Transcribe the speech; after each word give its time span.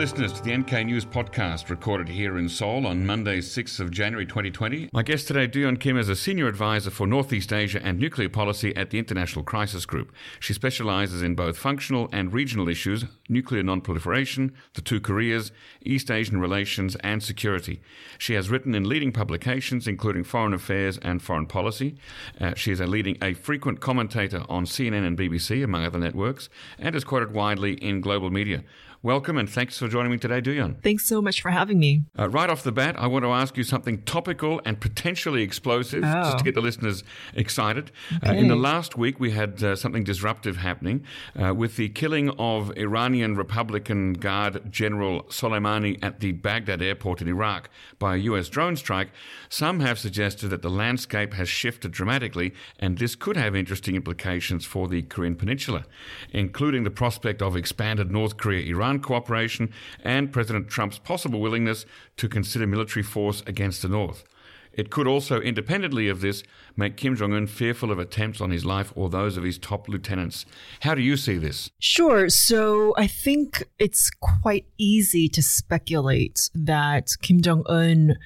listeners, 0.00 0.32
to 0.32 0.42
the 0.42 0.56
NK 0.56 0.86
News 0.86 1.04
podcast 1.04 1.68
recorded 1.68 2.08
here 2.08 2.38
in 2.38 2.48
Seoul 2.48 2.86
on 2.86 3.04
Monday, 3.04 3.40
6th 3.40 3.80
of 3.80 3.90
January 3.90 4.24
2020. 4.24 4.88
My 4.94 5.02
guest 5.02 5.28
today, 5.28 5.46
Duyeon 5.46 5.78
Kim, 5.78 5.98
is 5.98 6.08
a 6.08 6.16
senior 6.16 6.48
advisor 6.48 6.88
for 6.88 7.06
Northeast 7.06 7.52
Asia 7.52 7.82
and 7.84 7.98
nuclear 7.98 8.30
policy 8.30 8.74
at 8.74 8.88
the 8.88 8.98
International 8.98 9.44
Crisis 9.44 9.84
Group. 9.84 10.10
She 10.40 10.54
specializes 10.54 11.20
in 11.20 11.34
both 11.34 11.58
functional 11.58 12.08
and 12.14 12.32
regional 12.32 12.66
issues, 12.66 13.04
nuclear 13.28 13.62
nonproliferation, 13.62 14.52
the 14.72 14.80
two 14.80 15.02
Koreas, 15.02 15.52
East 15.82 16.10
Asian 16.10 16.40
relations, 16.40 16.96
and 17.00 17.22
security. 17.22 17.82
She 18.16 18.32
has 18.32 18.48
written 18.48 18.74
in 18.74 18.88
leading 18.88 19.12
publications, 19.12 19.86
including 19.86 20.24
Foreign 20.24 20.54
Affairs 20.54 20.96
and 21.02 21.20
Foreign 21.20 21.46
Policy. 21.46 21.96
Uh, 22.40 22.54
she 22.54 22.72
is 22.72 22.80
a 22.80 22.86
leading, 22.86 23.18
a 23.20 23.34
frequent 23.34 23.80
commentator 23.80 24.44
on 24.48 24.64
CNN 24.64 25.06
and 25.06 25.18
BBC, 25.18 25.62
among 25.62 25.84
other 25.84 25.98
networks, 25.98 26.48
and 26.78 26.96
is 26.96 27.04
quoted 27.04 27.34
widely 27.34 27.74
in 27.74 28.00
global 28.00 28.30
media. 28.30 28.64
Welcome 29.02 29.38
and 29.38 29.48
thanks 29.48 29.78
for 29.78 29.88
joining 29.88 30.12
me 30.12 30.18
today, 30.18 30.42
Duyeon. 30.42 30.82
Thanks 30.82 31.06
so 31.06 31.22
much 31.22 31.40
for 31.40 31.48
having 31.50 31.78
me. 31.80 32.02
Uh, 32.18 32.28
right 32.28 32.50
off 32.50 32.62
the 32.62 32.70
bat, 32.70 32.96
I 32.98 33.06
want 33.06 33.24
to 33.24 33.30
ask 33.30 33.56
you 33.56 33.64
something 33.64 34.02
topical 34.02 34.60
and 34.66 34.78
potentially 34.78 35.42
explosive, 35.42 36.04
Oh. 36.04 36.22
just 36.24 36.36
to 36.36 36.44
get 36.44 36.54
the 36.54 36.60
listeners 36.60 37.02
excited. 37.32 37.92
Uh, 38.22 38.32
in 38.32 38.48
the 38.48 38.56
last 38.56 38.98
week, 38.98 39.18
we 39.18 39.30
had 39.30 39.62
uh, 39.64 39.74
something 39.74 40.04
disruptive 40.04 40.58
happening 40.58 41.02
uh, 41.34 41.54
with 41.54 41.76
the 41.76 41.88
killing 41.88 42.28
of 42.38 42.76
Iranian 42.76 43.36
Republican 43.36 44.12
Guard 44.12 44.70
General 44.70 45.22
Soleimani 45.30 45.98
at 46.02 46.20
the 46.20 46.32
Baghdad 46.32 46.82
airport 46.82 47.22
in 47.22 47.28
Iraq 47.28 47.70
by 47.98 48.16
a 48.16 48.18
U.S. 48.18 48.50
drone 48.50 48.76
strike. 48.76 49.08
Some 49.48 49.80
have 49.80 49.98
suggested 49.98 50.48
that 50.48 50.60
the 50.60 50.68
landscape 50.68 51.32
has 51.32 51.48
shifted 51.48 51.90
dramatically, 51.92 52.52
and 52.78 52.98
this 52.98 53.14
could 53.14 53.38
have 53.38 53.56
interesting 53.56 53.96
implications 53.96 54.66
for 54.66 54.88
the 54.88 55.00
Korean 55.00 55.36
Peninsula, 55.36 55.86
including 56.32 56.84
the 56.84 56.90
prospect 56.90 57.40
of 57.40 57.56
expanded 57.56 58.10
North 58.10 58.36
Korea 58.36 58.66
Iran 58.70 58.89
cooperation 58.98 59.72
and 60.02 60.32
President 60.32 60.68
Trump's 60.68 60.98
possible 60.98 61.40
willingness 61.40 61.86
to 62.16 62.28
consider 62.28 62.66
military 62.66 63.02
force 63.04 63.42
against 63.46 63.82
the 63.82 63.88
North. 63.88 64.24
It 64.72 64.90
could 64.90 65.06
also, 65.06 65.40
independently 65.40 66.08
of 66.08 66.20
this, 66.20 66.42
make 66.76 66.96
Kim 66.96 67.16
Jong 67.16 67.32
un 67.32 67.46
fearful 67.46 67.90
of 67.90 67.98
attempts 67.98 68.40
on 68.40 68.50
his 68.50 68.64
life 68.64 68.92
or 68.94 69.08
those 69.08 69.36
of 69.36 69.44
his 69.44 69.58
top 69.58 69.88
lieutenants. 69.88 70.46
How 70.80 70.94
do 70.94 71.02
you 71.02 71.16
see 71.16 71.38
this? 71.38 71.70
Sure. 71.78 72.28
So 72.28 72.94
I 72.96 73.06
think 73.06 73.64
it's 73.78 74.10
quite 74.20 74.66
easy 74.78 75.28
to 75.28 75.42
speculate 75.42 76.50
that 76.54 77.10
Kim 77.22 77.40
Jong 77.40 77.64
un 77.66 78.16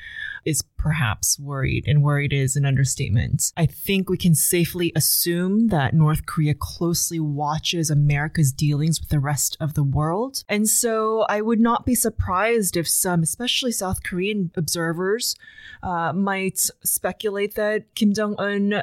is 0.44 0.62
perhaps 0.76 1.38
worried, 1.38 1.84
and 1.86 2.02
worried 2.02 2.32
is 2.32 2.56
an 2.56 2.66
understatement. 2.66 3.52
I 3.56 3.64
think 3.64 4.10
we 4.10 4.18
can 4.18 4.34
safely 4.34 4.92
assume 4.94 5.68
that 5.68 5.94
North 5.94 6.26
Korea 6.26 6.54
closely 6.54 7.18
watches 7.18 7.88
America's 7.88 8.52
dealings 8.52 9.00
with 9.00 9.08
the 9.08 9.20
rest 9.20 9.56
of 9.60 9.72
the 9.72 9.82
world. 9.82 10.44
And 10.46 10.68
so 10.68 11.24
I 11.30 11.40
would 11.40 11.60
not 11.60 11.86
be 11.86 11.94
surprised 11.94 12.76
if 12.76 12.86
some, 12.86 13.22
especially 13.22 13.72
South 13.72 14.02
Korean 14.02 14.50
observers, 14.54 15.34
uh, 15.82 16.12
might 16.12 16.58
speculate 16.84 17.54
that 17.54 17.94
Kim 17.94 18.12
Jong 18.12 18.36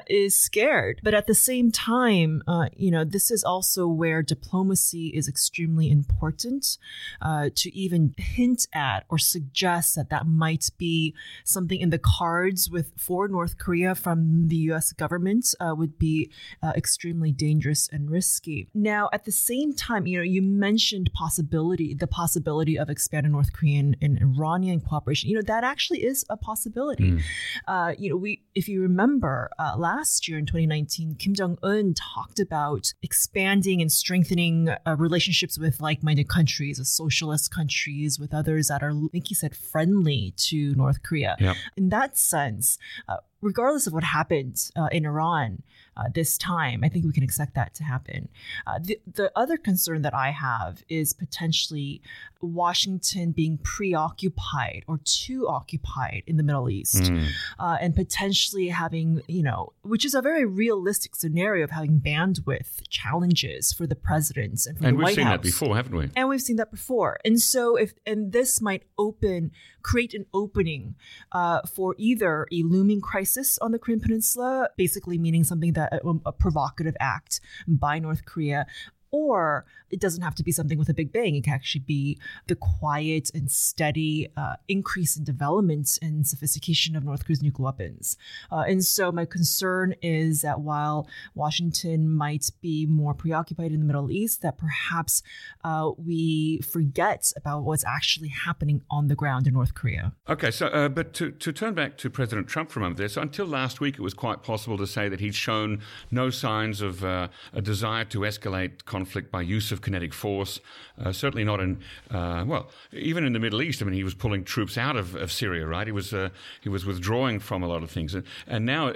is 0.08 0.40
scared. 0.40 1.00
But 1.04 1.14
at 1.14 1.28
the 1.28 1.36
same 1.36 1.72
time, 1.72 2.44
uh, 2.48 2.67
you 2.76 2.92
know, 2.92 3.04
this 3.04 3.31
is 3.31 3.44
also 3.44 3.88
where 3.88 4.22
diplomacy 4.22 5.08
is 5.08 5.28
extremely 5.28 5.90
important 5.90 6.78
uh, 7.22 7.50
to 7.56 7.76
even 7.76 8.14
hint 8.18 8.68
at 8.73 9.06
or 9.09 9.18
suggest 9.18 9.95
that 9.95 10.09
that 10.09 10.28
might 10.28 10.70
be 10.78 11.14
something 11.44 11.80
in 11.80 11.90
the 11.90 12.00
cards 12.00 12.70
with 12.70 12.92
for 12.98 13.28
North 13.28 13.58
Korea 13.58 13.95
from 13.95 14.48
the 14.48 14.58
U.S. 14.72 14.94
government 14.94 15.53
uh, 15.59 15.73
would 15.75 15.98
be 15.98 16.31
uh, 16.62 16.73
extremely 16.75 17.31
dangerous 17.31 17.90
and 17.92 18.09
risky. 18.09 18.70
Now, 18.73 19.09
at 19.13 19.25
the 19.25 19.31
same 19.31 19.74
time, 19.74 20.06
you 20.06 20.18
know, 20.18 20.24
you 20.24 20.41
mentioned 20.41 21.09
possibility, 21.13 21.94
the 21.94 22.07
possibility 22.07 22.78
of 22.78 22.90
expanded 22.90 23.31
North 23.31 23.53
Korean 23.53 23.96
and 24.02 24.19
Iranian 24.22 24.81
cooperation. 24.81 25.30
You 25.30 25.36
know, 25.38 25.41
that 25.44 25.63
actually 25.63 26.03
is 26.03 26.25
a 26.30 26.38
possibility. 26.38 27.19
Uh, 27.68 27.94
you 27.97 28.09
know, 28.09 28.18
we, 28.18 28.41
if 28.56 28.68
you 28.68 28.81
remember, 28.81 29.41
uh, 29.59 29.74
last 29.78 30.28
year 30.28 30.38
in 30.38 30.46
2019, 30.46 31.16
Kim 31.16 31.34
Jong 31.34 31.57
Un 31.63 31.94
talked 31.94 32.40
about 32.40 32.94
expanding 33.02 33.81
and 33.81 33.91
strengthening 33.91 34.69
uh, 34.69 34.96
relationships 34.97 35.57
with 35.57 35.81
like-minded 35.81 36.28
countries, 36.28 36.79
with 36.79 36.88
socialist 36.88 37.53
countries, 37.53 38.19
with 38.19 38.34
others 38.34 38.68
that 38.68 38.84
are, 38.84 38.91
I 38.91 39.07
think 39.12 39.28
he 39.28 39.35
said, 39.35 39.56
friendly 39.56 40.34
to 40.38 40.75
North 40.75 41.03
Korea. 41.03 41.35
Yep. 41.40 41.56
In 41.78 41.90
that 41.90 42.18
sense, 42.18 42.78
uh, 43.07 43.18
regardless 43.41 43.88
of 43.88 43.94
what 43.94 44.03
happens 44.03 44.72
uh, 44.75 44.88
in 44.91 45.06
Iran 45.06 45.63
uh, 45.97 46.03
this 46.13 46.38
time, 46.38 46.84
I 46.84 46.90
think 46.90 47.06
we 47.06 47.12
can 47.12 47.24
expect 47.24 47.56
that 47.56 47.74
to 47.75 47.84
happen. 47.84 48.29
Uh, 48.66 48.79
the, 48.81 49.00
the 49.06 49.31
other 49.35 49.57
concern 49.57 50.02
that 50.03 50.13
I 50.13 50.31
have 50.31 50.84
is 50.90 51.13
potentially 51.13 52.01
Washington 52.41 53.31
being 53.31 53.57
preoccupied 54.06 54.84
or 54.88 55.00
too 55.03 55.47
occupied 55.47 56.24
in 56.28 56.38
the 56.38 56.44
Middle 56.44 56.69
East 56.69 57.01
Mm. 57.01 57.28
uh, 57.59 57.78
and 57.81 57.96
potentially 57.96 58.68
having, 58.69 59.22
you 59.28 59.44
know, 59.44 59.74
which 59.81 60.06
is 60.06 60.13
a 60.13 60.22
very 60.22 60.46
realistic 60.46 61.16
scenario 61.16 61.63
of 61.63 61.72
having 61.72 62.00
bandwidth 62.00 62.88
challenges 62.90 63.74
for 63.74 63.88
the 63.88 63.96
president 63.96 64.66
and 64.66 64.78
for 64.78 64.85
And 64.88 64.97
the 64.97 65.03
we've 65.03 65.16
seen 65.16 65.25
that 65.25 65.41
before, 65.41 65.75
haven't 65.75 65.96
we? 65.96 66.09
And 66.16 66.28
we've 66.30 66.41
seen 66.41 66.57
that 66.57 66.72
before. 66.72 67.18
And 67.24 67.40
so, 67.40 67.75
if 67.75 67.94
and 68.06 68.31
this 68.31 68.62
might 68.62 68.84
open, 68.97 69.51
create 69.84 70.14
an 70.14 70.25
opening 70.34 70.96
uh, 71.31 71.62
for 71.62 71.96
either 71.97 72.47
a 72.52 72.64
looming 72.64 73.02
crisis 73.02 73.58
on 73.59 73.72
the 73.72 73.80
Korean 73.80 74.00
Peninsula, 74.00 74.69
basically 74.78 75.18
meaning 75.18 75.44
something 75.44 75.74
that 75.74 75.94
a, 75.94 76.14
a 76.25 76.31
provocative 76.31 76.96
act 77.00 77.42
by 77.68 78.00
North 78.00 78.25
Korea. 78.25 78.66
Or 79.12 79.66
it 79.92 80.00
doesn't 80.00 80.22
have 80.22 80.36
to 80.36 80.44
be 80.44 80.52
something 80.52 80.78
with 80.78 80.90
a 80.90 80.94
big 80.94 81.12
bang. 81.12 81.36
It 81.36 81.44
can 81.44 81.54
actually 81.54 81.82
be 81.82 82.18
the 82.48 82.56
quiet 82.56 83.30
and 83.34 83.52
steady 83.52 84.30
uh, 84.38 84.56
increase 84.68 85.18
in 85.18 85.24
development 85.24 86.00
and 86.02 86.26
sophistication 86.26 86.96
of 86.96 87.04
North 87.04 87.26
Korea's 87.26 87.44
nuclear 87.44 87.66
weapons. 87.66 88.18
Uh, 88.52 88.64
and 88.68 88.84
so, 88.84 89.12
my 89.12 89.26
concern 89.26 89.96
is 90.02 90.42
that 90.42 90.62
while 90.62 91.08
Washington 91.36 92.10
might 92.10 92.50
be 92.62 92.86
more 92.86 93.14
preoccupied 93.14 93.72
in 93.72 93.80
the 93.80 93.86
Middle 93.86 94.10
East, 94.10 94.42
that 94.42 94.58
perhaps 94.58 95.22
uh, 95.64 95.92
we 95.98 96.60
forget 96.60 97.32
about 97.36 97.64
what's 97.64 97.86
actually 97.86 98.30
happening 98.30 98.82
on 98.90 99.08
the 99.08 99.16
ground 99.16 99.48
in 99.48 99.54
North 99.54 99.74
Korea. 99.74 100.14
Okay, 100.30 100.52
so 100.52 100.68
uh, 100.68 100.88
but 100.88 101.14
to, 101.14 101.32
to 101.32 101.52
turn 101.52 101.74
back 101.74 101.98
to 101.98 102.10
President 102.10 102.48
Trump 102.48 102.72
for 102.72 102.80
a 102.80 102.82
moment 102.82 102.98
there, 102.98 103.10
so 103.10 103.22
until 103.22 103.46
last 103.46 103.82
week 103.82 103.96
it 103.96 104.02
was 104.02 104.14
quite 104.14 104.44
possible 104.44 104.78
to 104.78 104.88
say 104.88 105.10
that 105.10 105.20
he'd 105.20 105.36
shown 105.36 105.82
no 106.10 106.30
signs 106.30 106.82
of 106.82 107.04
uh, 107.04 107.28
a 107.54 107.62
desire 107.62 108.06
to 108.06 108.20
escalate 108.20 108.86
conflict 108.86 109.00
by 109.31 109.41
use 109.41 109.72
of 109.72 109.81
kinetic 109.81 110.13
force, 110.13 110.59
uh, 111.00 111.12
certainly 111.12 111.44
not 111.44 111.59
in, 111.59 111.79
uh, 112.09 112.44
well, 112.47 112.69
even 112.91 113.25
in 113.25 113.34
the 113.34 113.39
Middle 113.39 113.62
East. 113.62 113.81
I 113.81 113.85
mean, 113.85 113.94
he 113.94 114.03
was 114.03 114.13
pulling 114.13 114.44
troops 114.44 114.78
out 114.78 114.95
of, 114.95 115.16
of 115.16 115.31
Syria, 115.31 115.66
right? 115.66 115.88
He 115.88 115.91
was, 115.91 116.13
uh, 116.13 116.29
he 116.62 116.69
was 116.69 116.85
withdrawing 116.85 117.39
from 117.39 117.63
a 117.63 117.67
lot 117.67 117.84
of 117.84 117.91
things. 117.91 118.13
And, 118.13 118.23
and 118.47 118.66
now, 118.66 118.89
uh, 118.89 118.94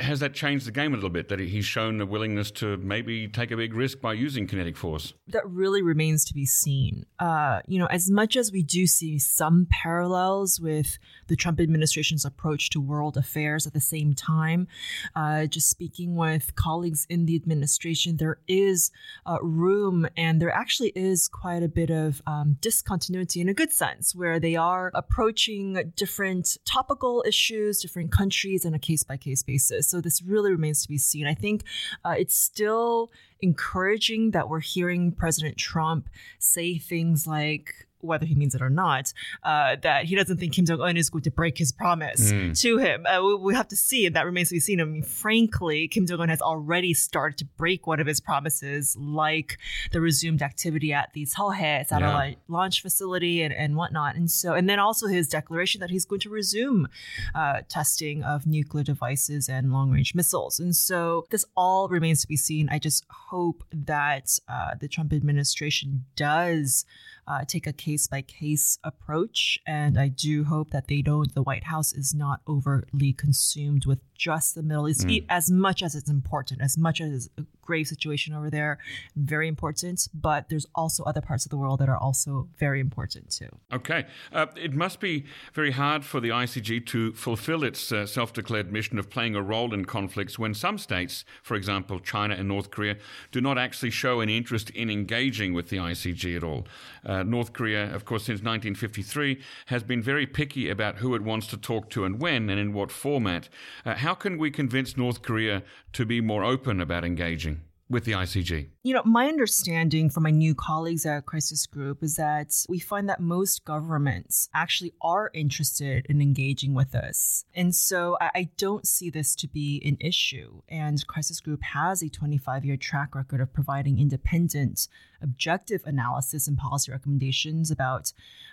has 0.00 0.20
that 0.20 0.34
changed 0.34 0.66
the 0.66 0.72
game 0.72 0.92
a 0.92 0.96
little 0.96 1.10
bit, 1.10 1.28
that 1.28 1.38
he's 1.38 1.64
shown 1.64 2.00
a 2.00 2.06
willingness 2.06 2.50
to 2.52 2.76
maybe 2.78 3.28
take 3.28 3.50
a 3.50 3.56
big 3.56 3.74
risk 3.74 4.00
by 4.00 4.12
using 4.12 4.46
kinetic 4.46 4.76
force? 4.76 5.14
That 5.28 5.48
really 5.48 5.82
remains 5.82 6.24
to 6.26 6.34
be 6.34 6.46
seen. 6.46 7.06
Uh, 7.18 7.60
you 7.66 7.78
know, 7.78 7.86
as 7.86 8.10
much 8.10 8.36
as 8.36 8.52
we 8.52 8.62
do 8.62 8.86
see 8.86 9.18
some 9.18 9.66
parallels 9.70 10.60
with 10.60 10.98
the 11.28 11.36
Trump 11.36 11.60
administration's 11.60 12.24
approach 12.24 12.70
to 12.70 12.80
world 12.80 13.16
affairs 13.16 13.66
at 13.66 13.72
the 13.72 13.80
same 13.80 14.14
time, 14.14 14.68
uh, 15.14 15.46
just 15.46 15.68
speaking 15.68 16.16
with 16.16 16.54
colleagues 16.56 17.06
in 17.08 17.26
the 17.26 17.36
administration, 17.36 18.16
there 18.16 18.38
is 18.48 18.90
uh, 19.26 19.38
room 19.42 20.06
and 20.16 20.40
there 20.40 20.50
actually 20.50 20.92
is 20.94 21.28
quite 21.28 21.62
a 21.62 21.68
bit 21.68 21.90
of 21.90 22.22
um, 22.26 22.56
discontinuity 22.60 23.40
in 23.40 23.48
a 23.48 23.54
good 23.54 23.72
sense, 23.72 24.14
where 24.14 24.40
they 24.40 24.56
are 24.56 24.90
approaching 24.94 25.92
different 25.96 26.56
topical 26.64 27.24
issues, 27.26 27.80
different 27.80 28.12
countries 28.12 28.64
on 28.64 28.74
a 28.74 28.78
case 28.78 29.02
by 29.02 29.16
case 29.16 29.42
basis. 29.42 29.88
So 29.88 30.00
this 30.00 30.22
really 30.22 30.50
remains 30.50 30.82
to 30.82 30.88
be 30.88 30.98
seen. 30.98 31.26
I 31.26 31.34
think 31.34 31.64
uh, 32.04 32.14
it's 32.18 32.36
still 32.36 33.10
encouraging 33.40 34.30
that 34.30 34.48
we're 34.48 34.60
hearing 34.60 35.12
President 35.12 35.56
Trump 35.56 36.08
say 36.38 36.78
things 36.78 37.26
like, 37.26 37.88
whether 38.02 38.26
he 38.26 38.34
means 38.34 38.54
it 38.54 38.62
or 38.62 38.70
not, 38.70 39.12
uh, 39.42 39.76
that 39.82 40.04
he 40.04 40.14
doesn't 40.14 40.38
think 40.38 40.52
Kim 40.52 40.66
Jong 40.66 40.80
Un 40.80 40.96
is 40.96 41.08
going 41.08 41.22
to 41.22 41.30
break 41.30 41.58
his 41.58 41.72
promise 41.72 42.30
to 42.60 42.78
him. 42.78 43.06
Uh, 43.06 43.22
we, 43.22 43.34
we 43.36 43.54
have 43.54 43.68
to 43.68 43.76
see, 43.76 44.06
and 44.06 44.16
that 44.16 44.26
remains 44.26 44.48
to 44.48 44.54
be 44.54 44.60
seen. 44.60 44.80
I 44.80 44.84
mean, 44.84 45.02
frankly, 45.02 45.88
Kim 45.88 46.06
Jong 46.06 46.20
Un 46.20 46.28
has 46.28 46.42
already 46.42 46.94
started 46.94 47.38
to 47.38 47.44
break 47.56 47.86
one 47.86 48.00
of 48.00 48.06
his 48.06 48.20
promises, 48.20 48.96
like 48.98 49.58
the 49.92 50.00
resumed 50.00 50.42
activity 50.42 50.92
at 50.92 51.12
the 51.14 51.24
Seohae 51.24 51.86
satellite 51.86 52.38
launch 52.48 52.82
facility 52.82 53.42
and, 53.42 53.54
and 53.54 53.76
whatnot. 53.76 54.16
And 54.16 54.30
so, 54.30 54.52
and 54.54 54.68
then 54.68 54.78
also 54.78 55.06
his 55.06 55.28
declaration 55.28 55.80
that 55.80 55.90
he's 55.90 56.04
going 56.04 56.20
to 56.20 56.30
resume 56.30 56.88
uh, 57.34 57.60
testing 57.68 58.22
of 58.22 58.46
nuclear 58.46 58.84
devices 58.84 59.48
and 59.48 59.72
long 59.72 59.90
range 59.90 60.14
missiles. 60.14 60.58
And 60.58 60.74
so, 60.74 61.26
this 61.30 61.44
all 61.56 61.88
remains 61.88 62.20
to 62.22 62.28
be 62.28 62.36
seen. 62.36 62.68
I 62.70 62.78
just 62.78 63.04
hope 63.10 63.64
that 63.72 64.38
uh, 64.48 64.74
the 64.80 64.88
Trump 64.88 65.12
administration 65.12 66.04
does 66.16 66.84
uh, 67.26 67.44
take 67.46 67.66
a 67.66 67.72
case 67.72 68.06
by 68.06 68.22
case 68.22 68.78
approach. 68.82 69.58
And 69.66 69.98
I 69.98 70.08
do 70.08 70.44
hope 70.44 70.70
that 70.70 70.88
they 70.88 71.02
don't, 71.02 71.34
the 71.34 71.42
White 71.42 71.64
House 71.64 71.92
is 71.92 72.14
not 72.14 72.40
overly 72.46 73.12
consumed 73.12 73.86
with 73.86 74.00
just 74.22 74.54
the 74.54 74.62
Middle 74.62 74.88
East, 74.88 75.08
e- 75.08 75.26
as 75.28 75.50
much 75.50 75.82
as 75.82 75.94
it's 75.94 76.08
important, 76.10 76.60
as 76.62 76.78
much 76.78 77.00
as 77.00 77.28
a 77.38 77.44
grave 77.62 77.86
situation 77.86 78.34
over 78.34 78.50
there, 78.50 78.78
very 79.16 79.48
important. 79.48 80.08
But 80.14 80.48
there's 80.48 80.66
also 80.74 81.02
other 81.04 81.20
parts 81.20 81.44
of 81.44 81.50
the 81.50 81.56
world 81.56 81.80
that 81.80 81.88
are 81.88 81.96
also 81.96 82.48
very 82.58 82.80
important 82.80 83.30
too. 83.30 83.48
Okay. 83.72 84.06
Uh, 84.32 84.46
it 84.56 84.74
must 84.74 85.00
be 85.00 85.24
very 85.54 85.72
hard 85.72 86.04
for 86.04 86.20
the 86.20 86.28
ICG 86.28 86.86
to 86.86 87.12
fulfill 87.14 87.64
its 87.64 87.90
uh, 87.90 88.06
self 88.06 88.32
declared 88.32 88.72
mission 88.72 88.98
of 88.98 89.10
playing 89.10 89.34
a 89.34 89.42
role 89.42 89.72
in 89.74 89.84
conflicts 89.84 90.38
when 90.38 90.54
some 90.54 90.78
states, 90.78 91.24
for 91.42 91.56
example, 91.56 91.98
China 91.98 92.34
and 92.34 92.46
North 92.48 92.70
Korea, 92.70 92.96
do 93.30 93.40
not 93.40 93.58
actually 93.58 93.90
show 93.90 94.20
any 94.20 94.36
interest 94.36 94.70
in 94.70 94.90
engaging 94.90 95.52
with 95.52 95.68
the 95.68 95.78
ICG 95.78 96.36
at 96.36 96.44
all. 96.44 96.66
Uh, 97.04 97.11
North 97.22 97.52
Korea, 97.52 97.94
of 97.94 98.04
course, 98.04 98.24
since 98.24 98.38
1953, 98.38 99.40
has 99.66 99.82
been 99.82 100.02
very 100.02 100.26
picky 100.26 100.70
about 100.70 100.98
who 100.98 101.14
it 101.14 101.22
wants 101.22 101.46
to 101.48 101.56
talk 101.56 101.90
to 101.90 102.04
and 102.04 102.20
when 102.20 102.48
and 102.50 102.58
in 102.58 102.72
what 102.72 102.90
format. 102.90 103.48
Uh, 103.84 103.94
how 103.94 104.14
can 104.14 104.38
we 104.38 104.50
convince 104.50 104.96
North 104.96 105.22
Korea 105.22 105.62
to 105.92 106.06
be 106.06 106.20
more 106.20 106.44
open 106.44 106.80
about 106.80 107.04
engaging? 107.04 107.60
with 107.92 108.04
the 108.04 108.12
ICG? 108.12 108.68
You 108.82 108.94
know, 108.94 109.02
my 109.04 109.28
understanding 109.28 110.10
from 110.10 110.24
my 110.24 110.30
new 110.30 110.54
colleagues 110.54 111.06
at 111.06 111.26
Crisis 111.26 111.66
Group 111.66 112.02
is 112.02 112.16
that 112.16 112.64
we 112.68 112.80
find 112.80 113.08
that 113.08 113.20
most 113.20 113.64
governments 113.64 114.48
actually 114.54 114.94
are 115.02 115.30
interested 115.34 116.06
in 116.08 116.20
engaging 116.20 116.74
with 116.74 116.94
us. 116.94 117.44
And 117.54 117.74
so 117.74 118.16
I 118.20 118.48
don't 118.56 118.86
see 118.86 119.10
this 119.10 119.36
to 119.36 119.46
be 119.46 119.82
an 119.84 119.98
issue. 120.00 120.62
And 120.68 121.06
Crisis 121.06 121.40
Group 121.40 121.62
has 121.62 122.02
a 122.02 122.08
25 122.08 122.64
year 122.64 122.76
track 122.76 123.14
record 123.14 123.40
of 123.40 123.52
providing 123.52 124.00
independent, 124.00 124.88
objective 125.22 125.82
analysis 125.84 126.48
and 126.48 126.56
policy 126.58 126.90
recommendations 126.90 127.70
about 127.70 128.12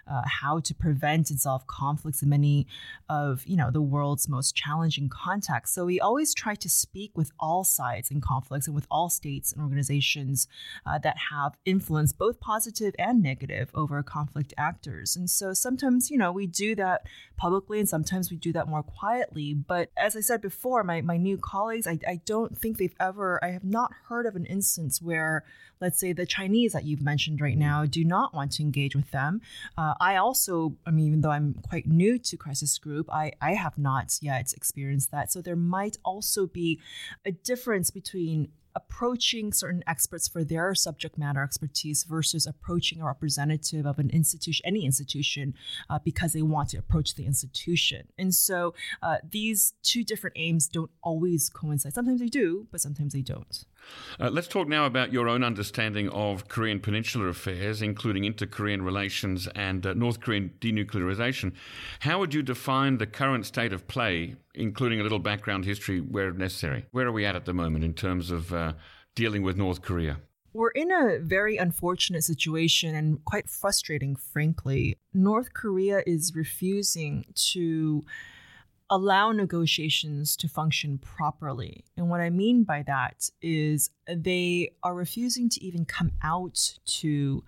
uh, 0.10 0.22
how 0.26 0.60
to 0.60 0.74
prevent 0.74 1.30
and 1.30 1.40
solve 1.40 1.68
conflicts 1.68 2.24
in 2.24 2.30
many 2.30 2.66
of, 3.10 3.44
you 3.46 3.56
know, 3.56 3.70
the 3.70 3.82
world's 3.82 4.28
most 4.28 4.56
challenging 4.56 5.08
contexts. 5.10 5.76
So 5.76 5.86
we 5.86 6.00
always 6.00 6.34
try 6.34 6.56
to 6.56 6.70
speak 6.70 7.12
with 7.16 7.32
all 7.40 7.64
sides 7.64 8.10
in 8.10 8.20
conflicts 8.22 8.66
and 8.68 8.76
with 8.76 8.88
all 8.90 9.10
states 9.10 9.52
and 9.54 9.62
organizations 9.62 10.48
uh, 10.86 10.98
that 11.00 11.18
have 11.32 11.58
influence, 11.66 12.12
both 12.12 12.40
positive 12.40 12.96
and 12.98 13.22
negative, 13.22 13.70
over 13.74 14.02
conflict 14.02 14.54
actors. 14.58 15.16
And 15.16 15.30
so 15.30 15.54
sometimes, 15.54 16.10
you 16.10 16.18
know, 16.18 16.32
we 16.32 16.48
do 16.48 16.76
that 16.76 17.06
publicly 17.38 17.80
and 17.80 17.88
sometimes 17.88 18.32
we 18.32 18.38
do 18.38 18.52
that 18.54 18.68
more 18.68 18.84
quietly. 18.84 19.54
But 19.54 19.92
as 19.96 20.16
I 20.16 20.22
said 20.22 20.42
before, 20.42 20.84
my, 20.84 21.02
my 21.02 21.18
new 21.18 21.38
colleagues, 21.38 21.86
I, 21.86 22.00
I 22.08 22.22
don't 22.26 22.58
think 22.58 22.78
they've 22.78 22.96
ever, 23.00 23.44
I 23.44 23.50
have 23.50 23.64
not 23.64 23.92
heard 24.08 24.26
of 24.26 24.36
an 24.36 24.46
instance 24.46 25.02
where, 25.02 25.46
let's 25.82 26.00
say, 26.00 26.14
the 26.14 26.26
Chinese 26.26 26.74
that 26.74 26.86
you've 26.86 27.02
mentioned 27.02 27.42
right 27.42 27.58
now 27.58 27.86
do 27.86 28.04
not 28.04 28.34
want 28.34 28.52
to 28.54 28.64
engage 28.64 28.96
with 28.96 29.12
them. 29.12 29.42
Uh, 29.78 29.94
I 30.00 30.18
also, 30.18 30.76
I 30.86 30.92
mean, 30.92 31.08
even 31.08 31.22
though 31.22 31.32
I'm 31.32 31.56
quite 31.68 31.88
new 31.88 32.20
to 32.20 32.38
Crisis 32.38 32.78
Group, 32.78 33.10
I, 33.12 33.34
I 33.42 33.54
have 33.54 33.78
not 33.78 34.18
yet 34.22 34.54
experienced 34.54 35.12
that. 35.12 35.32
So 35.32 35.42
there 35.42 35.56
might 35.56 35.98
also 36.04 36.48
be 36.48 36.80
a 37.26 37.32
difference 37.32 37.92
between 37.92 38.50
approaching 38.76 39.52
certain 39.52 39.84
experts 39.88 40.28
for 40.28 40.44
their 40.44 40.76
subject 40.76 41.18
matter 41.18 41.44
expertise 41.44 42.04
versus 42.04 42.46
approaching 42.46 43.02
a 43.02 43.06
representative 43.06 43.86
of 43.86 44.00
an 44.00 44.10
institution, 44.10 44.66
any 44.66 44.86
institution, 44.86 45.54
uh, 45.90 46.00
because 46.04 46.34
they 46.34 46.42
want 46.42 46.70
to 46.70 46.78
approach 46.78 47.16
the 47.16 47.26
institution. 47.26 48.08
And 48.18 48.34
so 48.34 48.74
uh, 49.02 49.18
these 49.30 49.74
two 49.84 50.04
different 50.04 50.36
aims 50.38 50.68
don't 50.68 50.92
always 51.02 51.50
coincide. 51.50 51.94
Sometimes 51.94 52.20
they 52.20 52.28
do, 52.28 52.68
but 52.72 52.82
sometimes 52.82 53.14
they 53.14 53.22
don't. 53.22 53.66
Uh, 54.20 54.30
let's 54.30 54.48
talk 54.48 54.68
now 54.68 54.86
about 54.86 55.14
your 55.14 55.28
own 55.30 55.44
understanding 55.44 56.10
of 56.10 56.48
Korean 56.48 56.80
Peninsula 56.80 57.28
affairs, 57.28 57.82
including 57.82 58.26
inter 58.26 58.46
Korean 58.46 58.82
relations 58.82 59.48
and 59.56 59.86
uh, 59.86 59.94
North 59.94 60.20
Korean 60.20 60.52
denuclearization. 60.60 61.54
How 62.02 62.20
would 62.20 62.34
you 62.34 62.44
define 62.44 62.98
the 62.98 63.08
current 63.08 63.46
state 63.46 63.74
of 63.74 63.88
play, 63.88 64.36
including 64.54 65.00
a 65.00 65.04
little 65.04 65.20
background 65.20 65.66
history 65.66 66.00
where 66.02 66.32
necessary? 66.32 66.86
Where 66.92 67.08
are 67.08 67.12
we 67.12 67.26
at 67.26 67.36
at 67.36 67.46
the 67.46 67.54
moment 67.54 67.86
in 67.86 67.94
terms 67.94 68.32
of 68.32 68.54
uh, 68.54 68.59
dealing 69.16 69.44
with 69.44 69.58
North 69.58 69.82
Korea? 69.82 70.18
We're 70.54 70.72
in 70.72 70.92
a 70.92 71.20
very 71.20 71.58
unfortunate 71.58 72.24
situation 72.24 72.96
and 72.96 73.24
quite 73.24 73.50
frustrating, 73.50 74.16
frankly. 74.16 74.98
North 75.14 75.54
Korea 75.54 76.02
is 76.08 76.34
refusing 76.36 77.26
to 77.52 78.04
allow 78.90 79.32
negotiations 79.32 80.36
to 80.38 80.48
function 80.48 80.98
properly. 80.98 81.84
And 81.96 82.10
what 82.10 82.22
I 82.22 82.32
mean 82.32 82.64
by 82.64 82.84
that 82.88 83.30
is 83.42 83.92
they 84.08 84.72
are 84.82 84.96
refusing 84.96 85.50
to 85.50 85.64
even 85.64 85.86
come 85.86 86.12
out 86.24 86.80
to 86.86 87.44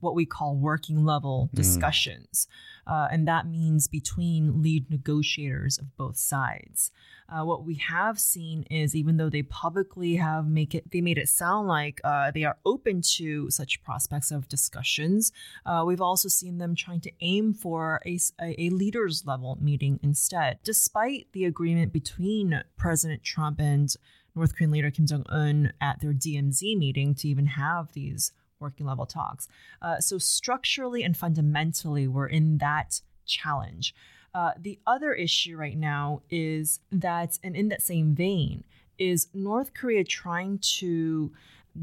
what 0.00 0.14
we 0.14 0.26
call 0.26 0.56
working 0.56 1.04
level 1.04 1.48
mm. 1.52 1.56
discussions. 1.56 2.48
Mm. 2.48 2.73
Uh, 2.86 3.08
and 3.10 3.26
that 3.26 3.46
means 3.46 3.86
between 3.86 4.62
lead 4.62 4.90
negotiators 4.90 5.78
of 5.78 5.96
both 5.96 6.16
sides. 6.16 6.90
Uh, 7.28 7.44
what 7.44 7.64
we 7.64 7.76
have 7.76 8.18
seen 8.18 8.64
is 8.70 8.94
even 8.94 9.16
though 9.16 9.30
they 9.30 9.42
publicly 9.42 10.16
have 10.16 10.46
make 10.46 10.74
it, 10.74 10.90
they 10.90 11.00
made 11.00 11.16
it 11.16 11.28
sound 11.28 11.66
like 11.66 12.00
uh, 12.04 12.30
they 12.30 12.44
are 12.44 12.58
open 12.66 13.00
to 13.00 13.50
such 13.50 13.82
prospects 13.82 14.30
of 14.30 14.48
discussions. 14.48 15.32
Uh, 15.64 15.82
we've 15.86 16.02
also 16.02 16.28
seen 16.28 16.58
them 16.58 16.74
trying 16.74 17.00
to 17.00 17.10
aim 17.20 17.54
for 17.54 18.00
a, 18.04 18.18
a 18.40 18.68
leaders 18.70 19.24
level 19.26 19.56
meeting 19.60 19.98
instead, 20.02 20.58
despite 20.64 21.26
the 21.32 21.44
agreement 21.44 21.92
between 21.92 22.62
President 22.76 23.22
Trump 23.22 23.58
and 23.58 23.96
North 24.34 24.54
Korean 24.54 24.72
leader 24.72 24.90
Kim 24.90 25.06
Jong 25.06 25.24
Un 25.28 25.72
at 25.80 26.00
their 26.00 26.12
DMZ 26.12 26.76
meeting 26.76 27.14
to 27.14 27.28
even 27.28 27.46
have 27.46 27.92
these 27.92 28.32
working 28.64 28.86
level 28.86 29.06
talks. 29.06 29.46
Uh, 29.80 30.00
so, 30.00 30.18
structurally 30.18 31.02
and 31.04 31.16
fundamentally, 31.16 32.08
we're 32.08 32.26
in 32.26 32.58
that 32.58 33.00
challenge. 33.26 33.94
Uh, 34.34 34.52
the 34.60 34.78
other 34.86 35.12
issue 35.12 35.56
right 35.56 35.78
now 35.78 36.22
is 36.30 36.80
that, 36.90 37.38
and 37.44 37.54
in 37.54 37.68
that 37.68 37.82
same 37.82 38.14
vein, 38.14 38.64
is 38.98 39.28
North 39.32 39.74
Korea 39.74 40.04
trying 40.04 40.58
to 40.78 41.32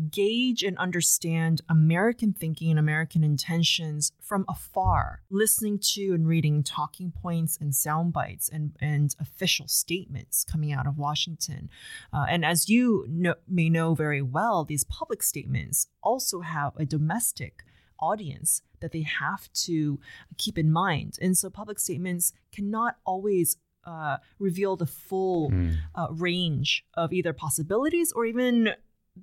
gauge 0.09 0.63
and 0.63 0.77
understand 0.77 1.61
American 1.69 2.33
thinking 2.33 2.69
and 2.69 2.79
American 2.79 3.23
intentions 3.23 4.11
from 4.19 4.45
afar, 4.47 5.21
listening 5.29 5.79
to 5.79 6.13
and 6.13 6.27
reading 6.27 6.63
talking 6.63 7.11
points 7.11 7.57
and 7.59 7.75
sound 7.75 8.13
bites 8.13 8.49
and, 8.49 8.75
and 8.79 9.15
official 9.19 9.67
statements 9.67 10.43
coming 10.43 10.71
out 10.71 10.87
of 10.87 10.97
Washington. 10.97 11.69
Uh, 12.13 12.25
and 12.29 12.45
as 12.45 12.69
you 12.69 13.05
know, 13.09 13.35
may 13.47 13.69
know 13.69 13.93
very 13.93 14.21
well, 14.21 14.63
these 14.63 14.83
public 14.83 15.21
statements 15.23 15.87
also 16.01 16.41
have 16.41 16.73
a 16.77 16.85
domestic 16.85 17.63
audience 17.99 18.61
that 18.79 18.91
they 18.91 19.03
have 19.03 19.51
to 19.53 19.99
keep 20.37 20.57
in 20.57 20.71
mind. 20.71 21.17
And 21.21 21.37
so 21.37 21.49
public 21.49 21.79
statements 21.79 22.33
cannot 22.51 22.97
always 23.05 23.57
uh, 23.85 24.17
reveal 24.39 24.75
the 24.75 24.85
full 24.85 25.51
mm. 25.51 25.75
uh, 25.95 26.07
range 26.11 26.85
of 26.95 27.13
either 27.13 27.33
possibilities 27.33 28.11
or 28.11 28.25
even 28.25 28.73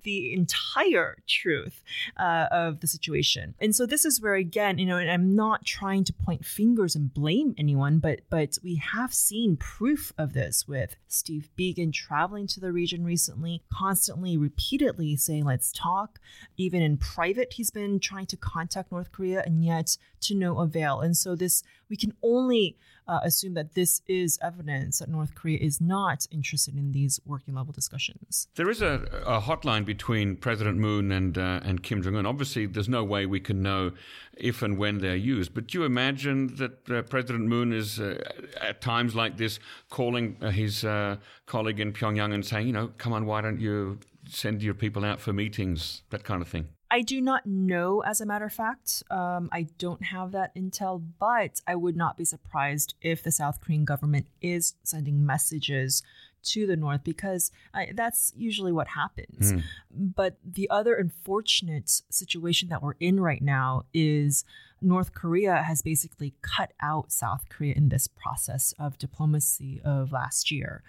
the 0.02 0.32
entire 0.32 1.18
truth 1.26 1.82
uh, 2.16 2.46
of 2.50 2.80
the 2.80 2.86
situation. 2.86 3.54
And 3.60 3.74
so 3.74 3.86
this 3.86 4.04
is 4.04 4.20
where 4.20 4.34
again, 4.34 4.78
you 4.78 4.86
know, 4.86 4.96
and 4.96 5.10
I'm 5.10 5.34
not 5.34 5.64
trying 5.64 6.04
to 6.04 6.12
point 6.12 6.44
fingers 6.44 6.94
and 6.94 7.12
blame 7.12 7.54
anyone, 7.58 7.98
but 7.98 8.20
but 8.30 8.58
we 8.62 8.76
have 8.76 9.14
seen 9.14 9.56
proof 9.56 10.12
of 10.18 10.32
this 10.32 10.66
with 10.66 10.96
Steve 11.08 11.50
Biegun 11.58 11.92
traveling 11.92 12.46
to 12.48 12.60
the 12.60 12.72
region 12.72 13.04
recently, 13.04 13.62
constantly, 13.72 14.36
repeatedly 14.36 15.16
saying, 15.16 15.44
"Let's 15.44 15.72
talk." 15.72 16.20
Even 16.56 16.82
in 16.82 16.96
private, 16.96 17.54
he's 17.54 17.70
been 17.70 18.00
trying 18.00 18.26
to 18.26 18.36
contact 18.36 18.92
North 18.92 19.12
Korea, 19.12 19.42
and 19.44 19.64
yet 19.64 19.96
to 20.20 20.34
no 20.34 20.58
avail. 20.58 21.00
And 21.00 21.16
so 21.16 21.34
this 21.34 21.62
we 21.88 21.96
can 21.96 22.12
only 22.22 22.76
uh, 23.08 23.20
assume 23.22 23.54
that 23.54 23.74
this 23.74 24.02
is 24.06 24.38
evidence 24.42 24.98
that 24.98 25.08
North 25.08 25.34
Korea 25.34 25.58
is 25.58 25.80
not 25.80 26.26
interested 26.30 26.76
in 26.76 26.92
these 26.92 27.20
working 27.24 27.54
level 27.54 27.72
discussions. 27.72 28.48
There 28.54 28.68
is 28.68 28.82
a, 28.82 29.08
a 29.26 29.40
hotline 29.40 29.84
between 29.84 30.36
President 30.36 30.78
Moon 30.78 31.10
and 31.10 31.38
uh, 31.38 31.60
and 31.64 31.82
Kim 31.82 32.02
Jong 32.02 32.16
Un. 32.16 32.26
Obviously, 32.26 32.66
there's 32.66 32.88
no 32.88 33.02
way 33.02 33.26
we 33.26 33.40
can 33.40 33.62
know 33.62 33.92
if 34.36 34.62
and 34.62 34.78
when 34.78 34.98
they're 34.98 35.16
used. 35.16 35.54
But 35.54 35.68
do 35.68 35.78
you 35.78 35.84
imagine 35.84 36.54
that 36.56 36.90
uh, 36.90 37.02
President 37.02 37.46
Moon 37.46 37.72
is 37.72 37.98
uh, 37.98 38.22
at 38.60 38.80
times 38.80 39.14
like 39.14 39.36
this 39.36 39.58
calling 39.88 40.36
uh, 40.40 40.50
his 40.50 40.84
uh, 40.84 41.16
colleague 41.46 41.80
in 41.80 41.92
Pyongyang 41.92 42.34
and 42.34 42.44
saying, 42.44 42.66
you 42.66 42.72
know, 42.72 42.90
come 42.98 43.12
on, 43.12 43.26
why 43.26 43.40
don't 43.40 43.60
you 43.60 43.98
send 44.28 44.62
your 44.62 44.74
people 44.74 45.04
out 45.04 45.20
for 45.20 45.32
meetings, 45.32 46.02
that 46.10 46.24
kind 46.24 46.42
of 46.42 46.48
thing? 46.48 46.68
I 46.90 47.02
do 47.02 47.20
not 47.20 47.46
know, 47.46 48.00
as 48.00 48.20
a 48.20 48.26
matter 48.26 48.46
of 48.46 48.52
fact. 48.52 49.02
Um, 49.10 49.48
I 49.52 49.66
don't 49.78 50.04
have 50.04 50.32
that 50.32 50.54
intel, 50.54 51.02
but 51.18 51.60
I 51.66 51.74
would 51.74 51.96
not 51.96 52.16
be 52.16 52.24
surprised 52.24 52.94
if 53.02 53.22
the 53.22 53.30
South 53.30 53.60
Korean 53.60 53.84
government 53.84 54.26
is 54.40 54.74
sending 54.82 55.24
messages 55.24 56.02
to 56.44 56.66
the 56.66 56.76
north 56.76 57.04
because 57.04 57.50
I, 57.74 57.90
that's 57.94 58.32
usually 58.36 58.72
what 58.72 58.88
happens. 58.88 59.52
Mm. 59.52 59.62
But 59.90 60.38
the 60.44 60.70
other 60.70 60.94
unfortunate 60.94 62.02
situation 62.10 62.68
that 62.68 62.82
we're 62.82 62.94
in 63.00 63.20
right 63.20 63.42
now 63.42 63.84
is 63.92 64.44
North 64.80 65.12
Korea 65.12 65.62
has 65.62 65.82
basically 65.82 66.34
cut 66.40 66.72
out 66.80 67.12
South 67.12 67.48
Korea 67.48 67.74
in 67.74 67.88
this 67.88 68.06
process 68.06 68.72
of 68.78 68.98
diplomacy 68.98 69.80
of 69.84 70.12
last 70.12 70.50
year 70.50 70.82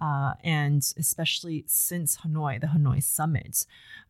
uh, 0.00 0.34
and 0.42 0.82
especially 0.96 1.64
since 1.66 2.18
Hanoi, 2.18 2.60
the 2.60 2.68
Hanoi 2.68 3.02
summit. 3.02 3.66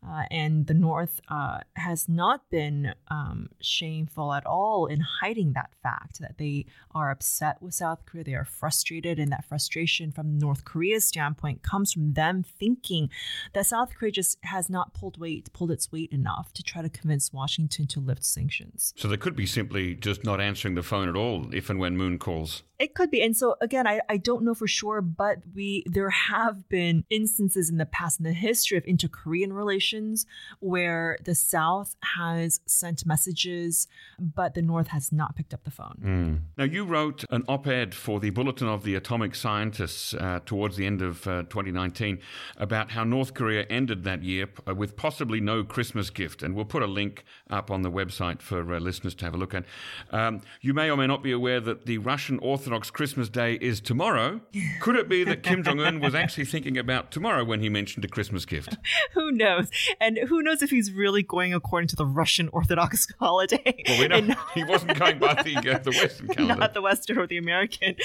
Uh, 0.06 0.24
and 0.30 0.66
the 0.66 0.74
North 0.74 1.20
uh, 1.28 1.60
has 1.74 2.08
not 2.08 2.48
been 2.50 2.94
um, 3.08 3.48
shameful 3.60 4.32
at 4.32 4.46
all 4.46 4.86
in 4.86 5.00
hiding 5.00 5.52
that 5.54 5.70
fact 5.82 6.20
that 6.20 6.38
they 6.38 6.66
are 6.94 7.10
upset 7.10 7.60
with 7.60 7.74
South 7.74 8.04
Korea. 8.06 8.24
They 8.24 8.34
are 8.34 8.44
frustrated, 8.44 9.18
and 9.18 9.32
that 9.32 9.44
frustration 9.44 10.12
from 10.12 10.38
North 10.38 10.64
Korea's 10.64 11.08
standpoint 11.08 11.62
comes 11.62 11.92
from 11.92 12.12
them 12.12 12.44
thinking 12.44 13.10
that 13.52 13.66
South 13.66 13.94
Korea 13.94 14.12
just 14.12 14.38
has 14.42 14.70
not 14.70 14.94
pulled 14.94 15.18
weight, 15.18 15.52
pulled 15.52 15.70
its 15.70 15.90
weight 15.90 16.12
enough 16.12 16.52
to 16.52 16.62
try 16.62 16.82
to 16.82 16.88
convince 16.88 17.32
Washington 17.32 17.86
to 17.88 18.00
lift 18.00 18.24
sanctions. 18.24 18.92
So 18.96 19.08
they 19.08 19.16
could 19.16 19.34
be 19.34 19.46
simply 19.46 19.94
just 19.94 20.24
not 20.24 20.40
answering 20.40 20.74
the 20.74 20.82
phone 20.82 21.08
at 21.08 21.16
all 21.16 21.52
if 21.52 21.68
and 21.68 21.80
when 21.80 21.96
Moon 21.96 22.18
calls. 22.18 22.62
It 22.78 22.94
could 22.94 23.10
be. 23.10 23.22
And 23.22 23.36
so 23.36 23.56
again, 23.60 23.86
I, 23.86 24.00
I 24.08 24.18
don't 24.18 24.44
know 24.44 24.54
for 24.54 24.66
sure, 24.66 25.00
but 25.00 25.38
we 25.54 25.75
there 25.86 26.10
have 26.10 26.68
been 26.68 27.04
instances 27.10 27.70
in 27.70 27.78
the 27.78 27.86
past 27.86 28.20
in 28.20 28.24
the 28.24 28.32
history 28.32 28.78
of 28.78 28.84
inter-Korean 28.86 29.52
relations 29.52 30.26
where 30.60 31.18
the 31.24 31.34
South 31.34 31.96
has 32.16 32.60
sent 32.66 33.06
messages, 33.06 33.88
but 34.18 34.54
the 34.54 34.62
North 34.62 34.88
has 34.88 35.12
not 35.12 35.36
picked 35.36 35.52
up 35.52 35.64
the 35.64 35.70
phone. 35.70 36.00
Mm. 36.02 36.40
Now 36.56 36.64
you 36.64 36.84
wrote 36.84 37.24
an 37.30 37.44
op-ed 37.48 37.94
for 37.94 38.20
the 38.20 38.30
Bulletin 38.30 38.68
of 38.68 38.82
the 38.82 38.94
Atomic 38.94 39.34
Scientists 39.34 40.14
uh, 40.14 40.40
towards 40.44 40.76
the 40.76 40.86
end 40.86 41.02
of 41.02 41.26
uh, 41.26 41.42
2019 41.44 42.18
about 42.56 42.90
how 42.90 43.04
North 43.04 43.34
Korea 43.34 43.64
ended 43.70 44.04
that 44.04 44.22
year 44.22 44.48
uh, 44.68 44.74
with 44.74 44.96
possibly 44.96 45.40
no 45.40 45.64
Christmas 45.64 46.10
gift, 46.10 46.42
and 46.42 46.54
we'll 46.54 46.64
put 46.64 46.82
a 46.82 46.86
link 46.86 47.24
up 47.50 47.70
on 47.70 47.82
the 47.82 47.90
website 47.90 48.42
for 48.42 48.74
uh, 48.74 48.78
listeners 48.78 49.14
to 49.16 49.24
have 49.24 49.34
a 49.34 49.38
look 49.38 49.54
at. 49.54 49.64
Um, 50.10 50.42
you 50.60 50.74
may 50.74 50.90
or 50.90 50.96
may 50.96 51.06
not 51.06 51.22
be 51.22 51.32
aware 51.32 51.60
that 51.60 51.86
the 51.86 51.98
Russian 51.98 52.38
Orthodox 52.38 52.76
Orthodox 52.76 52.90
Christmas 52.90 53.28
Day 53.28 53.54
is 53.60 53.80
tomorrow. 53.80 54.40
Could 54.80 54.96
it 54.96 55.08
be 55.08 55.24
that 55.24 55.42
Kim 55.42 55.62
Jong 55.66 55.80
Un 55.80 56.00
was 56.00 56.14
actually 56.14 56.44
thinking 56.44 56.78
about 56.78 57.10
tomorrow 57.10 57.44
when 57.44 57.60
he 57.60 57.68
mentioned 57.68 58.04
a 58.04 58.08
Christmas 58.08 58.44
gift? 58.44 58.76
who 59.14 59.32
knows? 59.32 59.68
And 60.00 60.18
who 60.28 60.42
knows 60.42 60.62
if 60.62 60.70
he's 60.70 60.92
really 60.92 61.22
going 61.22 61.52
according 61.52 61.88
to 61.88 61.96
the 61.96 62.06
Russian 62.06 62.48
Orthodox 62.52 63.06
holiday? 63.18 63.82
Well, 63.88 63.98
we 63.98 64.08
know 64.08 64.16
and, 64.16 64.36
he 64.54 64.64
wasn't 64.64 64.98
going 64.98 65.18
by 65.18 65.42
the 65.42 65.56
uh, 65.56 65.78
the 65.78 65.90
Western 66.02 66.28
calendar, 66.28 66.56
not 66.56 66.74
the 66.74 66.82
Western 66.82 67.18
or 67.18 67.26
the 67.26 67.36
American. 67.36 67.96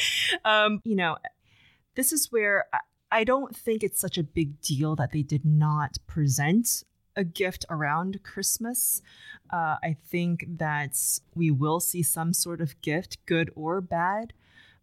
Um, 0.44 0.82
you 0.84 0.96
know, 0.96 1.18
this 1.96 2.12
is 2.12 2.32
where. 2.32 2.66
I 3.14 3.26
don't 3.26 3.54
think 3.54 3.84
it's 3.84 4.00
such 4.00 4.18
a 4.18 4.24
big 4.24 4.62
deal 4.62 4.96
that 4.96 5.12
they 5.12 5.22
did 5.22 5.44
not 5.44 5.98
present 6.08 6.86
a 7.14 7.26
gift 7.26 7.66
around 7.70 8.24
Christmas. 8.24 9.02
Uh, 9.52 9.76
I 9.84 9.98
think 10.08 10.46
that 10.48 10.98
we 11.36 11.52
will 11.52 11.82
see 11.82 12.04
some 12.04 12.32
sort 12.32 12.62
of 12.62 12.80
gift, 12.82 13.18
good 13.26 13.52
or 13.54 13.82
bad 13.82 14.32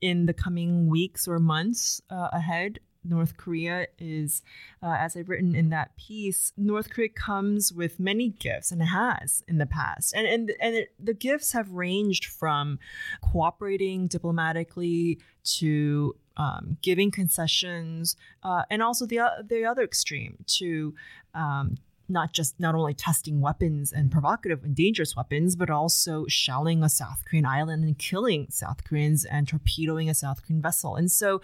in 0.01 0.27
the 0.27 0.33
coming 0.33 0.89
weeks 0.89 1.27
or 1.27 1.39
months 1.39 2.01
uh, 2.11 2.29
ahead. 2.33 2.81
North 3.05 3.37
Korea 3.37 3.87
is, 3.99 4.43
uh, 4.83 4.97
as 4.99 5.17
I've 5.17 5.29
written 5.29 5.55
in 5.55 5.71
that 5.71 5.97
piece, 5.97 6.53
North 6.57 6.91
Korea 6.91 7.09
comes 7.09 7.73
with 7.73 7.99
many 7.99 8.31
gifts 8.31 8.71
and 8.73 8.83
has 8.83 9.43
in 9.49 9.59
the 9.59 9.67
past, 9.67 10.15
and 10.15 10.27
and 10.27 10.53
and 10.61 10.75
it, 10.75 10.93
the 10.99 11.15
gifts 11.15 11.53
have 11.53 11.71
ranged 11.71 12.27
from 12.27 12.79
cooperating 13.23 14.09
diplomatically 14.09 15.21
to 15.45 16.17
um, 16.37 16.77
giving 16.83 17.11
concessions, 17.11 18.17
uh, 18.43 18.65
and 18.69 18.83
also 18.83 19.07
the 19.07 19.21
the 19.47 19.65
other 19.65 19.83
extreme 19.83 20.45
to 20.47 20.95
um, 21.35 21.77
not 22.09 22.33
just 22.33 22.59
not 22.59 22.75
only 22.75 22.95
testing 22.95 23.41
weapons 23.41 23.93
and 23.93 24.11
provocative 24.11 24.65
and 24.65 24.75
dangerous 24.75 25.17
weapons, 25.17 25.57
but 25.57 25.71
also 25.71 26.27
shelling 26.29 26.83
a 26.83 26.89
South 26.89 27.23
Korean 27.25 27.47
island 27.47 27.85
and 27.85 27.99
killing 27.99 28.47
South 28.51 28.85
Koreans 28.85 29.25
and 29.25 29.47
torpedoing 29.47 30.09
a 30.09 30.15
South 30.15 30.43
Korean 30.43 30.63
vessel. 30.63 30.97
And 30.97 31.11
so 31.11 31.41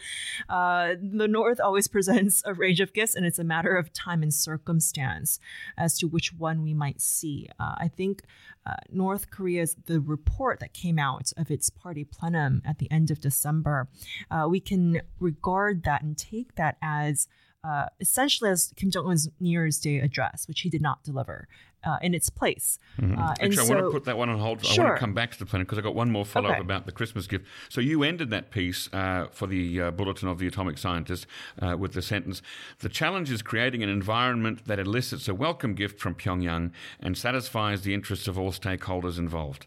uh, 0.49 0.95
the 1.01 1.29
North 1.29 1.61
always 1.61 1.89
presents 1.95 2.43
a 2.45 2.55
range 2.55 2.81
of 2.81 2.93
gifts, 2.93 3.15
and 3.15 3.27
it's 3.27 3.39
a 3.39 3.45
matter 3.45 3.77
of 3.77 3.93
time 3.93 4.23
and 4.23 4.33
circumstance 4.33 5.39
as 5.77 5.99
to 5.99 6.07
which 6.07 6.33
one 6.33 6.63
we 6.63 6.75
might 6.75 7.01
see. 7.01 7.49
Uh, 7.59 7.75
I 7.79 7.89
think 7.89 8.23
uh, 8.67 8.77
North 8.91 9.31
Korea's 9.31 9.77
the 9.87 10.01
report 10.01 10.61
that 10.61 10.73
came 10.73 10.99
out 10.99 11.33
of 11.37 11.51
its 11.51 11.69
party 11.69 12.05
plenum 12.05 12.63
at 12.65 12.79
the 12.79 12.91
end 12.91 13.11
of 13.11 13.21
December, 13.21 13.89
uh, 14.31 14.47
we 14.49 14.61
can 14.61 15.03
regard 15.21 15.85
that 15.85 16.03
and 16.03 16.17
take 16.17 16.55
that 16.55 16.77
as 16.83 17.29
uh, 17.65 17.87
essentially 18.01 18.51
as 18.51 18.73
Kim 18.77 18.91
Jong 18.91 19.07
Un's 19.07 19.29
New 19.41 19.51
Year's 19.51 19.81
Day 19.81 19.99
address, 19.99 20.47
which 20.47 20.61
he 20.61 20.71
did 20.71 20.83
not 20.83 21.03
deliver. 21.03 21.49
Uh, 21.87 21.99
in 22.01 22.15
its 22.15 22.31
place. 22.31 22.79
Mm-hmm. 22.99 23.19
Uh, 23.19 23.35
Actually, 23.43 23.59
I 23.59 23.75
want 23.75 23.87
to 23.87 23.91
put 23.91 24.05
that 24.05 24.17
one 24.17 24.31
on 24.31 24.39
hold. 24.39 24.65
Sure. 24.65 24.85
I 24.85 24.89
want 24.89 24.97
to 24.97 25.01
come 25.01 25.13
back 25.13 25.33
to 25.33 25.39
the 25.39 25.45
plenum 25.45 25.67
because 25.67 25.77
I 25.77 25.83
got 25.83 25.95
one 25.95 26.11
more 26.11 26.25
follow 26.25 26.49
up 26.49 26.53
okay. 26.53 26.63
about 26.63 26.87
the 26.87 26.93
Christmas 26.93 27.27
gift. 27.27 27.45
So 27.69 27.83
you 27.83 28.03
ended 28.03 28.31
that 28.31 28.51
piece 28.51 28.89
uh, 28.95 29.27
for 29.31 29.47
the 29.47 29.83
uh, 29.83 29.91
Bulletin 29.91 30.29
of 30.29 30.39
the 30.39 30.47
Atomic 30.47 30.79
Scientist 30.79 31.27
uh, 31.61 31.77
with 31.79 31.93
the 31.93 32.01
sentence 32.01 32.41
The 32.79 32.89
challenge 32.89 33.31
is 33.31 33.43
creating 33.43 33.83
an 33.83 33.91
environment 33.91 34.65
that 34.65 34.79
elicits 34.79 35.29
a 35.29 35.35
welcome 35.35 35.75
gift 35.75 36.01
from 36.01 36.15
Pyongyang 36.15 36.71
and 37.01 37.19
satisfies 37.19 37.83
the 37.83 37.93
interests 37.93 38.29
of 38.29 38.39
all 38.39 38.51
stakeholders 38.51 39.19
involved. 39.19 39.67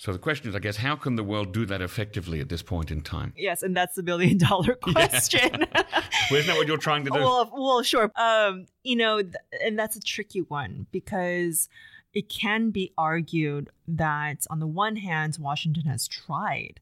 So 0.00 0.14
the 0.14 0.18
question 0.18 0.48
is, 0.48 0.56
I 0.56 0.60
guess, 0.60 0.78
how 0.78 0.96
can 0.96 1.16
the 1.16 1.22
world 1.22 1.52
do 1.52 1.66
that 1.66 1.82
effectively 1.82 2.40
at 2.40 2.48
this 2.48 2.62
point 2.62 2.90
in 2.90 3.02
time? 3.02 3.34
Yes, 3.36 3.62
and 3.62 3.76
that's 3.76 3.96
the 3.96 4.02
billion 4.02 4.38
dollar 4.38 4.74
question. 4.82 5.50
Yeah. 5.52 5.66
well, 6.30 6.40
isn't 6.40 6.46
that 6.46 6.56
what 6.56 6.66
you're 6.66 6.78
trying 6.78 7.04
to 7.04 7.10
do? 7.10 7.18
Well, 7.18 7.50
well, 7.54 7.82
sure. 7.82 8.10
Um, 8.16 8.64
you 8.82 8.96
know, 8.96 9.20
th- 9.20 9.34
and 9.62 9.78
that's 9.78 9.96
a 9.96 10.00
tricky 10.00 10.40
one 10.40 10.86
because 10.90 11.68
it 12.14 12.30
can 12.30 12.70
be 12.70 12.94
argued 12.96 13.68
that 13.86 14.46
on 14.48 14.58
the 14.58 14.66
one 14.66 14.96
hand, 14.96 15.36
Washington 15.38 15.84
has 15.84 16.08
tried 16.08 16.80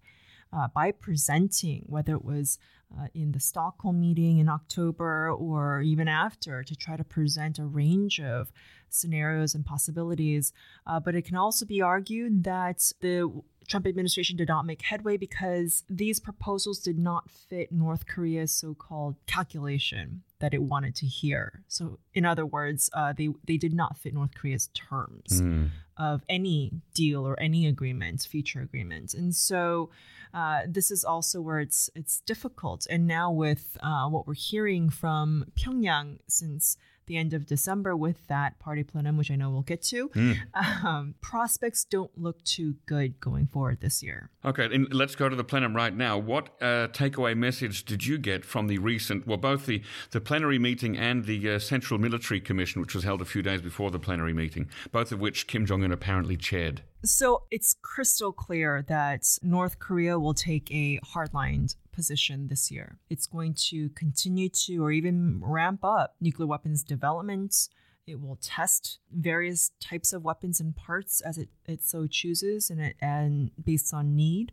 uh, 0.53 0.69
by 0.69 0.93
presenting, 0.93 1.87
whether 1.87 2.15
it 2.15 2.25
was 2.25 2.61
uh, 2.97 3.07
in 3.15 3.33
the 3.33 3.41
Stockholm 3.41 4.01
meeting 4.01 4.39
in 4.39 4.49
October 4.49 5.31
or 5.31 5.81
even 5.83 6.09
after, 6.09 6.63
to 6.63 6.75
try 6.75 6.97
to 6.97 7.05
present 7.05 7.59
a 7.59 7.65
range 7.65 8.21
of 8.21 8.53
scenarios 8.89 9.55
and 9.55 9.65
possibilities. 9.67 10.53
Uh, 10.87 10.99
but 10.99 11.15
it 11.15 11.23
can 11.23 11.37
also 11.37 11.67
be 11.67 11.83
argued 11.83 12.45
that 12.45 12.93
the 13.01 13.43
Trump 13.69 13.87
administration 13.87 14.37
did 14.37 14.49
not 14.49 14.65
make 14.65 14.83
headway 14.83 15.17
because 15.17 15.85
these 15.91 16.19
proposals 16.19 16.79
did 16.79 16.99
not 16.99 17.31
fit 17.31 17.71
North 17.71 18.07
Korea's 18.07 18.53
so-called 18.53 19.17
calculation 19.27 20.23
that 20.41 20.55
it 20.55 20.63
wanted 20.63 20.95
to 20.97 21.07
hear. 21.07 21.63
So, 21.69 21.99
in 22.15 22.25
other 22.25 22.47
words, 22.47 22.91
uh, 22.93 23.13
they 23.13 23.29
they 23.47 23.57
did 23.57 23.75
not 23.75 23.99
fit 23.99 24.15
North 24.15 24.35
Korea's 24.35 24.69
terms 24.69 25.43
mm. 25.43 25.71
of 25.97 26.23
any 26.29 26.73
deal 26.95 27.27
or 27.27 27.39
any 27.41 27.67
agreement, 27.67 28.23
future 28.23 28.61
agreement. 28.61 29.15
And 29.15 29.35
so, 29.35 29.91
uh, 30.33 30.61
this 30.67 30.91
is 30.91 31.05
also 31.05 31.41
where 31.41 31.61
it's 31.61 31.91
it's 31.95 32.21
difficult. 32.21 32.87
And 32.89 33.07
now 33.07 33.31
with 33.31 33.77
uh, 33.83 34.09
what 34.09 34.27
we're 34.27 34.35
hearing 34.35 34.91
from 34.91 35.47
Pyongyang 35.57 36.19
since 36.29 36.77
the 37.09 37.17
end 37.17 37.35
of 37.35 37.47
December 37.47 37.97
with 37.97 38.27
that 38.29 38.59
party 38.59 38.85
plenum, 38.85 39.17
which 39.17 39.31
I 39.31 39.37
know 39.37 39.51
we'll 39.51 39.63
get 39.63 39.83
to, 39.83 40.09
mm. 40.11 40.37
um, 40.85 41.15
prospects 41.21 41.85
don't 41.85 42.17
look 42.17 42.43
too 42.45 42.77
good 42.87 43.19
going 43.21 43.47
forward 43.47 43.81
this 43.81 44.03
year. 44.03 44.31
Okay, 44.45 44.65
and 44.73 44.93
let's 44.95 45.17
go 45.17 45.29
to 45.29 45.35
the 45.35 45.45
plenum 45.45 45.75
right 45.75 45.95
now. 45.95 46.17
What 46.17 46.51
uh, 46.61 46.89
takeaway 46.89 47.37
message 47.37 47.85
did 47.85 48.07
you 48.07 48.19
get 48.19 48.45
from 48.45 48.69
the 48.69 48.79
recent, 48.79 49.27
well, 49.27 49.37
both 49.37 49.67
the, 49.67 49.83
the 50.13 50.21
plenary 50.21 50.59
meeting 50.59 50.97
and 50.97 51.25
the 51.25 51.55
uh, 51.55 51.59
Central 51.59 51.99
Military 51.99 52.41
Commission, 52.41 52.81
which 52.81 52.95
was 52.95 53.05
held 53.05 53.21
a 53.21 53.25
few 53.25 53.43
days 53.43 53.61
before 53.61 53.91
the 53.91 53.99
plenary 53.99 54.33
meeting, 54.33 54.71
both 54.93 55.11
of 55.11 55.19
which 55.19 55.47
Kim 55.47 55.67
Jong 55.67 55.83
un 55.83 55.91
apparently 55.91 56.37
chaired? 56.37 56.83
So 57.05 57.45
it's 57.51 57.77
crystal 57.83 58.33
clear 58.33 58.83
that 58.89 59.23
North 59.43 59.79
Korea 59.79 60.19
will 60.19 60.35
take 60.35 60.71
a 60.71 60.99
hardlined 61.15 61.77
position 61.99 62.47
this 62.47 62.71
year. 62.71 62.97
It's 63.11 63.27
going 63.27 63.55
to 63.71 63.89
continue 63.89 64.49
to 64.51 64.85
or 64.85 64.93
even 64.93 65.41
ramp 65.43 65.81
up 65.83 66.15
nuclear 66.21 66.47
weapons 66.47 66.85
development. 66.85 67.69
It 68.07 68.21
will 68.21 68.39
test 68.41 69.01
various 69.13 69.73
types 69.81 70.13
of 70.13 70.23
weapons 70.23 70.61
and 70.61 70.77
parts 70.77 71.21
as 71.21 71.39
it, 71.39 71.49
it 71.67 71.83
so 71.83 72.07
chooses 72.07 72.71
and, 72.71 72.81
it, 72.81 72.95
and 73.01 73.51
based 73.63 73.93
on 73.93 74.15
need. 74.15 74.53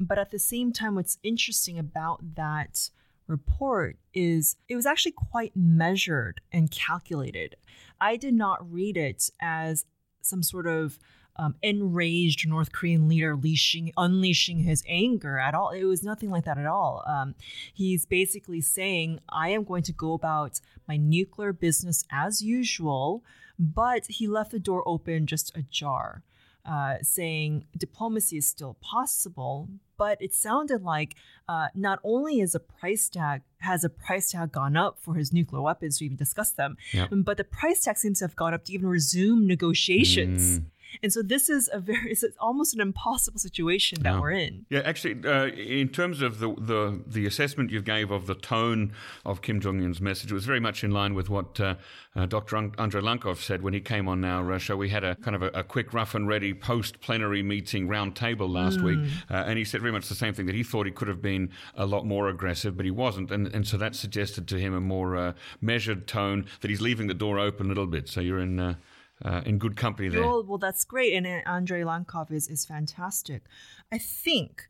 But 0.00 0.18
at 0.18 0.30
the 0.30 0.38
same 0.38 0.72
time, 0.72 0.94
what's 0.94 1.18
interesting 1.22 1.78
about 1.78 2.36
that 2.36 2.88
report 3.26 3.98
is 4.14 4.56
it 4.66 4.74
was 4.74 4.86
actually 4.86 5.12
quite 5.12 5.52
measured 5.54 6.40
and 6.50 6.70
calculated. 6.70 7.56
I 8.00 8.16
did 8.16 8.32
not 8.32 8.72
read 8.72 8.96
it 8.96 9.28
as 9.42 9.84
some 10.22 10.42
sort 10.42 10.66
of 10.66 10.98
um, 11.38 11.54
enraged 11.62 12.48
North 12.48 12.72
Korean 12.72 13.08
leader 13.08 13.32
unleashing, 13.32 13.92
unleashing 13.96 14.58
his 14.58 14.82
anger 14.88 15.38
at 15.38 15.54
all. 15.54 15.70
It 15.70 15.84
was 15.84 16.02
nothing 16.02 16.30
like 16.30 16.44
that 16.44 16.58
at 16.58 16.66
all. 16.66 17.04
Um, 17.06 17.34
he's 17.72 18.04
basically 18.04 18.60
saying, 18.60 19.20
I 19.28 19.50
am 19.50 19.64
going 19.64 19.82
to 19.84 19.92
go 19.92 20.12
about 20.14 20.60
my 20.86 20.96
nuclear 20.96 21.52
business 21.52 22.04
as 22.10 22.42
usual, 22.42 23.22
but 23.58 24.06
he 24.08 24.26
left 24.26 24.50
the 24.50 24.58
door 24.58 24.82
open 24.86 25.26
just 25.26 25.56
ajar. 25.56 26.22
Uh, 26.66 26.98
saying 27.00 27.64
diplomacy 27.78 28.36
is 28.36 28.46
still 28.46 28.76
possible, 28.82 29.70
but 29.96 30.20
it 30.20 30.34
sounded 30.34 30.82
like 30.82 31.14
uh, 31.48 31.68
not 31.74 31.98
only 32.04 32.40
is 32.40 32.54
a 32.54 32.60
price 32.60 33.08
tag 33.08 33.40
has 33.60 33.84
a 33.84 33.88
price 33.88 34.32
tag 34.32 34.52
gone 34.52 34.76
up 34.76 34.98
for 35.00 35.14
his 35.14 35.32
nuclear 35.32 35.62
weapons 35.62 35.96
to 35.96 36.04
even 36.04 36.16
discuss 36.16 36.50
them, 36.50 36.76
yep. 36.92 37.08
but 37.10 37.38
the 37.38 37.44
price 37.44 37.84
tag 37.84 37.96
seems 37.96 38.18
to 38.18 38.24
have 38.24 38.36
gone 38.36 38.52
up 38.52 38.66
to 38.66 38.72
even 38.74 38.86
resume 38.86 39.46
negotiations. 39.46 40.58
Mm. 40.58 40.64
And 41.02 41.12
so 41.12 41.22
this 41.22 41.48
is 41.48 41.68
a 41.72 41.80
very, 41.80 42.10
it's 42.10 42.24
almost 42.40 42.74
an 42.74 42.80
impossible 42.80 43.38
situation 43.38 44.02
that 44.02 44.20
we're 44.20 44.32
in. 44.32 44.66
Yeah, 44.70 44.80
actually, 44.84 45.26
uh, 45.28 45.46
in 45.46 45.88
terms 45.88 46.22
of 46.22 46.38
the, 46.38 46.54
the 46.54 47.02
the 47.06 47.26
assessment 47.26 47.70
you 47.70 47.82
gave 47.82 48.10
of 48.10 48.26
the 48.26 48.34
tone 48.34 48.92
of 49.24 49.42
Kim 49.42 49.60
Jong 49.60 49.82
Un's 49.82 50.00
message, 50.00 50.30
it 50.30 50.34
was 50.34 50.44
very 50.44 50.60
much 50.60 50.82
in 50.84 50.90
line 50.90 51.14
with 51.14 51.28
what 51.28 51.60
uh, 51.60 51.74
uh, 52.16 52.26
Dr. 52.26 52.56
Andrei 52.56 53.02
Lankov 53.02 53.36
said 53.38 53.62
when 53.62 53.74
he 53.74 53.80
came 53.80 54.08
on 54.08 54.24
our 54.24 54.52
uh, 54.52 54.58
show. 54.58 54.76
We 54.76 54.88
had 54.88 55.04
a 55.04 55.14
kind 55.16 55.36
of 55.36 55.42
a, 55.42 55.48
a 55.48 55.64
quick, 55.64 55.92
rough 55.92 56.14
and 56.14 56.26
ready 56.26 56.54
post 56.54 57.00
plenary 57.00 57.42
meeting 57.42 57.88
round 57.88 58.16
table 58.16 58.48
last 58.48 58.78
mm. 58.78 58.84
week, 58.84 59.12
uh, 59.30 59.44
and 59.46 59.58
he 59.58 59.64
said 59.64 59.80
very 59.80 59.92
much 59.92 60.08
the 60.08 60.14
same 60.14 60.34
thing 60.34 60.46
that 60.46 60.54
he 60.54 60.62
thought 60.62 60.86
he 60.86 60.92
could 60.92 61.08
have 61.08 61.22
been 61.22 61.50
a 61.74 61.86
lot 61.86 62.06
more 62.06 62.28
aggressive, 62.28 62.76
but 62.76 62.84
he 62.84 62.90
wasn't, 62.90 63.30
and 63.30 63.46
and 63.48 63.66
so 63.66 63.76
that 63.76 63.94
suggested 63.94 64.48
to 64.48 64.58
him 64.58 64.74
a 64.74 64.80
more 64.80 65.16
uh, 65.16 65.32
measured 65.60 66.06
tone 66.06 66.46
that 66.60 66.70
he's 66.70 66.80
leaving 66.80 67.06
the 67.06 67.14
door 67.14 67.38
open 67.38 67.66
a 67.66 67.68
little 67.68 67.86
bit. 67.86 68.08
So 68.08 68.20
you're 68.20 68.40
in 68.40 68.76
uh, 69.24 69.42
in 69.44 69.58
good 69.58 69.76
company 69.76 70.08
there. 70.08 70.22
Well, 70.22 70.44
well, 70.44 70.58
that's 70.58 70.84
great. 70.84 71.14
And 71.14 71.26
uh, 71.26 71.48
Andrei 71.48 71.82
Lankov 71.82 72.30
is, 72.30 72.48
is 72.48 72.64
fantastic. 72.64 73.42
I 73.90 73.98
think, 73.98 74.68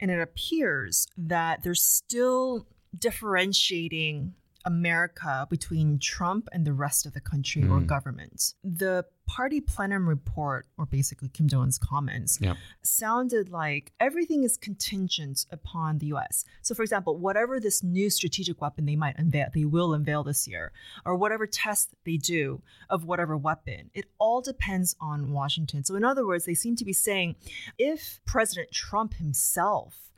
and 0.00 0.10
it 0.10 0.20
appears 0.20 1.06
that 1.16 1.62
there's 1.62 1.82
still 1.82 2.66
differentiating 2.96 4.34
America 4.64 5.46
between 5.48 5.98
Trump 5.98 6.48
and 6.52 6.66
the 6.66 6.72
rest 6.72 7.06
of 7.06 7.14
the 7.14 7.20
country 7.20 7.62
mm. 7.62 7.70
or 7.70 7.80
government. 7.80 8.54
The 8.62 9.04
party 9.26 9.60
plenum 9.60 10.08
report, 10.08 10.66
or 10.78 10.86
basically 10.86 11.28
Kim 11.28 11.48
Jong 11.48 11.62
un's 11.62 11.78
comments, 11.78 12.40
sounded 12.82 13.50
like 13.50 13.92
everything 14.00 14.42
is 14.42 14.56
contingent 14.56 15.46
upon 15.50 15.98
the 15.98 16.06
US. 16.06 16.44
So, 16.62 16.74
for 16.74 16.82
example, 16.82 17.16
whatever 17.16 17.60
this 17.60 17.82
new 17.82 18.10
strategic 18.10 18.60
weapon 18.60 18.86
they 18.86 18.96
might 18.96 19.18
unveil, 19.18 19.48
they 19.54 19.64
will 19.64 19.92
unveil 19.92 20.24
this 20.24 20.48
year, 20.48 20.72
or 21.04 21.14
whatever 21.14 21.46
test 21.46 21.94
they 22.04 22.16
do 22.16 22.62
of 22.90 23.04
whatever 23.04 23.36
weapon, 23.36 23.90
it 23.94 24.06
all 24.18 24.40
depends 24.40 24.96
on 25.00 25.32
Washington. 25.32 25.84
So, 25.84 25.94
in 25.94 26.04
other 26.04 26.26
words, 26.26 26.46
they 26.46 26.54
seem 26.54 26.74
to 26.76 26.84
be 26.84 26.92
saying 26.92 27.36
if 27.78 28.20
President 28.24 28.72
Trump 28.72 29.14
himself 29.14 30.08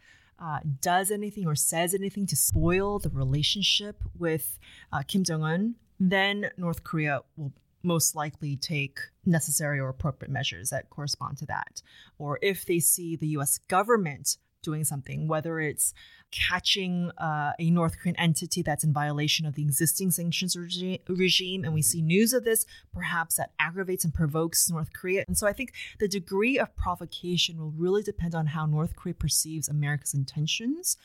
uh, 0.41 0.61
does 0.81 1.11
anything 1.11 1.47
or 1.47 1.55
says 1.55 1.95
anything 1.95 2.27
to 2.27 2.37
spoil 2.37 2.99
the 2.99 3.11
relationship 3.11 4.03
with 4.19 4.59
uh, 4.93 5.03
Kim 5.07 5.25
Jong 5.25 5.43
un, 5.43 5.75
then 5.99 6.51
North 6.57 6.83
Korea 6.83 7.21
will 7.37 7.53
most 7.83 8.15
likely 8.15 8.57
take 8.57 9.01
necessary 9.25 9.79
or 9.79 9.89
appropriate 9.89 10.31
measures 10.31 10.71
that 10.71 10.91
correspond 10.91 11.39
to 11.39 11.47
that. 11.47 11.83
Or 12.19 12.39
if 12.43 12.65
they 12.67 12.79
see 12.79 13.17
the 13.17 13.29
US 13.29 13.59
government 13.69 14.37
doing 14.63 14.85
something, 14.85 15.29
whether 15.29 15.61
it's 15.61 15.93
catching 16.31 17.11
uh, 17.19 17.53
a 17.59 17.71
North 17.71 17.99
Korean 17.99 18.17
entity 18.17 18.63
that's 18.63 18.85
in 18.85 18.93
violation 18.93 19.47
of 19.47 19.55
the 19.55 19.63
existing 19.63 20.11
sanctions 20.11 20.57
regi- 20.57 21.03
regime, 21.09 21.65
and 21.65 21.75
we 21.75 21.83
see 21.83 22.03
news 22.03 22.33
of 22.33 22.45
this, 22.45 22.67
perhaps 22.93 23.37
that 23.37 23.53
aggravates 23.59 24.05
and 24.05 24.15
provokes 24.15 24.71
North 24.71 24.93
Korea. 24.93 25.25
And 25.27 25.37
so 25.37 25.47
I 25.47 25.53
think 25.53 25.73
the 25.99 26.09
degree 26.09 26.59
of 26.59 26.75
provocation 26.77 27.59
will 27.59 27.73
really 27.73 28.03
depend 28.03 28.35
on 28.35 28.47
how 28.47 28.67
North 28.67 28.95
Korea 28.97 29.15
perceives 29.15 29.69
America's 29.69 30.15
intentions. 30.15 30.97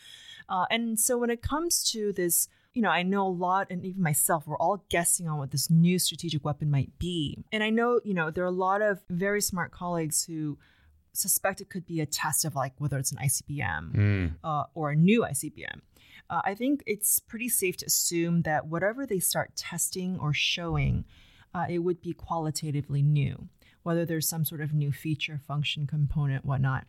Uh, 0.47 0.65
and 0.69 0.99
so 0.99 1.17
when 1.17 1.29
it 1.29 1.41
comes 1.41 1.83
to 1.91 2.13
this, 2.13 2.47
you 2.73 2.81
know, 2.81 2.89
I 2.89 3.03
know 3.03 3.25
a 3.25 3.29
lot, 3.29 3.67
and 3.71 3.85
even 3.85 4.03
myself, 4.03 4.45
we're 4.45 4.57
all 4.57 4.83
guessing 4.89 5.29
on 5.29 5.37
what 5.37 5.51
this 5.51 5.69
new 5.69 5.97
strategic 5.97 6.43
weapon 6.43 6.69
might 6.69 6.91
be. 6.99 7.43
And 7.51 7.63
I 7.63 7.69
know, 7.69 8.01
you 8.03 8.13
know, 8.13 8.29
there 8.29 8.43
are 8.43 8.47
a 8.47 8.51
lot 8.51 8.81
of 8.81 9.01
very 9.09 9.41
smart 9.41 9.71
colleagues 9.71 10.25
who 10.25 10.57
suspect 11.17 11.61
it 11.61 11.69
could 11.69 11.85
be 11.85 12.01
a 12.01 12.05
test 12.05 12.45
of 12.45 12.55
like 12.55 12.73
whether 12.77 12.97
it's 12.97 13.11
an 13.11 13.17
ICBM 13.17 13.95
mm. 13.95 14.33
uh, 14.43 14.63
or 14.73 14.91
a 14.91 14.95
new 14.95 15.21
ICBM. 15.21 15.81
Uh, 16.29 16.41
I 16.43 16.55
think 16.55 16.83
it's 16.85 17.19
pretty 17.19 17.49
safe 17.49 17.77
to 17.77 17.85
assume 17.85 18.41
that 18.43 18.67
whatever 18.67 19.05
they 19.05 19.19
start 19.19 19.55
testing 19.55 20.17
or 20.19 20.33
showing, 20.33 21.05
uh, 21.53 21.65
it 21.69 21.79
would 21.79 22.01
be 22.01 22.13
qualitatively 22.13 23.01
new 23.01 23.49
whether 23.85 24.03
there's 24.03 24.27
some 24.27 24.43
sort 24.43 24.61
of 24.61 24.73
new 24.73 24.91
feature, 24.91 25.39
function, 25.47 25.85
component, 25.85 26.43
whatnot. 26.43 26.85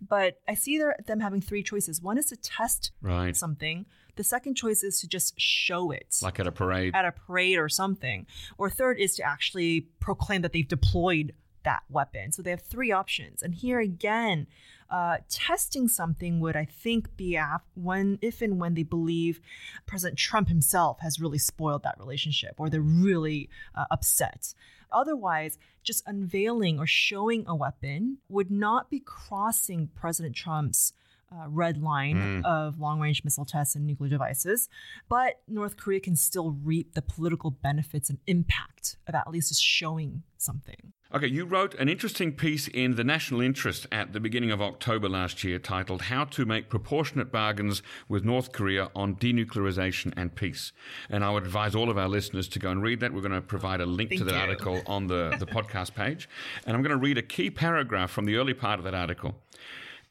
But 0.00 0.38
I 0.46 0.54
see 0.54 0.80
them 1.04 1.18
having 1.18 1.40
three 1.40 1.64
choices. 1.64 2.00
One 2.00 2.18
is 2.18 2.26
to 2.26 2.36
test 2.36 2.92
right. 3.02 3.36
something. 3.36 3.84
The 4.14 4.22
second 4.22 4.54
choice 4.54 4.84
is 4.84 5.00
to 5.00 5.08
just 5.08 5.34
show 5.40 5.90
it. 5.90 6.16
Like 6.22 6.38
at 6.38 6.46
a 6.46 6.52
parade. 6.52 6.94
At 6.94 7.04
a 7.04 7.10
parade 7.10 7.58
or 7.58 7.68
something. 7.68 8.26
Or 8.58 8.70
third 8.70 9.00
is 9.00 9.16
to 9.16 9.24
actually 9.24 9.88
proclaim 9.98 10.42
that 10.42 10.52
they've 10.52 10.68
deployed 10.68 11.32
that 11.66 11.82
weapon. 11.90 12.32
So 12.32 12.40
they 12.40 12.50
have 12.50 12.62
three 12.62 12.90
options. 12.90 13.42
And 13.42 13.54
here 13.54 13.80
again, 13.80 14.46
uh, 14.88 15.18
testing 15.28 15.88
something 15.88 16.40
would, 16.40 16.56
I 16.56 16.64
think, 16.64 17.16
be 17.16 17.38
when, 17.74 18.18
if 18.22 18.40
and 18.40 18.58
when 18.58 18.74
they 18.74 18.84
believe 18.84 19.40
President 19.84 20.16
Trump 20.16 20.48
himself 20.48 21.00
has 21.00 21.20
really 21.20 21.38
spoiled 21.38 21.82
that 21.82 21.98
relationship 21.98 22.54
or 22.56 22.70
they're 22.70 22.80
really 22.80 23.50
uh, 23.74 23.84
upset. 23.90 24.54
Otherwise, 24.92 25.58
just 25.82 26.04
unveiling 26.06 26.78
or 26.78 26.86
showing 26.86 27.44
a 27.48 27.54
weapon 27.54 28.18
would 28.28 28.50
not 28.50 28.88
be 28.88 29.00
crossing 29.00 29.88
President 29.94 30.36
Trump's 30.36 30.92
uh, 31.32 31.46
red 31.48 31.82
line 31.82 32.42
mm. 32.42 32.44
of 32.44 32.78
long 32.78 33.00
range 33.00 33.24
missile 33.24 33.44
tests 33.44 33.74
and 33.74 33.86
nuclear 33.86 34.10
devices. 34.10 34.68
But 35.08 35.40
North 35.48 35.76
Korea 35.76 36.00
can 36.00 36.16
still 36.16 36.52
reap 36.62 36.94
the 36.94 37.02
political 37.02 37.50
benefits 37.50 38.10
and 38.10 38.18
impact 38.26 38.96
of 39.06 39.14
at 39.14 39.30
least 39.30 39.48
just 39.48 39.62
showing 39.62 40.22
something. 40.38 40.92
Okay, 41.14 41.28
you 41.28 41.44
wrote 41.44 41.74
an 41.76 41.88
interesting 41.88 42.32
piece 42.32 42.66
in 42.66 42.96
The 42.96 43.04
National 43.04 43.40
Interest 43.40 43.86
at 43.92 44.12
the 44.12 44.18
beginning 44.18 44.50
of 44.50 44.60
October 44.60 45.08
last 45.08 45.44
year 45.44 45.60
titled 45.60 46.02
How 46.02 46.24
to 46.24 46.44
Make 46.44 46.68
Proportionate 46.68 47.30
Bargains 47.30 47.80
with 48.08 48.24
North 48.24 48.50
Korea 48.50 48.90
on 48.94 49.14
Denuclearization 49.14 50.12
and 50.16 50.34
Peace. 50.34 50.72
And 51.08 51.24
I 51.24 51.30
would 51.30 51.44
advise 51.44 51.76
all 51.76 51.90
of 51.90 51.96
our 51.96 52.08
listeners 52.08 52.48
to 52.48 52.58
go 52.58 52.70
and 52.70 52.82
read 52.82 52.98
that. 53.00 53.12
We're 53.12 53.20
going 53.20 53.30
to 53.30 53.40
provide 53.40 53.80
a 53.80 53.86
link 53.86 54.10
Thank 54.10 54.22
to 54.22 54.24
that 54.24 54.34
you. 54.34 54.40
article 54.40 54.82
on 54.86 55.06
the, 55.06 55.36
the 55.38 55.46
podcast 55.46 55.94
page. 55.94 56.28
And 56.66 56.76
I'm 56.76 56.82
going 56.82 56.90
to 56.90 56.96
read 56.96 57.18
a 57.18 57.22
key 57.22 57.50
paragraph 57.50 58.10
from 58.10 58.24
the 58.24 58.34
early 58.34 58.54
part 58.54 58.80
of 58.80 58.84
that 58.84 58.94
article. 58.94 59.36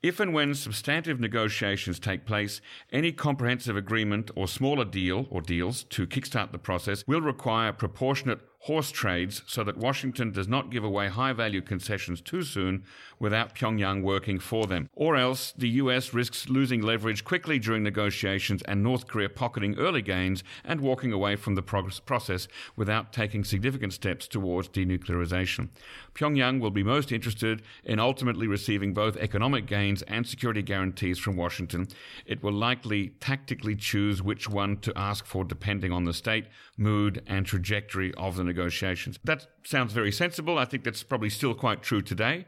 If 0.05 0.19
and 0.19 0.35
when 0.35 0.53
substantive 0.53 1.19
negotiations 1.19 1.97
take 1.97 2.27
place, 2.27 2.61
any 2.93 3.11
comprehensive 3.11 3.75
agreement 3.75 4.29
or 4.35 4.47
smaller 4.47 4.85
deal 4.85 5.25
or 5.31 5.41
deals 5.41 5.81
to 5.85 6.05
kickstart 6.05 6.51
the 6.51 6.59
process 6.59 7.03
will 7.07 7.21
require 7.21 7.73
proportionate 7.73 8.39
horse 8.59 8.91
trades 8.91 9.41
so 9.47 9.63
that 9.63 9.79
Washington 9.79 10.31
does 10.31 10.47
not 10.47 10.69
give 10.69 10.83
away 10.83 11.07
high 11.07 11.33
value 11.33 11.61
concessions 11.61 12.21
too 12.21 12.43
soon 12.43 12.83
without 13.25 13.55
Pyongyang 13.55 14.03
working 14.03 14.37
for 14.37 14.67
them. 14.67 14.87
Or 14.93 15.15
else 15.15 15.51
the 15.57 15.81
US 15.81 16.13
risks 16.13 16.47
losing 16.47 16.79
leverage 16.83 17.23
quickly 17.23 17.57
during 17.57 17.81
negotiations 17.81 18.61
and 18.67 18.83
North 18.83 19.07
Korea 19.07 19.29
pocketing 19.29 19.79
early 19.79 20.03
gains 20.03 20.43
and 20.63 20.79
walking 20.79 21.11
away 21.11 21.35
from 21.35 21.55
the 21.55 21.63
process 21.63 22.47
without 22.75 23.11
taking 23.11 23.43
significant 23.43 23.93
steps 23.93 24.27
towards 24.27 24.69
denuclearization. 24.69 25.69
Pyongyang 26.13 26.59
will 26.59 26.69
be 26.69 26.83
most 26.83 27.11
interested 27.11 27.63
in 27.83 27.97
ultimately 27.97 28.45
receiving 28.45 28.93
both 28.93 29.17
economic 29.17 29.65
gains 29.65 30.03
and 30.03 30.27
security 30.27 30.61
guarantees 30.61 31.17
from 31.17 31.35
Washington. 31.35 31.87
It 32.27 32.43
will 32.43 32.53
likely 32.53 33.07
tactically 33.19 33.75
choose 33.75 34.21
which 34.21 34.47
one 34.47 34.77
to 34.81 34.93
ask 34.95 35.25
for 35.25 35.43
depending 35.43 35.91
on 35.91 36.03
the 36.03 36.13
state, 36.13 36.45
mood, 36.77 37.23
and 37.25 37.43
trajectory 37.43 38.13
of 38.13 38.35
the 38.35 38.43
negotiations. 38.43 39.17
That 39.23 39.47
sounds 39.63 39.93
very 39.93 40.11
sensible. 40.11 40.59
I 40.59 40.65
think 40.65 40.83
that's 40.83 41.01
probably 41.01 41.31
still 41.31 41.55
quite 41.55 41.81
true 41.81 42.03
today. 42.03 42.45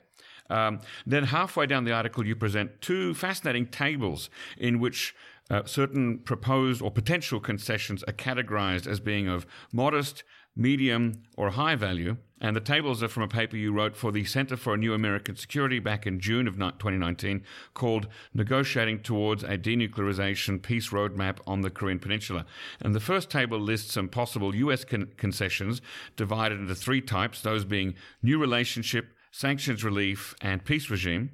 Um, 0.50 0.80
then, 1.06 1.26
halfway 1.26 1.66
down 1.66 1.84
the 1.84 1.94
article, 1.94 2.26
you 2.26 2.36
present 2.36 2.82
two 2.82 3.14
fascinating 3.14 3.68
tables 3.68 4.30
in 4.58 4.80
which 4.80 5.16
uh, 5.50 5.64
certain 5.66 6.20
proposed 6.20 6.82
or 6.82 6.92
potential 6.92 7.40
concessions 7.40 8.04
are 8.04 8.14
categorized 8.14 8.88
as 8.88 9.00
being 9.00 9.28
of 9.28 9.46
modest, 9.72 10.24
medium, 10.56 11.24
or 11.38 11.52
high 11.52 11.76
value. 11.76 12.18
And 12.40 12.56
the 12.56 12.62
tables 12.62 13.02
are 13.02 13.08
from 13.08 13.24
a 13.24 13.28
paper 13.28 13.58
you 13.58 13.72
wrote 13.72 13.96
for 13.96 14.12
the 14.12 14.24
Center 14.24 14.58
for 14.58 14.74
a 14.76 14.78
New 14.78 14.94
American 14.94 15.36
Security 15.36 15.80
back 15.80 16.06
in 16.06 16.20
June 16.20 16.48
of 16.48 16.56
2019 16.56 17.44
called 17.74 18.08
Negotiating 18.34 19.00
Towards 19.00 19.44
a 19.44 19.58
Denuclearization 19.58 20.62
Peace 20.62 20.90
Roadmap 20.90 21.40
on 21.48 21.62
the 21.62 21.72
Korean 21.72 21.98
Peninsula. 21.98 22.46
And 22.80 22.94
the 22.94 23.00
first 23.00 23.32
table 23.32 23.60
lists 23.60 23.94
some 23.94 24.08
possible 24.08 24.54
U.S. 24.56 24.84
Con- 24.84 25.10
concessions 25.18 25.82
divided 26.16 26.60
into 26.60 26.76
three 26.76 27.02
types, 27.02 27.42
those 27.42 27.66
being 27.66 27.96
new 28.22 28.38
relationship, 28.38 29.14
sanctions 29.32 29.84
relief, 29.84 30.36
and 30.42 30.64
peace 30.64 30.90
regime. 30.90 31.32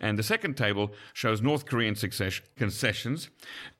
And 0.00 0.18
the 0.18 0.22
second 0.22 0.56
table 0.56 0.92
shows 1.12 1.40
North 1.40 1.66
Korean 1.66 1.94
concessions 1.94 3.30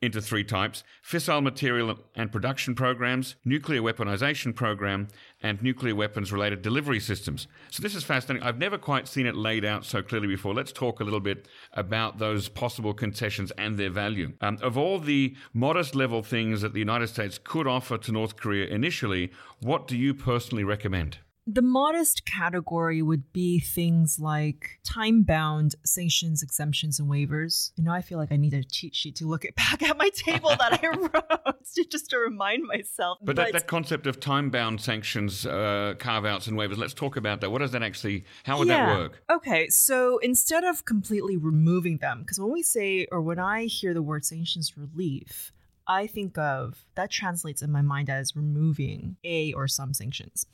into 0.01 0.21
three 0.21 0.43
types 0.43 0.83
fissile 1.03 1.43
material 1.43 1.99
and 2.15 2.31
production 2.31 2.75
programs, 2.75 3.35
nuclear 3.45 3.81
weaponization 3.81 4.55
program, 4.55 5.07
and 5.41 5.61
nuclear 5.61 5.95
weapons 5.95 6.31
related 6.31 6.61
delivery 6.61 6.99
systems. 6.99 7.47
So 7.69 7.83
this 7.83 7.95
is 7.95 8.03
fascinating. 8.03 8.47
I've 8.47 8.57
never 8.57 8.77
quite 8.77 9.07
seen 9.07 9.25
it 9.25 9.35
laid 9.35 9.65
out 9.65 9.85
so 9.85 10.01
clearly 10.01 10.27
before. 10.27 10.53
Let's 10.53 10.71
talk 10.71 10.99
a 10.99 11.03
little 11.03 11.19
bit 11.19 11.47
about 11.73 12.17
those 12.17 12.49
possible 12.49 12.93
concessions 12.93 13.51
and 13.57 13.77
their 13.77 13.89
value. 13.89 14.33
Um, 14.41 14.57
of 14.61 14.77
all 14.77 14.99
the 14.99 15.35
modest 15.53 15.95
level 15.95 16.23
things 16.23 16.61
that 16.61 16.73
the 16.73 16.79
United 16.79 17.07
States 17.07 17.39
could 17.43 17.67
offer 17.67 17.97
to 17.97 18.11
North 18.11 18.37
Korea 18.37 18.67
initially, 18.67 19.31
what 19.59 19.87
do 19.87 19.97
you 19.97 20.13
personally 20.13 20.63
recommend? 20.63 21.19
The 21.45 21.61
modest 21.61 22.25
category 22.25 23.01
would 23.01 23.33
be 23.33 23.59
things 23.59 24.17
like 24.19 24.79
time 24.85 25.23
bound 25.23 25.75
sanctions, 25.85 26.41
exemptions, 26.41 26.99
and 26.99 27.09
waivers. 27.09 27.71
You 27.75 27.83
know, 27.83 27.91
I 27.91 28.01
feel 28.01 28.17
like 28.17 28.31
I 28.31 28.37
need 28.37 28.53
a 28.53 28.63
cheat 28.63 28.95
sheet 28.95 29.17
to 29.17 29.27
look 29.27 29.43
at 29.43 29.55
back 29.55 29.83
at 29.83 29.97
my 29.97 30.09
table 30.09 30.49
that 30.49 30.79
I 30.81 30.87
wrote 30.97 31.53
just 31.89 32.09
to 32.11 32.17
remind 32.17 32.63
myself. 32.63 33.17
But, 33.21 33.35
but 33.35 33.35
that, 33.35 33.53
that, 33.53 33.67
concept 33.67 34.07
of 34.07 34.19
time 34.19 34.49
bound 34.49 34.81
sanctions, 34.81 35.45
uh, 35.45 35.95
carve 35.99 36.25
outs, 36.25 36.47
and 36.47 36.57
waivers, 36.57 36.77
let's 36.77 36.93
talk 36.93 37.17
about 37.17 37.41
that. 37.41 37.51
What 37.51 37.59
does 37.59 37.71
that 37.71 37.83
actually, 37.83 38.25
how 38.43 38.59
would 38.59 38.67
yeah. 38.67 38.85
that 38.85 38.97
work? 38.97 39.23
Okay, 39.29 39.67
so 39.69 40.17
instead 40.19 40.63
of 40.63 40.85
completely 40.85 41.37
removing 41.37 41.97
them, 41.97 42.21
because 42.21 42.39
when 42.39 42.51
we 42.51 42.63
say, 42.63 43.07
or 43.11 43.21
when 43.21 43.39
I 43.39 43.65
hear 43.65 43.93
the 43.93 44.01
word 44.01 44.25
sanctions 44.25 44.77
relief, 44.77 45.51
I 45.87 46.07
think 46.07 46.37
of 46.37 46.85
that 46.95 47.11
translates 47.11 47.61
in 47.61 47.71
my 47.71 47.81
mind 47.81 48.09
as 48.09 48.35
removing 48.35 49.17
a 49.23 49.53
or 49.53 49.67
some 49.67 49.93
sanctions. 49.93 50.45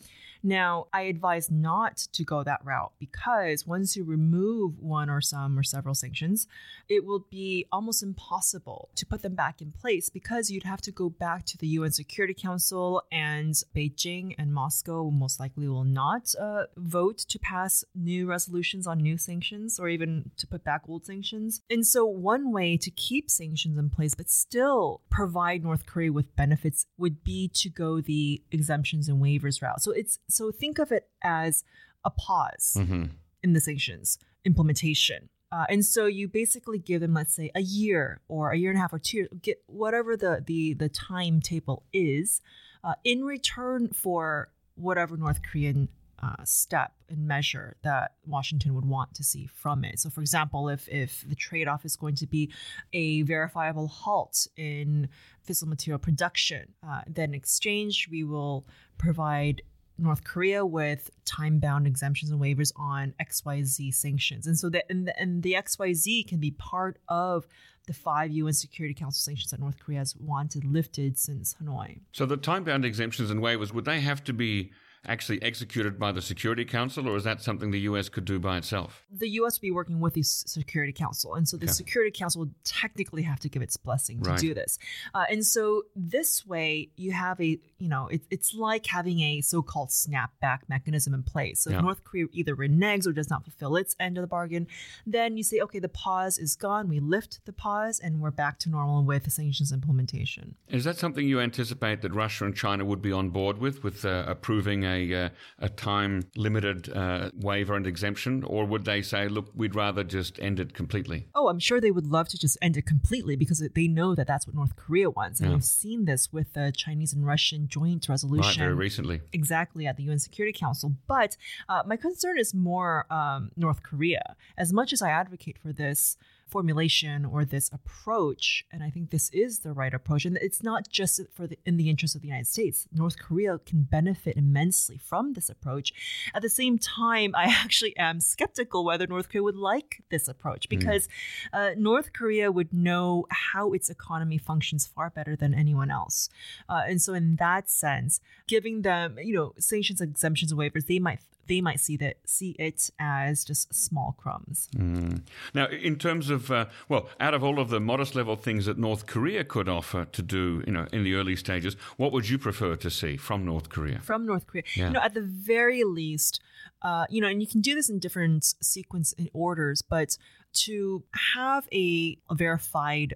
Now, 0.41 0.87
I 0.93 1.01
advise 1.03 1.51
not 1.51 1.97
to 2.13 2.23
go 2.23 2.43
that 2.43 2.61
route 2.63 2.93
because 2.99 3.67
once 3.67 3.97
you 3.97 4.03
remove 4.03 4.79
one 4.79 5.09
or 5.09 5.21
some 5.21 5.59
or 5.59 5.63
several 5.63 5.95
sanctions, 5.95 6.47
it 6.87 7.05
will 7.05 7.25
be 7.29 7.65
almost 7.71 8.01
impossible 8.01 8.89
to 8.95 9.05
put 9.05 9.21
them 9.21 9.35
back 9.35 9.61
in 9.61 9.71
place 9.71 10.09
because 10.09 10.49
you'd 10.49 10.63
have 10.63 10.81
to 10.81 10.91
go 10.91 11.09
back 11.09 11.45
to 11.47 11.57
the 11.57 11.67
UN 11.67 11.91
Security 11.91 12.33
Council 12.33 13.03
and 13.11 13.53
Beijing 13.75 14.35
and 14.37 14.53
Moscow 14.53 15.09
most 15.09 15.39
likely 15.39 15.67
will 15.67 15.83
not 15.83 16.33
uh, 16.39 16.63
vote 16.77 17.17
to 17.17 17.39
pass 17.39 17.83
new 17.93 18.25
resolutions 18.25 18.87
on 18.87 18.99
new 18.99 19.17
sanctions 19.17 19.79
or 19.79 19.89
even 19.89 20.31
to 20.37 20.47
put 20.47 20.63
back 20.63 20.83
old 20.87 21.05
sanctions. 21.05 21.61
And 21.69 21.85
so, 21.85 22.05
one 22.05 22.51
way 22.51 22.77
to 22.77 22.91
keep 22.91 23.29
sanctions 23.29 23.77
in 23.77 23.89
place 23.89 24.15
but 24.15 24.29
still 24.29 25.01
provide 25.09 25.63
North 25.63 25.85
Korea 25.85 26.13
with 26.13 26.35
benefits 26.35 26.85
would 26.97 27.23
be 27.23 27.49
to 27.55 27.69
go 27.69 27.99
the 28.01 28.41
exemptions 28.51 29.09
and 29.09 29.21
waivers 29.21 29.61
route. 29.61 29.81
So, 29.81 29.91
it's 29.91 30.19
so 30.31 30.51
think 30.51 30.79
of 30.79 30.91
it 30.91 31.07
as 31.23 31.63
a 32.05 32.09
pause 32.09 32.75
mm-hmm. 32.77 33.05
in 33.43 33.53
the 33.53 33.61
sanctions 33.61 34.17
implementation. 34.45 35.29
Uh, 35.51 35.65
and 35.69 35.83
so 35.83 36.05
you 36.05 36.27
basically 36.27 36.77
give 36.77 37.01
them, 37.01 37.13
let's 37.13 37.33
say, 37.33 37.49
a 37.55 37.61
year 37.61 38.21
or 38.27 38.51
a 38.51 38.57
year 38.57 38.69
and 38.69 38.77
a 38.77 38.81
half 38.81 38.93
or 38.93 38.99
two 38.99 39.17
years, 39.17 39.29
get 39.41 39.61
whatever 39.65 40.15
the 40.15 40.43
the 40.45 40.75
the 40.75 40.89
timetable 40.89 41.83
is, 41.91 42.41
uh, 42.83 42.93
in 43.03 43.23
return 43.23 43.89
for 43.89 44.49
whatever 44.75 45.17
North 45.17 45.41
Korean 45.41 45.89
uh, 46.21 46.43
step 46.43 46.91
and 47.09 47.27
measure 47.27 47.77
that 47.83 48.11
Washington 48.25 48.75
would 48.75 48.85
want 48.85 49.13
to 49.15 49.23
see 49.23 49.47
from 49.47 49.83
it. 49.83 49.99
So, 49.99 50.09
for 50.09 50.21
example, 50.21 50.69
if 50.69 50.87
if 50.87 51.27
the 51.27 51.35
trade 51.35 51.67
off 51.67 51.85
is 51.85 51.95
going 51.95 52.15
to 52.15 52.27
be 52.27 52.51
a 52.93 53.23
verifiable 53.23 53.87
halt 53.87 54.47
in 54.55 55.09
fissile 55.47 55.67
material 55.67 55.99
production, 55.99 56.73
uh, 56.87 57.01
then 57.07 57.29
in 57.29 57.35
exchange 57.35 58.07
we 58.11 58.23
will 58.23 58.67
provide 58.97 59.61
North 59.99 60.23
Korea 60.23 60.65
with 60.65 61.09
time 61.25 61.59
bound 61.59 61.87
exemptions 61.87 62.31
and 62.31 62.39
waivers 62.39 62.71
on 62.75 63.13
XYZ 63.21 63.93
sanctions. 63.93 64.47
And 64.47 64.57
so 64.57 64.69
that 64.69 64.85
and 64.89 65.07
the, 65.07 65.19
and 65.19 65.43
the 65.43 65.53
XYZ 65.53 66.27
can 66.27 66.39
be 66.39 66.51
part 66.51 66.97
of 67.07 67.47
the 67.87 67.93
five 67.93 68.31
UN 68.31 68.53
Security 68.53 68.93
Council 68.93 69.19
sanctions 69.19 69.51
that 69.51 69.59
North 69.59 69.79
Korea 69.79 69.99
has 69.99 70.15
wanted 70.15 70.63
lifted 70.63 71.17
since 71.17 71.55
Hanoi. 71.61 71.99
So 72.13 72.25
the 72.25 72.37
time 72.37 72.63
bound 72.63 72.85
exemptions 72.85 73.31
and 73.31 73.41
waivers, 73.41 73.73
would 73.73 73.85
they 73.85 73.99
have 73.99 74.23
to 74.25 74.33
be 74.33 74.71
actually 75.07 75.41
executed 75.41 75.97
by 75.97 76.11
the 76.11 76.21
Security 76.21 76.65
Council, 76.65 77.07
or 77.07 77.15
is 77.15 77.23
that 77.23 77.41
something 77.41 77.71
the 77.71 77.79
U.S. 77.81 78.09
could 78.09 78.25
do 78.25 78.39
by 78.39 78.57
itself? 78.57 79.05
The 79.11 79.29
U.S. 79.29 79.57
would 79.57 79.61
be 79.61 79.71
working 79.71 79.99
with 79.99 80.13
the 80.13 80.23
Security 80.23 80.93
Council, 80.93 81.35
and 81.35 81.47
so 81.47 81.57
the 81.57 81.65
okay. 81.65 81.73
Security 81.73 82.11
Council 82.11 82.39
would 82.41 82.53
technically 82.63 83.21
have 83.23 83.39
to 83.39 83.49
give 83.49 83.61
its 83.61 83.77
blessing 83.77 84.21
to 84.23 84.31
right. 84.31 84.39
do 84.39 84.53
this. 84.53 84.77
Uh, 85.13 85.25
and 85.29 85.45
so 85.45 85.83
this 85.95 86.45
way, 86.45 86.89
you 86.95 87.11
have 87.11 87.39
a, 87.39 87.59
you 87.77 87.89
know, 87.89 88.07
it, 88.07 88.21
it's 88.29 88.53
like 88.53 88.85
having 88.87 89.21
a 89.21 89.41
so-called 89.41 89.89
snapback 89.89 90.59
mechanism 90.67 91.13
in 91.13 91.23
place. 91.23 91.61
So 91.61 91.69
yeah. 91.69 91.77
if 91.77 91.83
North 91.83 92.03
Korea 92.03 92.25
either 92.33 92.55
reneges 92.55 93.07
or 93.07 93.13
does 93.13 93.29
not 93.29 93.43
fulfill 93.43 93.75
its 93.77 93.95
end 93.99 94.17
of 94.17 94.21
the 94.21 94.27
bargain, 94.27 94.67
then 95.05 95.37
you 95.37 95.43
say, 95.43 95.59
okay, 95.61 95.79
the 95.79 95.89
pause 95.89 96.37
is 96.37 96.55
gone. 96.55 96.89
We 96.89 96.99
lift 96.99 97.39
the 97.45 97.53
pause, 97.53 97.99
and 97.99 98.21
we're 98.21 98.31
back 98.31 98.59
to 98.59 98.69
normal 98.69 99.03
with 99.03 99.23
the 99.23 99.31
sanctions 99.31 99.71
implementation. 99.71 100.55
Is 100.67 100.83
that 100.83 100.97
something 100.97 101.27
you 101.27 101.39
anticipate 101.39 102.01
that 102.01 102.13
Russia 102.13 102.45
and 102.45 102.55
China 102.55 102.85
would 102.85 103.01
be 103.01 103.11
on 103.11 103.29
board 103.29 103.59
with, 103.59 103.83
with 103.83 104.03
uh, 104.03 104.25
approving? 104.27 104.88
A, 104.89 105.25
uh, 105.25 105.29
a 105.59 105.69
time 105.69 106.23
limited 106.35 106.89
uh, 106.91 107.29
waiver 107.33 107.75
and 107.75 107.85
exemption, 107.85 108.43
or 108.43 108.65
would 108.65 108.85
they 108.85 109.01
say, 109.01 109.27
look, 109.27 109.49
we'd 109.55 109.75
rather 109.75 110.03
just 110.03 110.39
end 110.39 110.59
it 110.59 110.73
completely? 110.73 111.27
Oh, 111.35 111.47
I'm 111.47 111.59
sure 111.59 111.79
they 111.79 111.91
would 111.91 112.07
love 112.07 112.27
to 112.29 112.37
just 112.37 112.57
end 112.61 112.77
it 112.77 112.85
completely 112.85 113.35
because 113.35 113.59
they 113.73 113.87
know 113.87 114.15
that 114.15 114.27
that's 114.27 114.47
what 114.47 114.55
North 114.55 114.75
Korea 114.75 115.09
wants. 115.09 115.39
And 115.39 115.49
yeah. 115.49 115.55
we've 115.55 115.63
seen 115.63 116.05
this 116.05 116.33
with 116.33 116.53
the 116.53 116.73
Chinese 116.75 117.13
and 117.13 117.25
Russian 117.25 117.67
joint 117.67 118.07
resolution. 118.09 118.61
Right, 118.61 118.67
very 118.67 118.73
recently. 118.73 119.21
Exactly, 119.31 119.85
at 119.85 119.97
the 119.97 120.03
UN 120.03 120.19
Security 120.19 120.57
Council. 120.57 120.93
But 121.07 121.37
uh, 121.67 121.83
my 121.85 121.97
concern 121.97 122.37
is 122.39 122.53
more 122.53 123.05
um, 123.11 123.51
North 123.55 123.83
Korea. 123.83 124.35
As 124.57 124.73
much 124.73 124.93
as 124.93 125.01
I 125.01 125.09
advocate 125.09 125.57
for 125.57 125.71
this, 125.71 126.17
formulation 126.49 127.25
or 127.25 127.45
this 127.45 127.69
approach 127.71 128.65
and 128.71 128.83
i 128.83 128.89
think 128.89 129.09
this 129.09 129.29
is 129.29 129.59
the 129.59 129.73
right 129.73 129.93
approach 129.93 130.25
and 130.25 130.37
it's 130.41 130.63
not 130.63 130.89
just 130.89 131.21
for 131.33 131.47
the 131.47 131.57
in 131.65 131.77
the 131.77 131.89
interest 131.89 132.15
of 132.15 132.21
the 132.21 132.27
united 132.27 132.47
states 132.47 132.87
north 132.91 133.17
korea 133.19 133.59
can 133.59 133.83
benefit 133.83 134.35
immensely 134.37 134.97
from 134.97 135.33
this 135.33 135.49
approach 135.49 135.93
at 136.33 136.41
the 136.41 136.49
same 136.49 136.77
time 136.77 137.33
i 137.35 137.43
actually 137.63 137.95
am 137.97 138.19
skeptical 138.19 138.83
whether 138.83 139.07
north 139.07 139.29
korea 139.29 139.43
would 139.43 139.55
like 139.55 140.03
this 140.09 140.27
approach 140.27 140.67
hmm. 140.67 140.77
because 140.77 141.07
mm. 141.53 141.71
uh, 141.71 141.75
north 141.77 142.13
korea 142.13 142.51
would 142.51 142.73
know 142.73 143.25
how 143.29 143.71
its 143.73 143.89
economy 143.89 144.37
functions 144.37 144.87
far 144.87 145.09
better 145.09 145.35
than 145.35 145.53
anyone 145.53 145.91
else 145.91 146.29
uh, 146.67 146.81
and 146.87 147.01
so 147.01 147.13
in 147.13 147.35
that 147.35 147.69
sense 147.69 148.19
giving 148.47 148.81
them 148.81 149.17
you 149.21 149.33
know 149.33 149.53
sanctions 149.59 150.01
exemptions 150.01 150.53
waivers 150.53 150.87
they 150.87 150.99
might 150.99 151.19
they 151.49 151.59
might 151.61 151.79
see 151.79 151.97
that 151.97 152.17
see 152.25 152.51
it 152.51 152.89
as 152.99 153.43
just 153.43 153.73
small 153.73 154.15
crumbs. 154.17 154.69
Mm. 154.75 155.23
Now, 155.53 155.67
in 155.67 155.97
terms 155.97 156.29
of 156.29 156.49
uh, 156.51 156.67
well, 156.87 157.09
out 157.19 157.33
of 157.33 157.43
all 157.43 157.59
of 157.59 157.69
the 157.69 157.79
modest 157.79 158.15
level 158.15 158.35
things 158.35 158.67
that 158.67 158.77
North 158.77 159.07
Korea 159.07 159.43
could 159.43 159.67
offer 159.67 160.05
to 160.05 160.21
do, 160.21 160.63
you 160.65 160.71
know, 160.71 160.87
in 160.93 161.03
the 161.03 161.15
early 161.15 161.35
stages, 161.35 161.75
what 161.97 162.11
would 162.13 162.29
you 162.29 162.37
prefer 162.37 162.75
to 162.77 162.89
see 162.89 163.17
from 163.17 163.43
North 163.43 163.67
Korea? 163.69 163.99
From 163.99 164.25
North 164.25 164.47
Korea, 164.47 164.63
yeah. 164.75 164.87
you 164.87 164.93
know, 164.93 165.01
at 165.01 165.15
the 165.15 165.21
very 165.21 165.83
least, 165.83 166.39
uh, 166.83 167.05
you 167.09 167.19
know, 167.19 167.27
and 167.27 167.41
you 167.41 167.47
can 167.47 167.61
do 167.61 167.73
this 167.75 167.89
in 167.89 167.99
different 167.99 168.53
sequence 168.61 169.13
and 169.17 169.29
orders, 169.33 169.81
but 169.81 170.17
to 170.51 171.03
have 171.35 171.67
a, 171.73 172.17
a 172.29 172.35
verified 172.35 173.15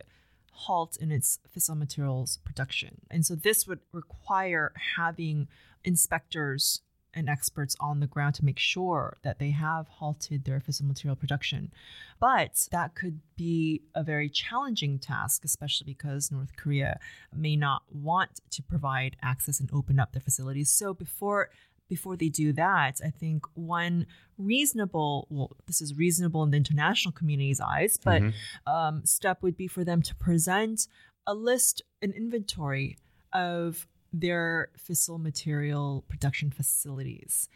halt 0.51 0.97
in 0.97 1.11
its 1.11 1.39
fissile 1.55 1.77
materials 1.77 2.39
production. 2.43 3.01
And 3.11 3.25
so 3.25 3.35
this 3.35 3.67
would 3.67 3.79
require 3.91 4.73
having 4.97 5.47
inspectors 5.83 6.81
and 7.13 7.29
experts 7.29 7.75
on 7.79 7.99
the 7.99 8.07
ground 8.07 8.35
to 8.35 8.45
make 8.45 8.59
sure 8.59 9.17
that 9.23 9.39
they 9.39 9.51
have 9.51 9.87
halted 9.87 10.45
their 10.45 10.59
fissile 10.59 10.87
material 10.87 11.15
production. 11.15 11.71
But 12.19 12.67
that 12.71 12.95
could 12.95 13.19
be 13.35 13.81
a 13.93 14.03
very 14.03 14.29
challenging 14.29 14.99
task, 14.99 15.45
especially 15.45 15.85
because 15.85 16.31
North 16.31 16.55
Korea 16.55 16.99
may 17.35 17.55
not 17.55 17.83
want 17.91 18.41
to 18.51 18.63
provide 18.63 19.17
access 19.21 19.59
and 19.59 19.69
open 19.73 19.99
up 19.99 20.13
their 20.13 20.21
facilities. 20.21 20.71
So 20.71 20.93
before 20.93 21.49
before 21.89 22.15
they 22.15 22.29
do 22.29 22.53
that, 22.53 23.01
I 23.05 23.09
think 23.09 23.45
one 23.53 24.07
reasonable, 24.37 25.27
well, 25.29 25.51
this 25.67 25.81
is 25.81 25.95
reasonable 25.95 26.41
in 26.43 26.51
the 26.51 26.57
international 26.57 27.11
community's 27.11 27.59
eyes, 27.59 27.99
but 28.03 28.21
mm-hmm. 28.21 28.73
um, 28.73 29.05
step 29.05 29.43
would 29.43 29.57
be 29.57 29.67
for 29.67 29.83
them 29.83 30.01
to 30.01 30.15
present 30.15 30.87
a 31.27 31.33
list, 31.33 31.83
an 32.01 32.11
inventory 32.11 32.97
of 33.31 33.85
their 34.13 34.69
fissile 34.77 35.21
material 35.21 36.03
production 36.07 36.51
facilities. 36.51 37.49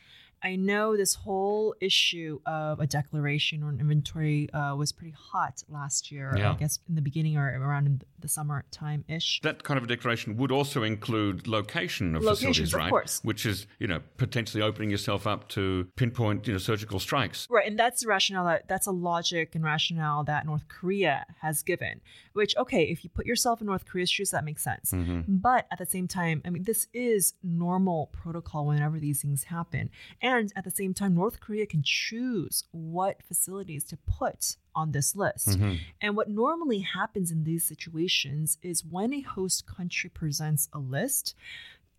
I 0.44 0.56
know 0.56 0.96
this 0.96 1.16
whole 1.16 1.76
issue 1.82 2.40
of 2.46 2.80
a 2.80 2.88
declaration 2.88 3.64
or 3.64 3.70
an 3.70 3.80
inventory 3.80 4.52
uh, 4.54 4.76
was 4.76 4.92
pretty 4.92 5.16
hot 5.18 5.64
last 5.70 6.12
year. 6.12 6.34
Yeah. 6.38 6.52
I 6.52 6.56
guess 6.56 6.80
in 6.88 6.96
the 6.96 7.02
beginning 7.02 7.38
or 7.38 7.60
around 7.60 8.04
the 8.20 8.28
summertime 8.28 9.04
ish. 9.08 9.40
That 9.42 9.64
kind 9.64 9.78
of 9.78 9.84
a 9.84 9.88
declaration 9.88 10.38
would 10.38 10.52
also 10.52 10.84
include 10.84 11.48
location 11.48 12.16
of 12.16 12.24
Locations, 12.24 12.58
facilities, 12.58 12.74
right? 12.74 12.86
Of 12.86 12.92
course. 12.92 13.20
Which 13.24 13.46
is, 13.46 13.68
you 13.80 13.88
know, 13.88 14.02
potentially 14.18 14.62
opening 14.62 14.90
yourself 14.90 15.26
up 15.26 15.50
to 15.50 15.88
pinpoint, 15.96 16.48
you 16.48 16.54
know, 16.54 16.60
surgical 16.60 17.00
strikes. 17.00 17.48
Right, 17.50 17.68
and 17.68 17.78
that's 17.78 18.02
the 18.02 18.08
rationale 18.08 18.46
that 18.46 18.68
that's 18.68 18.88
a 18.88 18.92
logic 18.92 19.56
and 19.56 19.64
rationale 19.64 20.24
that 20.26 20.46
North 20.46 20.68
Korea 20.68 21.26
has 21.42 21.64
given. 21.64 22.02
Which, 22.34 22.56
okay, 22.58 22.84
if 22.84 23.04
you 23.04 23.10
put 23.10 23.26
yourself 23.26 23.62
in 23.62 23.68
North 23.68 23.86
Korea's 23.86 24.10
shoes, 24.10 24.32
that 24.32 24.46
makes 24.46 24.64
sense. 24.64 24.92
Mm-hmm. 24.92 25.22
But 25.28 25.66
at 25.72 25.80
the 25.80 25.86
same 25.86 26.08
time, 26.08 26.42
I 26.46 26.50
mean, 26.50 26.64
this 26.64 26.88
is 26.94 27.34
normal 27.44 28.08
protocol 28.12 28.68
whenever 28.68 29.00
these 29.00 29.22
things 29.22 29.46
happen. 29.46 29.90
And 30.22 30.27
at 30.56 30.64
the 30.64 30.72
same 30.72 30.94
time, 30.94 31.16
North 31.16 31.40
Korea 31.40 31.66
can 31.66 31.82
choose 31.84 32.64
what 32.72 33.24
facilities 33.24 33.84
to 33.86 33.98
put 33.98 34.58
on 34.76 34.92
this 34.92 35.16
list. 35.16 35.50
Mm-hmm. 35.50 35.76
And 36.02 36.16
what 36.16 36.30
normally 36.30 36.80
happens 36.80 37.32
in 37.32 37.44
these 37.44 37.68
situations 37.68 38.58
is 38.62 38.86
when 38.86 39.14
a 39.14 39.22
host 39.22 39.66
country 39.66 40.10
presents 40.10 40.70
a 40.74 40.80
list, 40.80 41.36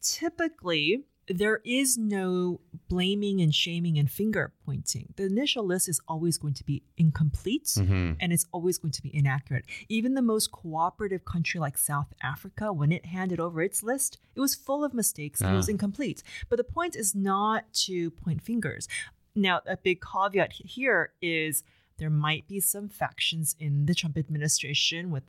typically 0.01 1.05
there 1.29 1.61
is 1.65 1.99
no 1.99 2.61
blaming 2.89 3.41
and 3.41 3.55
shaming 3.55 3.99
and 3.99 4.11
finger 4.11 4.53
pointing. 4.65 5.13
The 5.17 5.25
initial 5.25 5.65
list 5.65 5.89
is 5.89 6.01
always 6.09 6.39
going 6.39 6.55
to 6.55 6.65
be 6.65 6.83
incomplete 6.97 7.65
Mm-hmm. 7.67 8.13
and 8.21 8.33
it's 8.33 8.47
always 8.53 8.79
going 8.79 8.93
to 8.93 9.03
be 9.03 9.15
inaccurate. 9.15 9.65
Even 9.89 10.15
the 10.15 10.23
most 10.23 10.53
cooperative 10.53 11.25
country 11.25 11.61
like 11.61 11.77
South 11.77 12.13
Africa, 12.23 12.73
when 12.73 12.93
it 12.93 13.05
handed 13.07 13.41
over 13.41 13.61
its 13.63 13.83
list, 13.83 14.19
it 14.35 14.41
was 14.41 14.55
full 14.55 14.85
of 14.85 14.95
mistakes 14.95 15.41
and 15.41 15.53
it 15.53 15.57
was 15.57 15.69
Ah. 15.69 15.73
incomplete. 15.73 16.23
But 16.49 16.57
the 16.57 16.65
point 16.65 16.97
is 16.97 17.15
not 17.15 17.73
to 17.87 18.11
point 18.11 18.43
fingers. 18.43 18.89
Now, 19.35 19.61
a 19.67 19.77
big 19.77 20.01
caveat 20.01 20.53
here 20.55 21.13
is 21.21 21.63
there 21.99 22.11
might 22.11 22.49
be 22.49 22.61
some 22.61 22.89
factions 22.89 23.55
in 23.59 23.87
the 23.87 23.95
Trump 23.95 24.17
administration 24.17 25.11
with 25.11 25.25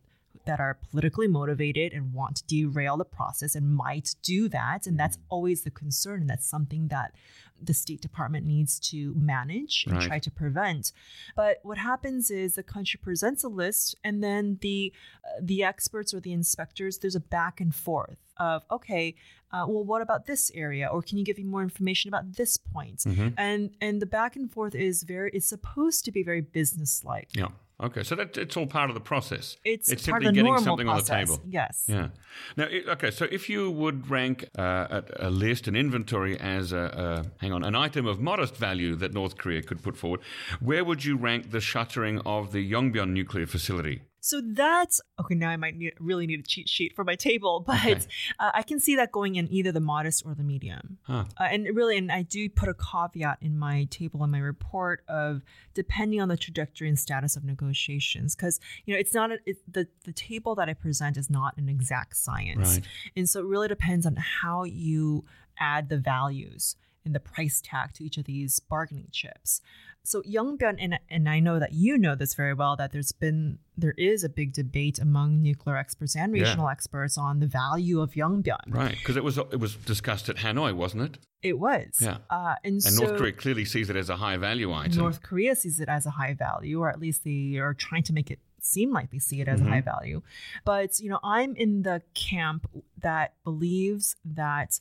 that 0.45 0.59
are 0.59 0.77
politically 0.89 1.27
motivated 1.27 1.91
and 1.93 2.13
want 2.13 2.37
to 2.37 2.43
derail 2.47 2.97
the 2.97 3.05
process 3.05 3.55
and 3.55 3.75
might 3.75 4.15
do 4.23 4.47
that 4.49 4.87
and 4.87 4.97
that's 4.99 5.17
always 5.29 5.63
the 5.63 5.69
concern 5.71 6.21
and 6.21 6.29
that's 6.29 6.45
something 6.47 6.87
that 6.87 7.13
the 7.61 7.73
state 7.73 8.01
department 8.01 8.45
needs 8.45 8.79
to 8.79 9.13
manage 9.15 9.83
and 9.85 9.97
Right. 9.97 10.07
try 10.07 10.19
to 10.19 10.31
prevent 10.31 10.91
but 11.35 11.57
what 11.63 11.77
happens 11.77 12.31
is 12.31 12.55
the 12.55 12.63
country 12.63 12.99
presents 13.03 13.43
a 13.43 13.49
list 13.49 13.95
and 14.03 14.23
then 14.23 14.59
the 14.61 14.93
uh, 15.25 15.39
the 15.41 15.63
experts 15.63 16.13
or 16.13 16.19
the 16.21 16.31
inspectors 16.33 16.99
there's 16.99 17.15
a 17.15 17.19
back 17.19 17.59
and 17.59 17.75
forth 17.75 18.17
of 18.37 18.63
okay 18.71 19.15
uh, 19.51 19.65
well 19.67 19.83
what 19.83 20.01
about 20.01 20.25
this 20.25 20.51
area 20.55 20.87
or 20.87 21.01
can 21.01 21.17
you 21.17 21.25
give 21.25 21.37
me 21.37 21.43
more 21.43 21.61
information 21.61 22.07
about 22.07 22.37
this 22.37 22.55
point 22.55 22.99
Mm-hmm. 22.99 23.29
and 23.37 23.71
and 23.81 24.01
the 24.01 24.05
back 24.05 24.35
and 24.37 24.49
forth 24.51 24.73
is 24.73 25.03
very 25.03 25.29
it's 25.33 25.47
supposed 25.49 26.05
to 26.05 26.11
be 26.11 26.23
very 26.23 26.41
businesslike 26.41 27.29
Yeah. 27.35 27.49
Okay. 27.81 28.03
So 28.03 28.15
that 28.15 28.37
it's 28.37 28.57
all 28.57 28.67
part 28.67 28.89
of 28.89 28.93
the 28.93 28.99
process. 29.01 29.57
it's, 29.63 29.89
it's 29.89 30.05
part 30.07 30.21
simply 30.21 30.27
of 30.27 30.35
the 30.35 30.41
getting 30.41 30.63
something 30.63 30.87
process. 30.87 31.09
on 31.09 31.19
the 31.19 31.25
table. 31.25 31.43
yes 31.47 31.85
Yeah. 31.87 32.09
Now, 32.57 32.65
it, 32.65 32.87
okay. 32.89 33.11
So 33.11 33.25
if 33.31 33.49
you 33.49 33.71
would 33.71 34.09
rank 34.09 34.49
uh, 34.57 35.01
a, 35.19 35.27
a 35.27 35.29
list, 35.29 35.67
an 35.67 35.75
inventory 35.75 36.37
as 36.39 36.73
a, 36.73 37.23
a 37.37 37.41
hang 37.41 37.53
on, 37.53 37.63
an 37.63 37.75
item 37.75 38.05
of 38.05 38.19
modest 38.19 38.55
value 38.57 38.95
that 38.97 39.13
North 39.13 39.37
Korea 39.37 39.61
could 39.61 39.81
put 39.81 39.95
forward, 39.95 40.21
where 40.59 40.83
would 40.83 41.05
you 41.05 41.15
rank 41.15 41.51
the 41.51 41.61
shuttering 41.61 42.19
of 42.25 42.51
the 42.51 42.71
Yongbyon 42.71 43.09
nuclear 43.09 43.47
facility? 43.47 44.01
So 44.21 44.41
that's 44.43 44.99
okay. 45.19 45.35
Now 45.35 45.49
I 45.49 45.57
might 45.57 45.75
need, 45.77 45.93
really 45.99 46.27
need 46.27 46.39
a 46.39 46.43
cheat 46.43 46.67
sheet 46.69 46.95
for 46.95 47.03
my 47.03 47.15
table, 47.15 47.59
but 47.67 47.79
Okay. 47.85 47.99
uh, 48.39 48.51
I 48.53 48.63
can 48.63 48.79
see 48.79 48.95
that 48.97 49.11
going 49.11 49.35
in 49.35 49.51
either 49.51 49.71
the 49.71 49.79
modest 49.79 50.23
or 50.25 50.35
the 50.35 50.43
medium. 50.43 50.97
Huh. 51.03 51.25
Uh, 51.39 51.43
and 51.43 51.65
really, 51.73 51.97
and 51.97 52.11
I 52.11 52.23
do 52.23 52.49
put 52.49 52.69
a 52.69 52.73
caveat 52.73 53.37
in 53.41 53.57
my 53.57 53.85
table 53.85 54.23
in 54.23 54.31
my 54.31 54.39
report 54.39 55.03
of 55.07 55.41
depending 55.73 56.19
on 56.21 56.27
the 56.27 56.37
trajectory 56.37 56.89
and 56.89 56.99
status 56.99 57.35
of 57.35 57.43
negotiations, 57.43 58.35
because 58.35 58.59
you 58.85 58.93
know 58.93 58.99
it's 58.99 59.13
not 59.13 59.31
a, 59.31 59.37
it, 59.45 59.57
the 59.71 59.87
the 60.03 60.11
table 60.13 60.55
that 60.55 60.67
I 60.69 60.73
present 60.73 61.15
is 61.17 61.29
not 61.29 61.55
an 61.57 61.69
exact 61.69 62.17
science, 62.17 62.75
Right. 62.77 62.87
and 63.15 63.29
so 63.29 63.39
it 63.41 63.45
really 63.45 63.67
depends 63.67 64.05
on 64.05 64.15
how 64.17 64.63
you 64.65 65.25
add 65.59 65.89
the 65.89 65.97
values 65.97 66.75
the 67.13 67.19
price 67.19 67.61
tag 67.63 67.93
to 67.93 68.03
each 68.03 68.17
of 68.17 68.25
these 68.25 68.59
bargaining 68.59 69.07
chips. 69.11 69.61
So 70.03 70.21
Yongbyon, 70.21 70.77
and 70.79 70.97
and 71.09 71.27
I 71.29 71.39
know 71.39 71.59
that 71.59 71.73
you 71.73 71.97
know 71.97 72.15
this 72.15 72.33
very 72.33 72.53
well, 72.53 72.75
that 72.77 72.91
there's 72.91 73.11
been 73.11 73.59
there 73.77 73.93
is 73.97 74.23
a 74.23 74.29
big 74.29 74.53
debate 74.53 74.97
among 74.99 75.41
nuclear 75.41 75.77
experts 75.77 76.15
and 76.15 76.35
Yeah. 76.35 76.43
regional 76.43 76.69
experts 76.69 77.17
on 77.17 77.39
the 77.39 77.47
value 77.47 77.99
of 78.01 78.13
Yongbyon. 78.13 78.67
Right. 78.69 78.97
Because 78.97 79.17
it 79.17 79.23
was 79.23 79.37
it 79.37 79.59
was 79.59 79.75
discussed 79.75 80.29
at 80.29 80.37
Hanoi, 80.37 80.73
wasn't 80.73 81.03
it? 81.03 81.17
It 81.41 81.57
was, 81.59 81.91
Yeah. 82.01 82.17
uh, 82.29 82.55
and, 82.65 82.73
And 82.73 82.83
so 82.83 83.05
North 83.05 83.17
Korea 83.17 83.31
clearly 83.33 83.63
sees 83.65 83.89
it 83.89 83.95
as 83.95 84.09
a 84.09 84.17
high 84.17 84.35
value 84.37 84.73
item. 84.73 84.97
North 84.97 85.21
Korea 85.21 85.55
sees 85.55 85.79
it 85.79 85.87
as 85.87 86.05
a 86.05 86.11
high 86.11 86.33
value, 86.33 86.79
or 86.81 86.89
at 86.89 86.99
least 86.99 87.23
they 87.23 87.55
are 87.57 87.73
trying 87.73 88.03
to 88.03 88.13
make 88.13 88.29
it 88.31 88.39
seem 88.61 88.91
like 88.91 89.09
they 89.11 89.19
see 89.19 89.39
it 89.39 89.47
as 89.47 89.61
Mhm. 89.61 89.67
a 89.67 89.69
high 89.69 89.81
value. 89.81 90.21
But 90.65 90.99
you 90.99 91.09
know, 91.09 91.19
I'm 91.23 91.55
in 91.55 91.83
the 91.83 92.01
camp 92.13 92.67
that 92.97 93.35
believes 93.45 94.15
that 94.25 94.79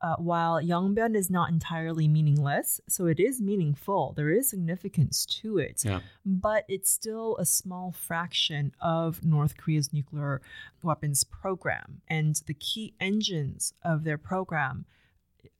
uh, 0.00 0.16
while 0.16 0.60
Yongbyon 0.62 1.14
is 1.16 1.30
not 1.30 1.50
entirely 1.50 2.06
meaningless, 2.08 2.80
so 2.88 3.06
it 3.06 3.18
is 3.18 3.40
meaningful. 3.40 4.12
There 4.16 4.30
is 4.30 4.50
significance 4.50 5.24
to 5.42 5.58
it, 5.58 5.82
Yeah. 5.84 6.00
but 6.26 6.64
it's 6.68 6.90
still 6.90 7.36
a 7.38 7.46
small 7.46 7.92
fraction 7.92 8.72
of 8.80 9.24
North 9.24 9.56
Korea's 9.56 9.92
nuclear 9.92 10.42
weapons 10.82 11.24
program, 11.24 12.02
and 12.08 12.34
the 12.46 12.54
key 12.54 12.94
engines 13.00 13.72
of 13.82 14.04
their 14.04 14.18
program 14.18 14.84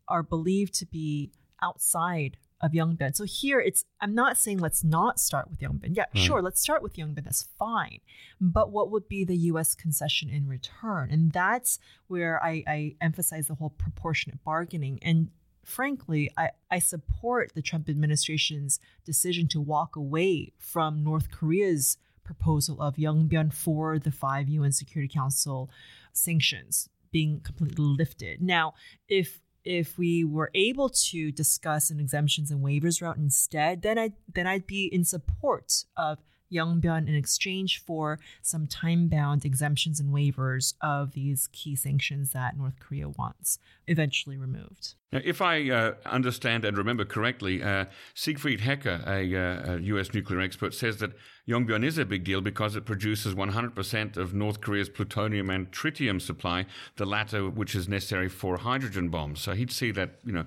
are 0.09 0.23
believed 0.23 0.75
to 0.75 0.87
be 0.87 1.31
outside 1.63 2.37
of 2.65 2.73
Yongbyon. 2.73 3.15
So 3.15 3.25
here 3.25 3.61
it's 3.61 3.85
I'm 4.01 4.15
not 4.15 4.39
saying 4.39 4.59
let's 4.59 4.83
not 4.83 5.21
start 5.21 5.51
with 5.51 5.61
Yongbyon. 5.61 5.95
Yeah, 5.97 6.07
Right. 6.15 6.25
sure, 6.25 6.41
let's 6.43 6.61
start 6.61 6.83
with 6.83 6.95
Yongbyon. 6.95 7.25
That's 7.25 7.49
fine. 7.59 8.01
But 8.41 8.73
what 8.73 8.91
would 8.91 9.07
be 9.09 9.25
the 9.25 9.37
US 9.53 9.75
concession 9.75 10.31
in 10.31 10.47
return? 10.49 11.11
And 11.11 11.31
that's 11.33 11.79
where 12.07 12.43
I, 12.43 12.65
I 12.67 12.79
emphasize 13.01 13.49
the 13.49 13.55
whole 13.57 13.71
proportionate 13.71 14.43
bargaining. 14.45 14.99
And 15.03 15.29
frankly, 15.65 16.31
I, 16.37 16.51
I 16.71 16.79
support 16.79 17.53
the 17.55 17.63
Trump 17.63 17.89
administration's 17.89 18.81
decision 19.05 19.47
to 19.49 19.61
walk 19.61 19.95
away 19.97 20.53
from 20.59 21.05
North 21.05 21.31
Korea's 21.31 21.99
proposal 22.25 22.81
of 22.81 22.97
Yongbyon 22.97 23.53
for 23.53 23.99
the 23.99 24.11
five 24.11 24.49
UN 24.49 24.73
Security 24.73 25.13
Council 25.13 25.71
sanctions 26.13 26.89
being 27.13 27.41
completely 27.41 27.85
lifted. 27.85 28.41
Now, 28.43 28.75
if 29.09 29.41
if 29.65 29.97
we 29.99 30.25
were 30.25 30.51
able 30.55 30.89
to 30.89 31.33
discuss 31.33 31.91
an 31.91 32.01
exemptions 32.01 32.51
and 32.51 32.65
waivers 32.65 33.01
route 33.01 33.17
instead, 33.17 33.83
then 33.83 33.99
I 33.99 34.13
then 34.33 34.47
I'd 34.47 34.67
be 34.67 34.87
in 34.87 35.05
support 35.05 35.85
of 35.97 36.19
Yongbyon 36.53 37.09
in 37.09 37.15
exchange 37.15 37.83
for 37.85 38.19
some 38.43 38.67
time-bound 38.67 39.45
exemptions 39.45 40.01
and 40.01 40.15
waivers 40.15 40.75
of 40.81 41.13
these 41.13 41.49
key 41.53 41.75
sanctions 41.77 42.33
that 42.33 42.57
North 42.57 42.79
Korea 42.79 43.09
wants 43.09 43.59
eventually 43.87 44.37
removed. 44.37 44.95
Now, 45.13 45.21
if 45.25 45.41
I 45.41 45.71
uh, 45.71 45.95
understand 46.07 46.65
and 46.65 46.77
remember 46.77 47.05
correctly, 47.05 47.63
uh, 47.63 47.85
Siegfried 48.15 48.61
Hecker, 48.61 49.03
a, 49.07 49.37
uh, 49.37 49.75
a 49.75 49.81
U.S. 49.81 50.13
nuclear 50.13 50.41
expert, 50.41 50.75
says 50.75 50.97
that 50.99 51.13
Yongbyon 51.49 51.85
is 51.85 51.99
a 51.99 52.05
big 52.05 52.25
deal 52.25 52.41
because 52.41 52.75
it 52.75 52.85
produces 52.85 53.35
100% 53.35 54.17
of 54.17 54.35
North 54.35 54.61
Korea's 54.61 54.89
plutonium 54.89 55.51
and 55.51 55.71
tritium 55.71 56.21
supply, 56.21 56.67
the 56.97 57.07
latter 57.07 57.49
which 57.49 57.75
is 57.75 57.89
necessary 57.89 58.29
for 58.29 58.57
hydrogen 58.57 59.09
bombs. 59.09 59.41
So 59.41 59.53
he'd 59.53 59.71
see 59.71 59.93
that, 59.93 60.19
you 60.25 60.33
know, 60.33 60.47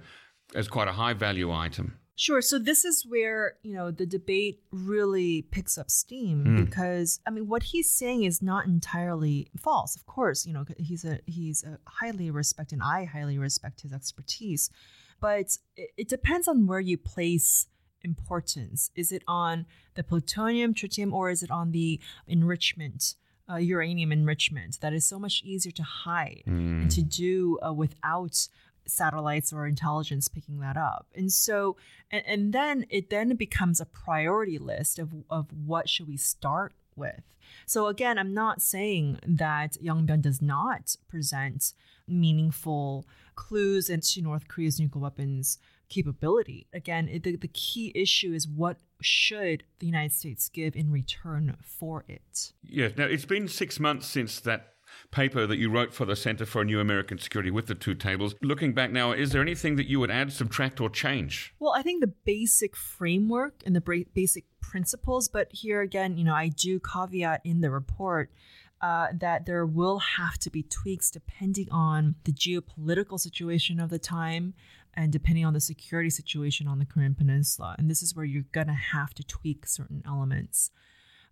as 0.55 0.67
quite 0.67 0.88
a 0.88 0.93
high 0.93 1.13
value 1.13 1.51
item. 1.51 1.97
Sure. 2.19 2.41
So 2.41 2.58
this 2.58 2.84
is 2.84 3.06
where, 3.08 3.58
you 3.62 3.73
know, 3.75 3.91
the 3.91 4.08
debate 4.08 4.60
really 4.71 5.43
picks 5.51 5.77
up 5.77 5.89
steam 5.91 6.43
Mm. 6.43 6.65
because 6.65 7.19
I 7.27 7.30
mean 7.30 7.47
what 7.47 7.63
he's 7.71 7.89
saying 8.01 8.23
is 8.23 8.41
not 8.41 8.65
entirely 8.65 9.49
false. 9.56 9.95
Of 9.95 10.08
course, 10.08 10.39
you 10.47 10.51
know, 10.51 10.65
he's 10.77 11.06
a 11.06 11.19
he's 11.27 11.63
a 11.63 11.77
highly 11.99 12.32
respected 12.32 12.75
and 12.80 12.84
I 12.84 13.06
highly 13.06 13.38
respect 13.38 13.82
his 13.82 13.93
expertise. 13.93 14.71
But 15.19 15.58
it, 15.75 15.89
it 16.01 16.08
depends 16.10 16.47
on 16.47 16.65
where 16.67 16.80
you 16.80 16.97
place 16.97 17.67
importance. 18.01 18.89
Is 18.95 19.12
it 19.12 19.23
on 19.27 19.65
the 19.95 20.03
plutonium, 20.03 20.73
tritium, 20.73 21.12
or 21.13 21.30
is 21.30 21.43
it 21.43 21.51
on 21.51 21.71
the 21.71 21.99
enrichment, 22.27 23.15
uh, 23.49 23.56
uranium 23.58 24.12
enrichment 24.12 24.80
that 24.82 24.93
is 24.93 25.06
so 25.06 25.19
much 25.19 25.41
easier 25.43 25.71
to 25.73 25.84
hide 25.84 26.43
Mm. 26.47 26.82
and 26.82 26.91
to 26.91 27.01
do 27.03 27.60
uh, 27.65 27.73
without 27.73 28.47
satellites 28.88 29.54
or 29.54 29.67
intelligence 29.67 30.28
picking 30.28 30.60
that 30.60 30.78
up. 30.78 31.08
And 31.15 31.32
so, 31.32 31.78
and, 32.12 32.23
and 32.26 32.54
then 32.54 32.86
it 32.89 33.10
then 33.10 33.36
becomes 33.36 33.80
a 33.80 33.86
priority 33.86 34.58
list 34.58 35.00
of, 35.00 35.13
of 35.30 35.47
what 35.65 35.89
should 35.89 36.08
we 36.08 36.17
start 36.17 36.73
with. 36.95 37.21
So 37.65 37.88
again, 37.88 38.17
I'm 38.17 38.34
not 38.34 38.62
saying 38.62 39.19
that 39.26 39.78
Yongbyon 39.82 40.21
does 40.21 40.41
not 40.41 40.95
present 41.08 41.73
meaningful 42.08 43.06
clues 43.36 43.89
into 43.89 44.21
North 44.21 44.47
Korea's 44.47 44.80
nuclear 44.80 45.04
weapons 45.04 45.60
capability. 45.89 46.67
Again, 46.73 47.08
it, 47.08 47.23
the, 47.23 47.36
the 47.36 47.47
key 47.47 47.91
issue 47.95 48.34
is 48.34 48.47
what 48.47 48.78
should 49.02 49.63
the 49.80 49.86
United 49.86 50.13
States 50.13 50.50
give 50.50 50.76
in 50.76 50.91
return 50.91 51.56
for 51.62 52.04
it. 52.08 52.54
Yes. 52.63 52.93
Now, 52.97 53.06
it's 53.06 53.26
been 53.26 53.47
six 53.47 53.80
months 53.80 54.08
since 54.08 54.39
that 54.41 54.73
paper 55.12 55.47
that 55.47 55.57
you 55.57 55.69
wrote 55.69 55.93
for 55.93 56.05
the 56.05 56.15
Center 56.15 56.45
for 56.45 56.62
a 56.62 56.65
New 56.65 56.79
American 56.79 57.17
Security 57.17 57.51
with 57.51 57.67
the 57.67 57.75
two 57.75 57.95
tables. 57.95 58.36
Looking 58.41 58.73
back 58.73 58.91
now, 58.91 59.12
is 59.12 59.31
there 59.31 59.41
anything 59.41 59.75
that 59.77 59.88
you 59.88 59.99
would 59.99 60.12
add, 60.12 60.31
subtract, 60.31 60.79
or 60.81 60.89
change? 60.89 61.53
Well, 61.60 61.73
I 61.75 61.81
think 61.81 62.01
the 62.01 62.07
basic 62.07 62.75
framework 62.75 63.62
and 63.65 63.75
the 63.75 64.05
basic 64.13 64.45
principles, 64.62 65.27
but 65.27 65.49
here 65.51 65.81
again, 65.81 66.17
you 66.17 66.23
know, 66.23 66.36
I 66.36 66.49
do 66.49 66.79
caveat 66.79 67.41
in 67.43 67.62
the 67.62 67.71
report 67.71 68.31
uh, 68.81 69.07
that 69.13 69.45
there 69.45 69.65
will 69.65 69.99
have 69.99 70.38
to 70.38 70.49
be 70.49 70.63
tweaks 70.63 71.10
depending 71.10 71.67
on 71.71 72.15
the 72.25 72.31
geopolitical 72.31 73.19
situation 73.19 73.79
of 73.79 73.89
the 73.89 73.99
time 73.99 74.53
and 74.93 75.12
depending 75.12 75.45
on 75.45 75.53
the 75.53 75.60
security 75.60 76.10
situation 76.10 76.67
on 76.67 76.79
the 76.79 76.86
Korean 76.86 77.15
Peninsula. 77.15 77.75
And 77.77 77.89
this 77.89 78.01
is 78.01 78.15
where 78.15 78.25
you're 78.25 78.45
going 78.51 78.67
to 78.67 78.73
have 78.73 79.13
to 79.15 79.23
tweak 79.23 79.67
certain 79.67 80.03
elements. 80.05 80.71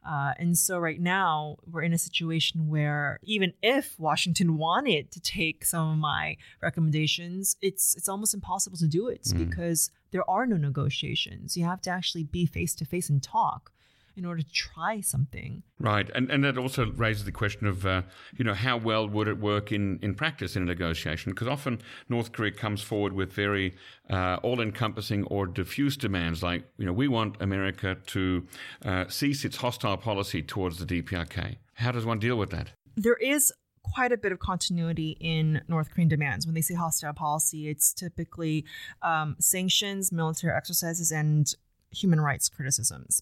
Uh, 0.07 0.33
and 0.37 0.57
so 0.57 0.77
right 0.77 1.01
now 1.01 1.57
we're 1.65 1.81
in 1.81 1.93
a 1.93 1.97
situation 1.97 2.67
where 2.67 3.17
even 3.23 3.53
if 3.63 3.95
Washington 3.99 4.57
wanted 4.57 5.11
to 5.11 5.19
take 5.19 5.65
some 5.65 5.89
of 5.93 5.97
my 5.97 6.37
recommendations, 6.61 7.55
it's 7.61 7.95
it's 7.95 8.07
almost 8.09 8.33
impossible 8.33 8.77
to 8.77 8.87
do 8.87 9.07
it 9.07 9.23
Mm. 9.25 9.49
because 9.49 9.89
there 10.11 10.29
are 10.29 10.45
no 10.45 10.57
negotiations. 10.57 11.57
You 11.57 11.65
have 11.65 11.81
to 11.81 11.89
actually 11.89 12.23
be 12.23 12.45
face 12.45 12.75
to 12.75 12.85
face 12.85 13.09
and 13.09 13.21
talk. 13.21 13.71
In 14.15 14.25
order 14.25 14.41
to 14.41 14.51
try 14.51 15.01
something. 15.01 15.63
Right, 15.79 16.09
and 16.15 16.29
and 16.29 16.43
that 16.43 16.57
also 16.57 16.91
raises 16.91 17.25
the 17.25 17.31
question 17.31 17.67
of 17.67 17.85
uh, 17.85 18.03
you 18.37 18.45
know 18.45 18.53
how 18.53 18.77
well 18.77 19.07
would 19.07 19.27
it 19.27 19.37
work 19.37 19.71
in 19.71 19.99
in 20.01 20.15
practice 20.15 20.55
in 20.55 20.63
a 20.63 20.65
negotiation? 20.65 21.31
Because 21.31 21.47
often 21.47 21.81
North 22.09 22.31
Korea 22.31 22.51
comes 22.51 22.81
forward 22.81 23.13
with 23.13 23.33
very 23.33 23.75
uh, 24.09 24.37
all-encompassing 24.43 25.23
or 25.25 25.47
diffuse 25.47 25.97
demands, 25.97 26.41
like 26.41 26.63
you 26.77 26.85
know 26.85 26.93
we 26.93 27.07
want 27.07 27.41
America 27.41 27.97
to 28.07 28.47
uh, 28.83 29.05
cease 29.07 29.45
its 29.45 29.57
hostile 29.57 29.97
policy 29.97 30.41
towards 30.41 30.79
the 30.79 30.85
DPRK. 30.85 31.57
How 31.75 31.91
does 31.91 32.05
one 32.05 32.19
deal 32.19 32.37
with 32.37 32.51
that? 32.51 32.71
There 32.95 33.17
is 33.17 33.51
quite 33.93 34.11
a 34.11 34.17
bit 34.17 34.31
of 34.31 34.39
continuity 34.39 35.17
in 35.19 35.61
North 35.67 35.91
Korean 35.91 36.07
demands. 36.07 36.45
When 36.45 36.55
they 36.55 36.61
say 36.61 36.73
hostile 36.73 37.13
policy, 37.13 37.69
it's 37.69 37.93
typically 37.93 38.65
um, 39.01 39.35
sanctions, 39.39 40.11
military 40.11 40.53
exercises, 40.53 41.11
and 41.11 41.53
human 41.91 42.19
rights 42.19 42.49
criticisms. 42.49 43.21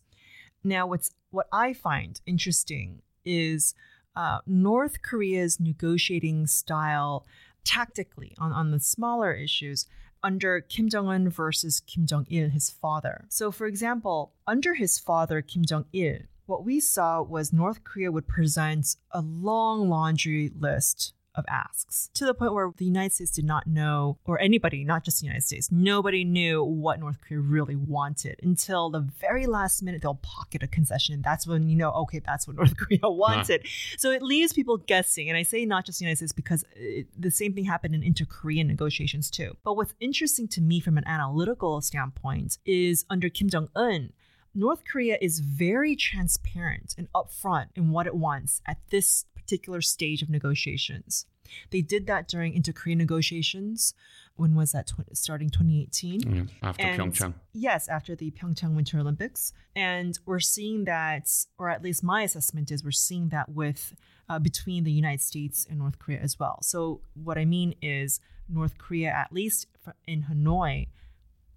Now, 0.64 0.88
what's 0.88 1.12
what 1.32 1.48
I 1.52 1.74
find 1.74 2.20
interesting 2.26 3.02
is 3.26 3.74
uh, 4.16 4.40
North 4.46 5.02
Korea's 5.02 5.60
negotiating 5.60 6.48
style 6.48 7.26
tactically 7.64 8.36
on, 8.38 8.52
on 8.52 8.72
the 8.72 8.80
smaller 8.80 9.34
issues 9.34 9.88
under 10.22 10.62
Kim 10.62 10.90
Jong 10.90 11.08
un 11.08 11.30
versus 11.30 11.82
Kim 11.82 12.06
Jong 12.06 12.26
il, 12.30 12.50
his 12.50 12.70
father. 12.70 13.26
So, 13.30 13.52
for 13.52 13.68
example, 13.68 14.34
under 14.48 14.76
his 14.76 14.98
father, 15.00 15.42
Kim 15.42 15.66
Jong 15.66 15.86
il, 15.92 16.20
what 16.46 16.64
we 16.64 16.80
saw 16.80 17.22
was 17.22 17.52
North 17.52 17.84
Korea 17.84 18.12
would 18.12 18.28
present 18.28 18.96
a 19.12 19.22
long 19.22 19.90
laundry 19.90 20.52
list 20.58 21.14
of 21.36 21.46
asks 21.50 22.10
to 22.14 22.26
the 22.26 22.34
point 22.34 22.54
where 22.54 22.72
the 22.78 22.86
United 22.86 23.14
States 23.14 23.32
did 23.32 23.46
not 23.46 23.68
know, 23.68 24.18
or 24.26 24.40
anybody, 24.40 24.84
not 24.84 25.04
just 25.04 25.20
the 25.20 25.26
United 25.26 25.44
States, 25.44 25.72
nobody 25.72 26.24
knew 26.24 26.64
what 26.64 27.00
North 27.00 27.20
Korea 27.22 27.40
really 27.40 27.76
wanted 27.76 28.40
until 28.44 28.90
the 28.90 29.00
very 29.00 29.46
last 29.46 29.82
minute 29.82 30.02
they'll 30.02 30.16
pocket 30.16 30.64
a 30.64 30.68
concession. 30.68 31.22
That's 31.24 31.48
when 31.48 31.70
you 31.70 31.76
know, 31.76 31.92
okay, 31.92 32.20
that's 32.20 32.48
what 32.48 32.56
North 32.58 32.78
Korea 32.78 33.00
wanted. 33.04 33.62
Huh. 33.64 33.96
So 33.98 34.12
it 34.12 34.22
leaves 34.22 34.54
people 34.54 34.78
guessing. 34.78 35.30
And 35.30 35.38
I 35.38 35.44
say 35.44 35.66
not 35.66 35.86
just 35.86 36.00
the 36.00 36.06
United 36.06 36.18
States 36.18 36.34
because 36.34 36.66
it, 36.76 37.08
the 37.18 37.32
same 37.32 37.54
thing 37.54 37.66
happened 37.66 37.96
in 37.96 38.04
inter 38.04 38.26
Korean 38.26 38.68
negotiations 38.68 39.30
too. 39.30 39.56
But 39.64 39.76
what's 39.76 39.94
interesting 40.00 40.48
to 40.50 40.62
me 40.62 40.80
from 40.80 40.98
an 40.98 41.08
analytical 41.08 41.82
standpoint 41.82 42.58
is 42.66 43.06
under 43.10 43.30
Kim 43.30 43.50
Jong 43.50 43.70
un, 43.76 44.12
North 44.56 44.84
Korea 44.86 45.18
is 45.20 45.40
very 45.40 45.96
transparent 45.96 46.94
and 46.96 47.12
upfront 47.14 47.68
in 47.76 47.90
what 47.90 48.06
it 48.06 48.14
wants 48.14 48.62
at 48.68 48.78
this 48.92 49.26
particular 49.44 49.82
stage 49.82 50.22
of 50.22 50.30
negotiations. 50.30 51.26
They 51.70 51.82
did 51.82 52.08
that 52.08 52.28
during 52.28 52.54
inter-Korean 52.54 52.98
negotiations. 52.98 53.94
When 54.36 54.56
was 54.56 54.72
that? 54.72 54.88
Tw- 54.88 55.16
starting 55.16 55.50
2018? 55.50 56.22
Yeah, 56.22 56.44
after 56.62 56.84
and 56.84 57.02
Pyeongchang. 57.02 57.34
Yes, 57.54 57.88
after 57.88 58.16
the 58.16 58.32
Pyeongchang 58.32 58.74
Winter 58.76 59.00
Olympics. 59.00 59.54
And 59.76 60.18
we're 60.26 60.40
seeing 60.40 60.86
that, 60.86 61.30
or 61.58 61.70
at 61.70 61.84
least 61.84 62.04
my 62.04 62.24
assessment 62.24 62.72
is, 62.72 62.84
we're 62.84 62.92
seeing 62.92 63.30
that 63.30 63.50
with 63.50 63.94
uh, 64.30 64.40
between 64.40 64.84
the 64.84 64.92
United 64.92 65.22
States 65.22 65.68
and 65.70 65.80
North 65.80 66.00
Korea 66.00 66.20
as 66.20 66.40
well. 66.40 66.60
So 66.62 67.02
what 67.14 67.38
I 67.38 67.46
mean 67.46 67.76
is, 67.82 68.20
North 68.50 68.78
Korea, 68.78 69.10
at 69.10 69.32
least 69.32 69.68
in 70.06 70.24
Hanoi, 70.24 70.88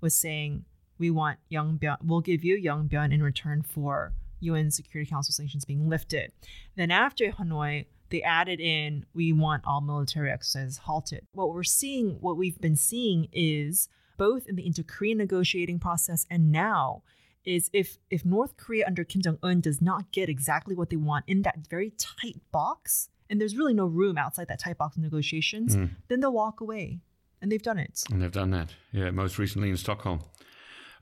was 0.01 0.15
saying 0.15 0.65
we 0.99 1.11
want 1.11 1.39
Yongbyon, 1.51 1.99
we'll 2.03 2.21
give 2.21 2.45
you 2.45 2.61
Yongbyon 2.61 3.13
in 3.13 3.23
return 3.23 3.63
for 3.63 4.13
UN 4.47 4.71
Security 4.71 5.09
Council 5.09 5.33
sanctions 5.33 5.65
being 5.65 5.89
lifted. 5.89 6.33
Then 6.77 6.91
after 6.91 7.31
Hanoi, 7.31 7.87
they 8.11 8.23
added 8.23 8.61
in, 8.61 9.05
we 9.15 9.33
want 9.33 9.65
all 9.67 9.81
military 9.81 10.31
exercises 10.31 10.79
halted. 10.79 11.27
What 11.33 11.53
we're 11.53 11.65
seeing, 11.65 12.19
what 12.21 12.37
we've 12.37 12.61
been 12.61 12.77
seeing 12.77 13.29
is 13.33 13.89
both 14.17 14.47
in 14.47 14.57
the 14.57 14.67
inter-Korean 14.67 15.19
negotiating 15.19 15.79
process 15.79 16.27
and 16.31 16.51
now 16.51 17.03
is 17.45 17.71
if 17.73 17.99
if 18.11 18.25
North 18.25 18.57
Korea 18.57 18.87
under 18.87 19.05
Kim 19.05 19.23
Jong 19.23 19.39
Un 19.43 19.61
does 19.61 19.81
not 19.81 20.11
get 20.11 20.29
exactly 20.29 20.75
what 20.75 20.91
they 20.91 20.97
want 20.97 21.25
in 21.29 21.43
that 21.43 21.67
very 21.71 21.93
tight 21.97 22.41
box, 22.51 23.09
and 23.31 23.41
there's 23.41 23.57
really 23.57 23.75
no 23.75 23.87
room 23.87 24.19
outside 24.19 24.49
that 24.49 24.59
tight 24.59 24.79
box 24.79 24.97
of 24.97 25.03
negotiations, 25.03 25.77
mm. 25.77 25.91
then 26.09 26.21
they'll 26.21 26.33
walk 26.33 26.61
away, 26.61 26.99
and 27.41 27.51
they've 27.51 27.63
done 27.63 27.79
it. 27.79 28.03
And 28.11 28.21
they've 28.21 28.33
done 28.33 28.51
that, 28.51 28.75
yeah, 28.91 29.11
most 29.11 29.39
recently 29.39 29.71
in 29.71 29.77
Stockholm. 29.77 30.21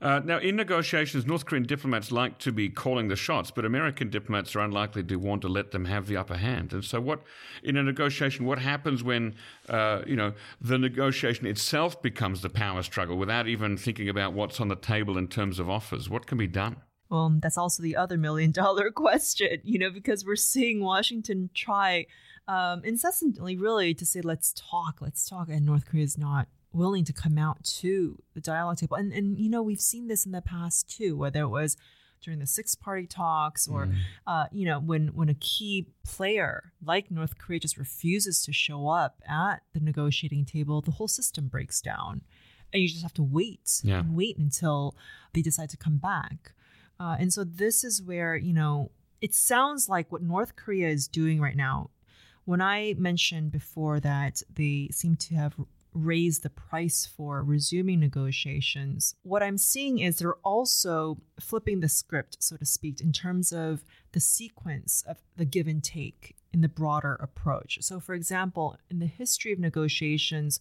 Uh, 0.01 0.21
now, 0.25 0.39
in 0.39 0.57
negotiations, 0.57 1.25
North 1.25 1.47
Korean 1.47 1.65
diplomats 1.65 2.11
like 2.11 2.39
to 2.39 2.53
be 2.53 2.69
calling 2.69 3.09
the 3.09 3.17
shots, 3.17 3.51
but 3.51 3.65
American 3.65 4.11
diplomats 4.11 4.55
are 4.57 4.61
unlikely 4.61 5.03
to 5.05 5.17
want 5.17 5.43
to 5.43 5.49
let 5.49 5.71
them 5.71 5.85
have 5.85 6.07
the 6.07 6.17
upper 6.17 6.37
hand. 6.37 6.73
And 6.73 6.85
so, 6.85 7.01
what 7.01 7.23
in 7.63 7.77
a 7.77 7.83
negotiation, 7.83 8.45
what 8.45 8.59
happens 8.59 9.03
when 9.03 9.35
uh, 9.69 10.03
you 10.07 10.17
know 10.17 10.33
the 10.61 10.79
negotiation 10.79 11.47
itself 11.47 12.01
becomes 12.03 12.43
the 12.43 12.51
power 12.51 12.83
struggle 12.83 13.17
without 13.17 13.47
even 13.47 13.77
thinking 13.77 14.09
about 14.09 14.33
what's 14.33 14.61
on 14.61 14.69
the 14.69 14.77
table 14.77 15.17
in 15.17 15.29
terms 15.29 15.59
of 15.59 15.71
offers? 15.71 16.11
What 16.11 16.27
can 16.27 16.39
be 16.39 16.47
done? 16.47 16.77
Well, 17.09 17.37
that's 17.41 17.59
also 17.59 17.83
the 17.83 17.97
other 17.97 18.19
million 18.19 18.51
dollar 18.51 18.91
question, 18.95 19.61
you 19.63 19.79
know, 19.79 19.91
because 19.91 20.25
we're 20.25 20.37
seeing 20.37 20.83
Washington 20.83 21.51
try 21.55 22.07
um, 22.49 22.83
incessantly, 22.85 23.57
really, 23.57 23.95
to 23.95 24.05
say, 24.05 24.21
let's 24.21 24.53
talk, 24.53 25.01
let's 25.01 25.29
talk. 25.29 25.49
And 25.49 25.65
North 25.65 25.87
Korea 25.87 26.05
is 26.05 26.19
not 26.19 26.49
willing 26.75 27.05
to 27.05 27.13
come 27.13 27.39
out 27.39 27.63
to 27.65 28.19
the 28.35 28.41
dialogue 28.41 28.79
table. 28.79 28.97
And 28.97 29.13
and 29.13 29.39
you 29.39 29.49
know, 29.49 29.63
we've 29.63 29.81
seen 29.81 30.09
this 30.09 30.27
in 30.27 30.33
the 30.33 30.43
past 30.43 30.89
too, 30.89 31.17
whether 31.17 31.43
it 31.43 31.49
was 31.49 31.77
during 32.25 32.41
the 32.41 32.47
six 32.47 32.75
party 32.75 33.07
talks 33.07 33.69
or 33.69 33.87
mm. 33.87 33.95
uh, 34.27 34.47
you 34.51 34.65
know 34.65 34.81
when 34.81 35.09
when 35.09 35.29
a 35.29 35.35
key 35.35 35.87
player 36.05 36.73
like 36.85 37.11
north 37.11 37.39
korea 37.39 37.61
just 37.61 37.77
refuses 37.77 38.43
to 38.43 38.53
show 38.53 38.89
up 38.89 39.21
at 39.29 39.63
the 39.75 39.81
negotiating 39.81 40.45
table 40.45 40.81
the 40.81 40.93
whole 40.93 41.07
system 41.07 41.49
breaks 41.49 41.81
down 41.81 42.23
and 42.73 42.83
you 42.83 42.89
just 42.89 43.03
have 43.03 43.15
to 43.15 43.23
wait 43.23 43.81
yeah. 43.83 44.01
and 44.01 44.17
wait 44.17 44.39
until 44.39 44.97
they 45.35 45.43
decide 45.43 45.69
to 45.69 45.77
come 45.77 45.99
back 45.99 46.53
uh, 46.99 47.17
and 47.19 47.33
so 47.33 47.45
this 47.45 47.85
is 47.85 48.03
where 48.03 48.35
you 48.35 48.55
know 48.55 48.91
it 49.21 49.35
sounds 49.35 49.89
like 49.89 50.11
what 50.11 50.23
north 50.23 50.57
korea 50.57 50.89
is 50.89 51.07
doing 51.07 51.41
right 51.41 51.57
now 51.57 51.91
when 52.47 52.63
i 52.63 52.95
mentioned 52.97 53.53
before 53.53 54.01
that 54.01 54.43
they 54.55 54.89
seem 54.91 55.15
to 55.15 55.35
have 55.35 55.55
raise 55.95 56.41
the 56.41 56.51
price 56.51 57.07
for 57.07 57.43
resuming 57.43 58.01
negotiations. 58.01 59.15
What 59.23 59.43
I'm 59.43 59.59
seeing 59.59 60.01
is 60.01 60.19
they're 60.19 60.35
also 60.45 61.19
flipping 61.41 61.81
the 61.81 61.89
script, 61.89 62.37
so 62.41 62.57
to 62.57 62.65
speak, 62.65 63.01
in 63.01 63.13
terms 63.13 63.53
of 63.53 63.85
the 64.13 64.21
sequence 64.21 65.05
of 65.07 65.19
the 65.37 65.45
give 65.45 65.69
and 65.69 65.83
take 65.83 66.37
in 66.53 66.61
the 66.61 66.69
broader 66.69 67.15
approach. 67.15 67.79
So, 67.81 68.01
for 68.01 68.15
example, 68.15 68.77
in 68.91 68.99
the 68.99 69.07
history 69.07 69.53
of 69.53 69.59
negotiations, 69.59 70.61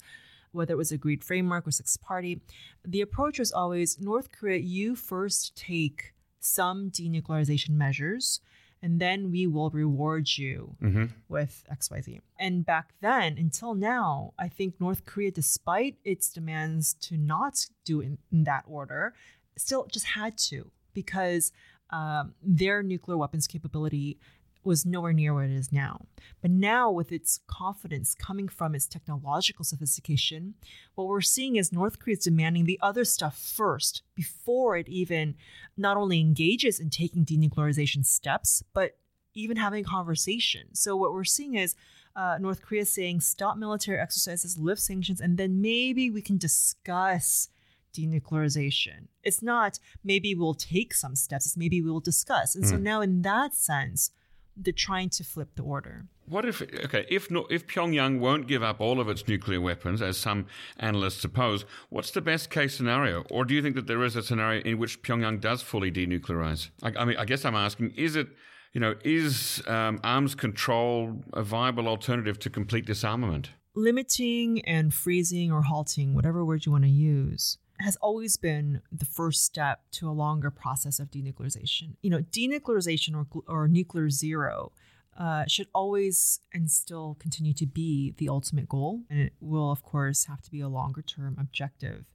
whether 0.51 0.73
it 0.73 0.77
was 0.77 0.91
agreed 0.91 1.23
framework 1.23 1.67
or 1.67 1.71
six 1.71 1.97
party, 1.97 2.41
the 2.85 3.01
approach 3.01 3.39
was 3.39 3.51
always 3.51 3.99
North 3.99 4.31
Korea, 4.31 4.59
you 4.59 4.95
first 4.95 5.55
take 5.55 6.13
some 6.39 6.91
denuclearization 6.91 7.71
measures 7.71 8.39
and 8.83 8.99
then 8.99 9.31
we 9.31 9.47
will 9.47 9.69
reward 9.69 10.27
you 10.37 10.75
mm-hmm. 10.83 11.05
with 11.29 11.63
XYZ. 11.73 12.19
And 12.37 12.65
back 12.65 12.89
then, 13.01 13.37
until 13.37 13.73
now, 13.73 14.33
I 14.37 14.49
think 14.49 14.79
North 14.79 15.05
Korea, 15.05 15.31
despite 15.31 15.95
its 16.03 16.29
demands 16.29 16.93
to 16.95 17.17
not 17.17 17.65
do 17.85 18.01
in, 18.01 18.17
in 18.29 18.43
that 18.43 18.65
order, 18.67 19.13
still 19.57 19.87
just 19.89 20.05
had 20.05 20.37
to 20.49 20.69
because 20.93 21.53
um, 21.91 22.33
their 22.43 22.83
nuclear 22.83 23.17
weapons 23.17 23.47
capability 23.47 24.19
was 24.63 24.85
nowhere 24.85 25.13
near 25.13 25.33
what 25.33 25.45
it 25.45 25.51
is 25.51 25.71
now. 25.71 26.05
But 26.41 26.51
now, 26.51 26.91
with 26.91 27.11
its 27.11 27.39
confidence 27.47 28.15
coming 28.15 28.47
from 28.47 28.75
its 28.75 28.87
technological 28.87 29.65
sophistication, 29.65 30.55
what 30.95 31.07
we're 31.07 31.21
seeing 31.21 31.55
is 31.55 31.71
North 31.71 31.99
Korea 31.99 32.17
is 32.17 32.23
demanding 32.23 32.65
the 32.65 32.79
other 32.81 33.05
stuff 33.05 33.37
first 33.37 34.03
before 34.15 34.77
it 34.77 34.87
even 34.87 35.35
not 35.77 35.97
only 35.97 36.19
engages 36.19 36.79
in 36.79 36.89
taking 36.89 37.25
denuclearization 37.25 38.05
steps, 38.05 38.63
but 38.73 38.97
even 39.33 39.57
having 39.57 39.83
a 39.83 39.87
conversation. 39.87 40.73
So, 40.73 40.95
what 40.95 41.13
we're 41.13 41.23
seeing 41.23 41.55
is 41.55 41.75
uh, 42.15 42.37
North 42.39 42.61
Korea 42.61 42.85
saying, 42.85 43.21
stop 43.21 43.57
military 43.57 43.99
exercises, 43.99 44.57
lift 44.57 44.81
sanctions, 44.81 45.19
and 45.19 45.37
then 45.37 45.61
maybe 45.61 46.09
we 46.09 46.21
can 46.21 46.37
discuss 46.37 47.49
denuclearization. 47.95 49.07
It's 49.23 49.41
not 49.41 49.79
maybe 50.03 50.35
we'll 50.35 50.55
take 50.55 50.93
some 50.93 51.15
steps, 51.15 51.45
it's 51.45 51.57
maybe 51.57 51.81
we'll 51.81 51.99
discuss. 51.99 52.55
And 52.55 52.63
mm. 52.65 52.69
so 52.69 52.77
now, 52.77 53.01
in 53.01 53.21
that 53.21 53.53
sense, 53.53 54.11
they're 54.55 54.73
trying 54.73 55.09
to 55.09 55.23
flip 55.23 55.49
the 55.55 55.63
order. 55.63 56.05
What 56.27 56.45
if 56.45 56.61
okay 56.61 57.05
if 57.09 57.29
no, 57.29 57.45
if 57.49 57.67
Pyongyang 57.67 58.19
won't 58.19 58.47
give 58.47 58.63
up 58.63 58.79
all 58.79 58.99
of 58.99 59.09
its 59.09 59.27
nuclear 59.27 59.59
weapons, 59.59 60.01
as 60.01 60.17
some 60.17 60.45
analysts 60.77 61.21
suppose, 61.21 61.65
what's 61.89 62.11
the 62.11 62.21
best 62.21 62.49
case 62.49 62.75
scenario? 62.75 63.23
Or 63.29 63.43
do 63.45 63.53
you 63.53 63.61
think 63.61 63.75
that 63.75 63.87
there 63.87 64.03
is 64.03 64.15
a 64.15 64.23
scenario 64.23 64.61
in 64.61 64.77
which 64.77 65.01
Pyongyang 65.01 65.41
does 65.41 65.61
fully 65.61 65.91
denuclearize? 65.91 66.69
I, 66.81 66.93
I 66.97 67.05
mean, 67.05 67.17
I 67.17 67.25
guess 67.25 67.43
I'm 67.43 67.55
asking: 67.55 67.91
Is 67.97 68.15
it 68.15 68.27
you 68.71 68.79
know 68.79 68.95
is 69.03 69.61
um, 69.67 69.99
arms 70.03 70.35
control 70.35 71.21
a 71.33 71.43
viable 71.43 71.87
alternative 71.87 72.39
to 72.39 72.49
complete 72.49 72.85
disarmament? 72.85 73.49
Limiting 73.75 74.61
and 74.65 74.93
freezing 74.93 75.51
or 75.51 75.63
halting, 75.63 76.13
whatever 76.13 76.45
word 76.45 76.65
you 76.65 76.71
want 76.71 76.83
to 76.83 76.89
use, 76.89 77.57
has 77.83 77.95
always 77.97 78.37
been 78.37 78.81
the 78.91 79.05
first 79.05 79.43
step 79.43 79.81
to 79.91 80.09
a 80.09 80.11
longer 80.11 80.49
process 80.49 80.99
of 80.99 81.11
denuclearization. 81.11 81.95
You 82.01 82.09
know, 82.09 82.19
denuclearization 82.19 83.15
or, 83.15 83.43
or 83.47 83.67
nuclear 83.67 84.09
zero 84.09 84.71
uh, 85.17 85.45
should 85.47 85.67
always 85.73 86.39
and 86.53 86.71
still 86.71 87.17
continue 87.19 87.53
to 87.53 87.65
be 87.65 88.13
the 88.17 88.29
ultimate 88.29 88.67
goal. 88.67 89.01
And 89.09 89.19
it 89.19 89.33
will, 89.39 89.71
of 89.71 89.83
course, 89.83 90.25
have 90.25 90.41
to 90.41 90.51
be 90.51 90.61
a 90.61 90.67
longer 90.67 91.01
term 91.01 91.37
objective. 91.39 92.05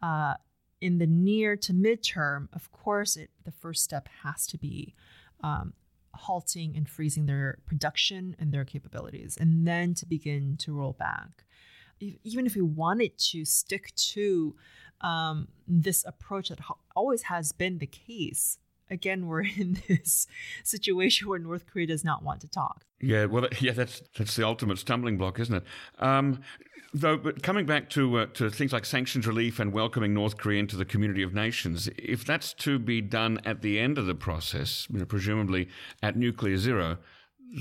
Uh, 0.00 0.34
in 0.80 0.98
the 0.98 1.06
near 1.06 1.56
to 1.56 1.72
midterm, 1.72 2.48
of 2.52 2.72
course, 2.72 3.16
it, 3.16 3.30
the 3.44 3.52
first 3.52 3.84
step 3.84 4.08
has 4.24 4.46
to 4.48 4.58
be 4.58 4.94
um, 5.44 5.74
halting 6.14 6.76
and 6.76 6.88
freezing 6.88 7.26
their 7.26 7.58
production 7.66 8.34
and 8.38 8.52
their 8.52 8.64
capabilities, 8.64 9.38
and 9.40 9.66
then 9.66 9.94
to 9.94 10.06
begin 10.06 10.56
to 10.58 10.72
roll 10.72 10.92
back. 10.92 11.44
Even 12.24 12.46
if 12.46 12.54
we 12.54 12.62
wanted 12.62 13.16
to 13.18 13.44
stick 13.44 13.94
to 13.94 14.54
um, 15.00 15.48
this 15.66 16.04
approach 16.04 16.48
that 16.48 16.58
always 16.94 17.22
has 17.22 17.52
been 17.52 17.78
the 17.78 17.86
case, 17.86 18.58
again, 18.90 19.26
we're 19.26 19.42
in 19.42 19.80
this 19.88 20.26
situation 20.62 21.28
where 21.28 21.38
North 21.38 21.66
Korea 21.66 21.86
does 21.86 22.04
not 22.04 22.22
want 22.22 22.40
to 22.42 22.48
talk. 22.48 22.84
Yeah, 23.00 23.26
well, 23.26 23.48
yeah, 23.60 23.72
that's 23.72 24.02
that's 24.16 24.36
the 24.36 24.46
ultimate 24.46 24.78
stumbling 24.78 25.18
block, 25.18 25.40
isn't 25.40 25.54
it? 25.54 25.64
Um, 25.98 26.40
though, 26.94 27.16
but 27.16 27.42
coming 27.42 27.66
back 27.66 27.90
to 27.90 28.18
uh, 28.18 28.26
to 28.34 28.50
things 28.50 28.72
like 28.72 28.84
sanctions 28.84 29.26
relief 29.26 29.58
and 29.58 29.72
welcoming 29.72 30.14
North 30.14 30.36
Korea 30.36 30.60
into 30.60 30.76
the 30.76 30.84
community 30.84 31.22
of 31.22 31.34
nations, 31.34 31.88
if 31.98 32.24
that's 32.24 32.52
to 32.54 32.78
be 32.78 33.00
done 33.00 33.40
at 33.44 33.62
the 33.62 33.80
end 33.80 33.98
of 33.98 34.06
the 34.06 34.14
process, 34.14 34.86
you 34.90 34.98
know, 34.98 35.04
presumably 35.04 35.68
at 36.02 36.16
nuclear 36.16 36.56
zero, 36.56 36.98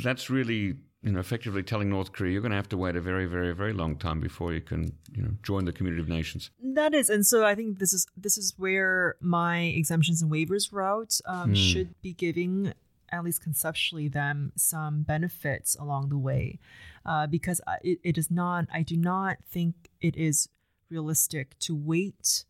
that's 0.04 0.30
really 0.30 0.76
you 1.04 1.12
know, 1.12 1.20
effectively 1.20 1.64
telling 1.64 1.90
North 1.90 2.12
Korea 2.12 2.32
you're 2.32 2.42
going 2.42 2.52
to 2.52 2.58
have 2.58 2.70
to 2.70 2.78
wait 2.78 2.96
a 2.96 3.02
very, 3.02 3.26
very, 3.26 3.54
very 3.54 3.74
long 3.74 3.96
time 3.96 4.20
before 4.20 4.54
you 4.54 4.62
can, 4.62 4.94
you 5.12 5.24
know, 5.24 5.32
join 5.42 5.66
the 5.66 5.74
community 5.74 6.02
of 6.02 6.08
nations. 6.08 6.52
That 6.62 6.94
is, 6.94 7.10
and 7.10 7.26
so 7.26 7.46
I 7.46 7.56
think 7.56 7.80
this 7.80 7.94
is 7.94 8.06
this 8.16 8.38
is 8.38 8.54
where 8.58 9.16
my 9.20 9.60
exemptions 9.62 10.22
and 10.22 10.32
waivers 10.32 10.72
route 10.72 11.20
um, 11.26 11.54
mm. 11.54 11.56
should 11.56 12.00
be 12.02 12.14
giving 12.14 12.74
at 13.10 13.24
least 13.24 13.42
conceptually 13.44 14.08
them 14.08 14.54
some 14.56 15.02
benefits 15.02 15.76
along 15.76 16.10
the 16.10 16.18
way, 16.18 16.60
uh, 17.06 17.28
because 17.28 17.60
it, 17.82 18.00
it 18.04 18.18
is 18.18 18.30
not. 18.30 18.68
I 18.72 18.84
do 18.84 18.96
not 18.96 19.38
think 19.50 19.90
it 20.02 20.16
is 20.16 20.50
realistic 20.90 21.58
to 21.60 21.76
wait 21.76 22.46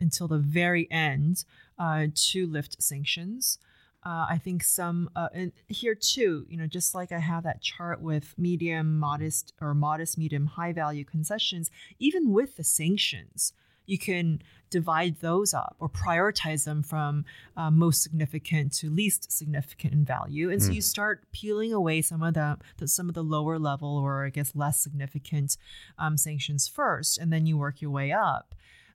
until 0.00 0.26
the 0.26 0.38
very 0.38 0.90
end 0.90 1.44
uh, 1.78 2.08
to 2.14 2.46
lift 2.46 2.82
sanctions. 2.82 3.58
Uh, 4.04 4.26
I 4.28 4.38
think 4.38 4.64
some, 4.64 5.10
uh, 5.14 5.28
and 5.32 5.52
here 5.68 5.94
too, 5.94 6.44
you 6.48 6.56
know, 6.56 6.66
just 6.66 6.94
like 6.94 7.12
I 7.12 7.20
have 7.20 7.44
that 7.44 7.62
chart 7.62 8.00
with 8.00 8.34
medium, 8.36 8.98
modest, 8.98 9.52
or 9.60 9.74
modest, 9.74 10.18
medium, 10.18 10.46
high 10.46 10.72
value 10.72 11.04
concessions, 11.04 11.70
even 12.00 12.32
with 12.32 12.56
the 12.56 12.64
sanctions, 12.64 13.52
you 13.86 13.98
can 13.98 14.42
divide 14.70 15.20
those 15.20 15.54
up 15.54 15.76
or 15.78 15.88
prioritize 15.88 16.64
them 16.64 16.82
from 16.82 17.24
uh, 17.56 17.70
most 17.70 18.02
significant 18.02 18.72
to 18.72 18.90
least 18.90 19.30
significant 19.30 19.92
in 19.92 20.04
value, 20.04 20.50
and 20.50 20.62
so 20.62 20.68
hmm. 20.68 20.74
you 20.74 20.80
start 20.80 21.24
peeling 21.32 21.72
away 21.72 22.02
some 22.02 22.22
of 22.22 22.34
the, 22.34 22.58
the, 22.78 22.88
some 22.88 23.08
of 23.08 23.14
the 23.14 23.22
lower 23.24 23.58
level 23.58 23.98
or 23.98 24.24
I 24.24 24.30
guess 24.30 24.54
less 24.54 24.80
significant 24.80 25.56
um, 25.98 26.16
sanctions 26.16 26.66
first, 26.66 27.18
and 27.18 27.32
then 27.32 27.46
you 27.46 27.56
work 27.56 27.80
your 27.80 27.90
way 27.90 28.10
up 28.10 28.54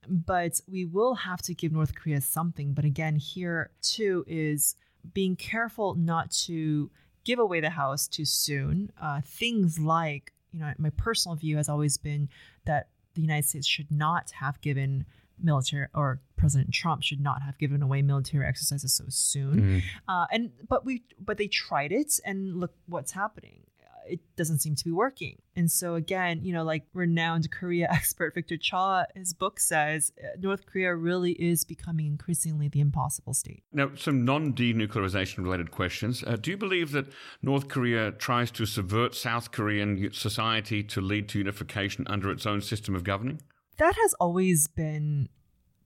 but 0.10 0.62
we 0.72 0.86
will 0.86 1.16
have 1.16 1.42
to 1.42 1.54
give 1.54 1.74
North 1.74 1.94
Korea 1.94 2.22
something. 2.22 2.72
But 2.72 2.86
again, 2.86 3.18
here 3.18 3.72
too 3.82 4.24
is 4.26 4.76
being 5.14 5.36
careful 5.36 5.96
not 5.96 6.32
to 6.32 6.90
give 7.24 7.40
away 7.40 7.60
the 7.60 7.70
house 7.70 8.08
too 8.08 8.26
soon. 8.26 8.92
Uh, 9.02 9.22
things 9.24 9.80
like, 9.80 10.34
you 10.52 10.60
know, 10.60 10.74
my 10.78 10.90
personal 10.92 11.36
view 11.36 11.58
has 11.58 11.70
always 11.70 11.98
been 11.98 12.30
that 12.66 12.90
the 13.16 13.22
United 13.22 13.48
States 13.48 13.68
should 13.68 13.92
not 13.92 14.32
have 14.32 14.60
given 14.62 15.06
military 15.42 15.88
or 15.94 16.20
President 16.36 16.74
Trump 16.74 17.04
should 17.04 17.20
not 17.20 17.42
have 17.42 17.58
given 17.58 17.82
away 17.84 18.02
military 18.02 18.46
exercises 18.46 18.94
so 18.94 19.06
soon. 19.10 19.62
Mm. 19.62 19.84
Uh, 20.08 20.26
and 20.32 20.52
but 20.68 20.86
we 20.86 21.04
but 21.20 21.38
they 21.38 21.48
tried 21.48 21.92
it 21.92 22.20
and 22.26 22.60
look 22.60 22.74
what's 22.88 23.12
happening 23.12 23.67
it 24.08 24.20
doesn't 24.36 24.60
seem 24.60 24.76
to 24.76 24.84
be 24.84 24.92
working. 24.92 25.42
And 25.56 25.72
so 25.72 25.96
again, 25.96 26.44
you 26.44 26.54
know, 26.54 26.64
like 26.64 26.86
renowned 26.94 27.50
Korea 27.52 27.88
expert 27.92 28.34
Victor 28.34 28.58
Cha, 28.58 29.06
his 29.16 29.34
book 29.34 29.60
says 29.60 30.12
uh, 30.22 30.28
North 30.40 30.66
Korea 30.66 30.96
really 30.96 31.32
is 31.34 31.64
becoming 31.64 32.08
increasingly 32.08 32.68
the 32.68 32.80
impossible 32.80 33.34
state. 33.34 33.64
Now, 33.72 33.92
some 33.96 34.26
non-denuclearization 34.26 35.40
related 35.44 35.72
questions. 35.72 36.24
Uh, 36.26 36.36
do 36.36 36.52
you 36.52 36.58
believe 36.58 36.92
that 36.92 37.08
North 37.42 37.68
Korea 37.68 38.12
tries 38.12 38.52
to 38.52 38.66
subvert 38.66 39.16
South 39.16 39.52
Korean 39.52 40.12
society 40.14 40.84
to 40.84 41.02
lead 41.02 41.30
to 41.30 41.40
unification 41.40 42.06
under 42.08 42.32
its 42.32 42.46
own 42.46 42.62
system 42.62 42.96
of 42.96 43.04
governing? 43.04 43.42
That 43.78 43.96
has 43.96 44.14
always 44.16 44.68
been 44.68 45.30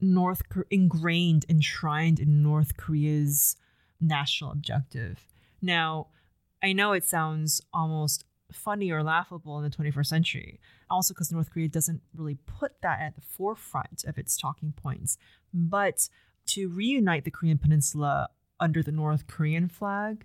North 0.00 0.42
ingrained, 0.70 1.46
enshrined 1.48 2.18
in 2.18 2.42
North 2.42 2.76
Korea's 2.76 3.56
national 4.00 4.50
objective. 4.50 5.26
Now, 5.60 6.08
I 6.62 6.72
know 6.72 6.92
it 6.92 7.04
sounds 7.04 7.60
almost 7.72 8.24
funny 8.52 8.90
or 8.90 9.02
laughable 9.02 9.58
in 9.58 9.64
the 9.64 9.76
21st 9.76 10.06
century. 10.06 10.60
Also, 10.90 11.14
because 11.14 11.32
North 11.32 11.50
Korea 11.50 11.68
doesn't 11.68 12.02
really 12.14 12.36
put 12.46 12.80
that 12.82 13.00
at 13.00 13.14
the 13.14 13.22
forefront 13.22 14.04
of 14.04 14.18
its 14.18 14.36
talking 14.36 14.72
points. 14.72 15.16
But 15.52 16.08
to 16.48 16.68
reunite 16.68 17.24
the 17.24 17.30
Korean 17.30 17.58
Peninsula 17.58 18.28
under 18.60 18.82
the 18.82 18.92
North 18.92 19.26
Korean 19.26 19.68
flag 19.68 20.24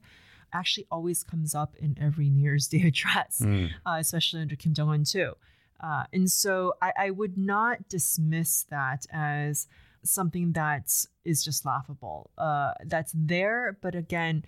actually 0.53 0.87
always 0.91 1.23
comes 1.23 1.55
up 1.55 1.75
in 1.77 1.97
every 1.99 2.29
New 2.29 2.41
Year's 2.41 2.67
Day 2.67 2.81
address, 2.87 3.41
mm. 3.41 3.69
uh, 3.85 3.97
especially 3.99 4.41
under 4.41 4.55
Kim 4.55 4.73
Jong 4.73 4.89
un, 4.89 5.03
too. 5.03 5.33
Uh, 5.79 6.03
and 6.11 6.29
so 6.29 6.73
I, 6.81 6.93
I 6.97 7.09
would 7.11 7.37
not 7.37 7.87
dismiss 7.87 8.63
that 8.69 9.05
as 9.11 9.67
something 10.03 10.53
that 10.53 10.91
is 11.23 11.43
just 11.43 11.65
laughable. 11.65 12.31
Uh, 12.37 12.73
that's 12.85 13.13
there, 13.15 13.77
but 13.81 13.93
again, 13.93 14.43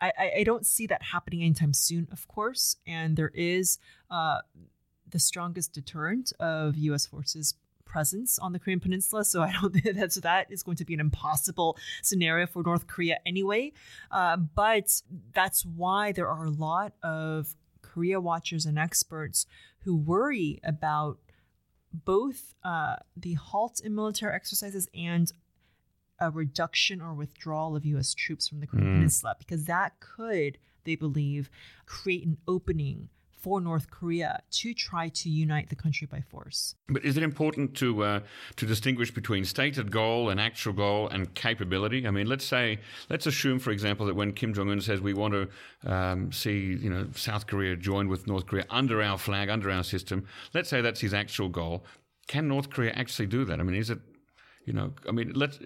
I, 0.00 0.32
I 0.38 0.44
don't 0.44 0.66
see 0.66 0.86
that 0.86 1.02
happening 1.02 1.42
anytime 1.42 1.74
soon, 1.74 2.08
of 2.10 2.26
course. 2.28 2.76
And 2.86 3.16
there 3.16 3.32
is 3.34 3.78
uh, 4.10 4.38
the 5.08 5.18
strongest 5.18 5.72
deterrent 5.72 6.32
of 6.40 6.76
U.S. 6.76 7.06
forces 7.06 7.54
presence 7.84 8.38
on 8.38 8.52
the 8.52 8.58
Korean 8.58 8.80
Peninsula. 8.80 9.24
So 9.24 9.42
I 9.42 9.52
don't 9.52 9.72
think 9.74 9.84
that 9.96 10.22
that 10.22 10.50
is 10.50 10.62
going 10.62 10.76
to 10.76 10.84
be 10.84 10.94
an 10.94 11.00
impossible 11.00 11.76
scenario 12.02 12.46
for 12.46 12.62
North 12.62 12.86
Korea 12.86 13.18
anyway. 13.26 13.72
Uh, 14.10 14.36
but 14.36 15.02
that's 15.34 15.66
why 15.66 16.12
there 16.12 16.28
are 16.28 16.44
a 16.44 16.50
lot 16.50 16.92
of 17.02 17.56
Korea 17.82 18.20
watchers 18.20 18.66
and 18.66 18.78
experts 18.78 19.46
who 19.80 19.96
worry 19.96 20.60
about 20.64 21.18
both 21.92 22.54
uh, 22.62 22.96
the 23.16 23.34
halt 23.34 23.80
in 23.84 23.94
military 23.94 24.32
exercises 24.32 24.88
and 24.94 25.32
a 26.20 26.30
reduction 26.30 27.00
or 27.00 27.14
withdrawal 27.14 27.76
of 27.76 27.84
U.S. 27.86 28.14
troops 28.14 28.48
from 28.48 28.60
the 28.60 28.66
Korean 28.66 28.88
mm. 28.88 28.94
Peninsula 28.96 29.36
because 29.38 29.64
that 29.64 30.00
could, 30.00 30.58
they 30.84 30.94
believe, 30.94 31.50
create 31.86 32.24
an 32.24 32.36
opening 32.46 33.08
for 33.40 33.60
North 33.60 33.90
Korea 33.90 34.42
to 34.50 34.74
try 34.74 35.08
to 35.08 35.30
unite 35.30 35.70
the 35.70 35.76
country 35.76 36.06
by 36.06 36.20
force. 36.20 36.74
But 36.88 37.04
is 37.04 37.16
it 37.16 37.22
important 37.22 37.74
to 37.76 38.04
uh, 38.04 38.20
to 38.56 38.66
distinguish 38.66 39.10
between 39.10 39.44
stated 39.44 39.90
goal 39.90 40.28
and 40.28 40.40
actual 40.40 40.74
goal 40.74 41.08
and 41.08 41.34
capability? 41.34 42.06
I 42.06 42.10
mean, 42.10 42.26
let's 42.26 42.44
say, 42.44 42.80
let's 43.08 43.26
assume, 43.26 43.58
for 43.58 43.70
example, 43.70 44.06
that 44.06 44.14
when 44.14 44.32
Kim 44.32 44.52
Jong 44.52 44.70
Un 44.70 44.80
says 44.80 45.00
we 45.00 45.14
want 45.14 45.34
to 45.34 45.48
um, 45.90 46.30
see 46.32 46.76
you 46.80 46.90
know 46.90 47.08
South 47.14 47.46
Korea 47.46 47.76
joined 47.76 48.10
with 48.10 48.26
North 48.26 48.46
Korea 48.46 48.66
under 48.68 49.02
our 49.02 49.18
flag, 49.18 49.48
under 49.48 49.70
our 49.70 49.84
system, 49.84 50.26
let's 50.52 50.68
say 50.68 50.80
that's 50.80 51.00
his 51.00 51.14
actual 51.14 51.48
goal. 51.48 51.84
Can 52.28 52.46
North 52.46 52.70
Korea 52.70 52.92
actually 52.92 53.26
do 53.26 53.44
that? 53.46 53.58
I 53.58 53.62
mean, 53.62 53.74
is 53.74 53.90
it 53.90 53.98
you 54.64 54.72
know, 54.72 54.92
I 55.08 55.12
mean, 55.12 55.32
let's 55.34 55.58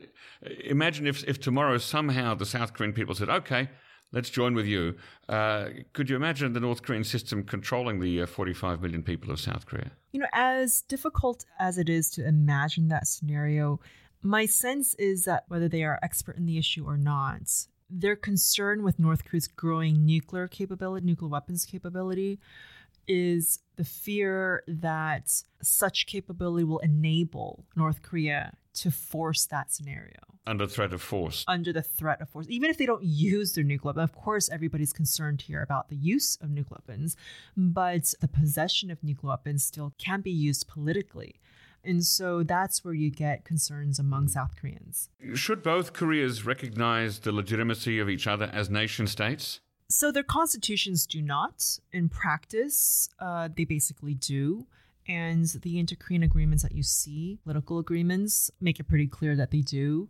imagine 0.64 1.07
if, 1.07 1.24
if 1.24 1.40
tomorrow 1.40 1.78
somehow 1.78 2.34
the 2.34 2.47
South 2.47 2.74
Korean 2.74 2.92
people 2.92 3.14
said, 3.14 3.28
okay, 3.28 3.68
let's 4.12 4.30
join 4.30 4.55
with 4.55 4.66
you. 4.66 4.97
Uh, 5.28 5.66
could 5.92 6.09
you 6.09 6.16
imagine 6.16 6.53
the 6.53 6.61
North 6.61 6.82
Korean 6.82 7.05
system 7.05 7.42
controlling 7.42 8.01
the 8.01 8.22
uh, 8.22 8.26
45 8.26 8.80
million 8.80 9.03
people 9.03 9.30
of 9.30 9.40
South 9.40 9.66
Korea? 9.66 9.90
You 10.12 10.20
know, 10.20 10.28
as 10.32 10.82
difficult 10.82 11.45
as 11.59 11.76
it 11.76 11.88
is 11.88 12.09
to 12.11 12.26
imagine 12.26 12.88
that 12.88 13.07
scenario, 13.07 13.80
my 14.22 14.47
sense 14.47 14.95
is 14.95 15.24
that 15.24 15.45
whether 15.49 15.68
they 15.68 15.82
are 15.82 15.99
expert 16.03 16.36
in 16.36 16.47
the 16.47 16.57
issue 16.57 16.86
or 16.86 16.97
not, 16.97 17.42
their 17.90 18.16
concern 18.16 18.82
with 18.82 18.99
North 18.99 19.24
Korea's 19.24 19.49
growing 19.49 20.07
nuclear 20.07 20.49
capability, 20.49 21.05
nuclear 21.05 21.28
weapons 21.28 21.66
capability, 21.66 22.38
is 23.07 23.59
the 23.76 23.84
fear 23.84 24.62
that 24.66 25.30
such 25.62 26.07
capability 26.07 26.64
will 26.64 26.78
enable 26.78 27.66
North 27.76 28.01
Korea 28.01 28.55
to 28.74 28.90
force 28.90 29.46
that 29.46 29.72
scenario. 29.72 30.18
Under 30.46 30.66
threat 30.66 30.92
of 30.92 31.00
force. 31.00 31.44
Under 31.48 31.72
the 31.72 31.82
threat 31.82 32.20
of 32.20 32.28
force. 32.28 32.46
Even 32.48 32.70
if 32.70 32.76
they 32.76 32.86
don't 32.86 33.04
use 33.04 33.54
their 33.54 33.64
nuclear 33.64 33.90
weapon, 33.90 34.02
of 34.02 34.12
course, 34.12 34.48
everybody's 34.50 34.92
concerned 34.92 35.42
here 35.42 35.62
about 35.62 35.88
the 35.88 35.96
use 35.96 36.36
of 36.40 36.50
nuclear 36.50 36.78
weapons, 36.86 37.16
but 37.56 38.12
the 38.20 38.28
possession 38.28 38.90
of 38.90 39.02
nuclear 39.02 39.30
weapons 39.30 39.64
still 39.64 39.94
can 39.98 40.20
be 40.20 40.30
used 40.30 40.68
politically. 40.68 41.40
And 41.82 42.04
so 42.04 42.42
that's 42.42 42.84
where 42.84 42.94
you 42.94 43.10
get 43.10 43.44
concerns 43.44 43.98
among 43.98 44.28
South 44.28 44.56
Koreans. 44.56 45.10
Should 45.34 45.62
both 45.62 45.92
Koreas 45.92 46.44
recognize 46.44 47.20
the 47.20 47.32
legitimacy 47.32 47.98
of 47.98 48.08
each 48.08 48.26
other 48.26 48.50
as 48.52 48.70
nation 48.70 49.06
states? 49.06 49.60
So 49.88 50.10
their 50.10 50.22
constitutions 50.22 51.06
do 51.06 51.20
not. 51.20 51.78
In 51.92 52.08
practice, 52.08 53.08
uh, 53.18 53.48
they 53.54 53.64
basically 53.64 54.14
do. 54.14 54.66
And 55.07 55.46
the 55.62 55.78
inter 55.78 55.96
Korean 55.96 56.22
agreements 56.22 56.62
that 56.62 56.74
you 56.74 56.82
see, 56.82 57.38
political 57.44 57.78
agreements, 57.78 58.50
make 58.61 58.80
it 58.80 58.88
pretty 58.88 59.07
clear 59.07 59.36
that 59.36 59.50
they 59.50 59.61
do. 59.61 60.09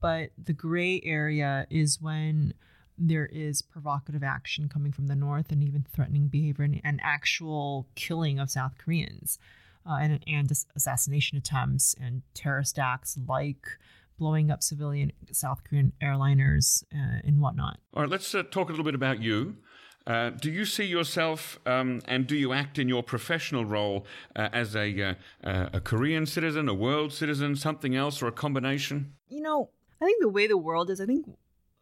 But 0.00 0.30
the 0.36 0.52
gray 0.52 1.00
area 1.04 1.66
is 1.70 2.00
when 2.00 2.54
there 2.98 3.26
is 3.26 3.62
provocative 3.62 4.22
action 4.22 4.68
coming 4.68 4.92
from 4.92 5.06
the 5.06 5.14
North 5.14 5.50
and 5.50 5.62
even 5.62 5.86
threatening 5.94 6.28
behavior 6.28 6.64
and, 6.64 6.80
and 6.84 7.00
actual 7.02 7.86
killing 7.94 8.38
of 8.38 8.50
South 8.50 8.72
Koreans. 8.78 9.38
uh, 9.86 9.98
and, 10.00 10.20
and 10.26 10.50
assassination 10.76 11.38
attempts 11.38 11.94
and 12.00 12.22
terrorist 12.34 12.78
acts 12.78 13.18
like 13.26 13.66
blowing 14.18 14.50
up 14.50 14.62
civilian 14.62 15.12
South 15.32 15.64
Korean 15.64 15.92
airliners 16.02 16.84
uh, 16.94 17.20
and 17.24 17.40
whatnot. 17.40 17.78
All 17.94 18.02
right, 18.02 18.10
let's 18.10 18.34
uh, 18.34 18.42
talk 18.44 18.68
a 18.68 18.72
little 18.72 18.84
bit 18.84 18.94
about 18.94 19.20
you. 19.20 19.56
Uh, 20.06 20.30
do 20.30 20.50
you 20.50 20.64
see 20.64 20.84
yourself 20.84 21.58
um, 21.66 22.00
and 22.06 22.26
do 22.26 22.36
you 22.36 22.52
act 22.52 22.78
in 22.78 22.88
your 22.88 23.02
professional 23.02 23.64
role 23.64 24.06
uh, 24.34 24.48
as 24.52 24.74
a, 24.74 25.16
uh, 25.44 25.68
a 25.72 25.80
Korean 25.80 26.26
citizen, 26.26 26.68
a 26.68 26.74
world 26.74 27.12
citizen, 27.12 27.56
something 27.56 27.94
else, 27.94 28.22
or 28.22 28.26
a 28.26 28.32
combination? 28.32 29.12
You 29.28 29.42
know, 29.42 29.70
I 30.00 30.04
think 30.04 30.20
the 30.20 30.28
way 30.28 30.46
the 30.46 30.58
world 30.58 30.90
is, 30.90 31.00
I 31.00 31.06
think 31.06 31.26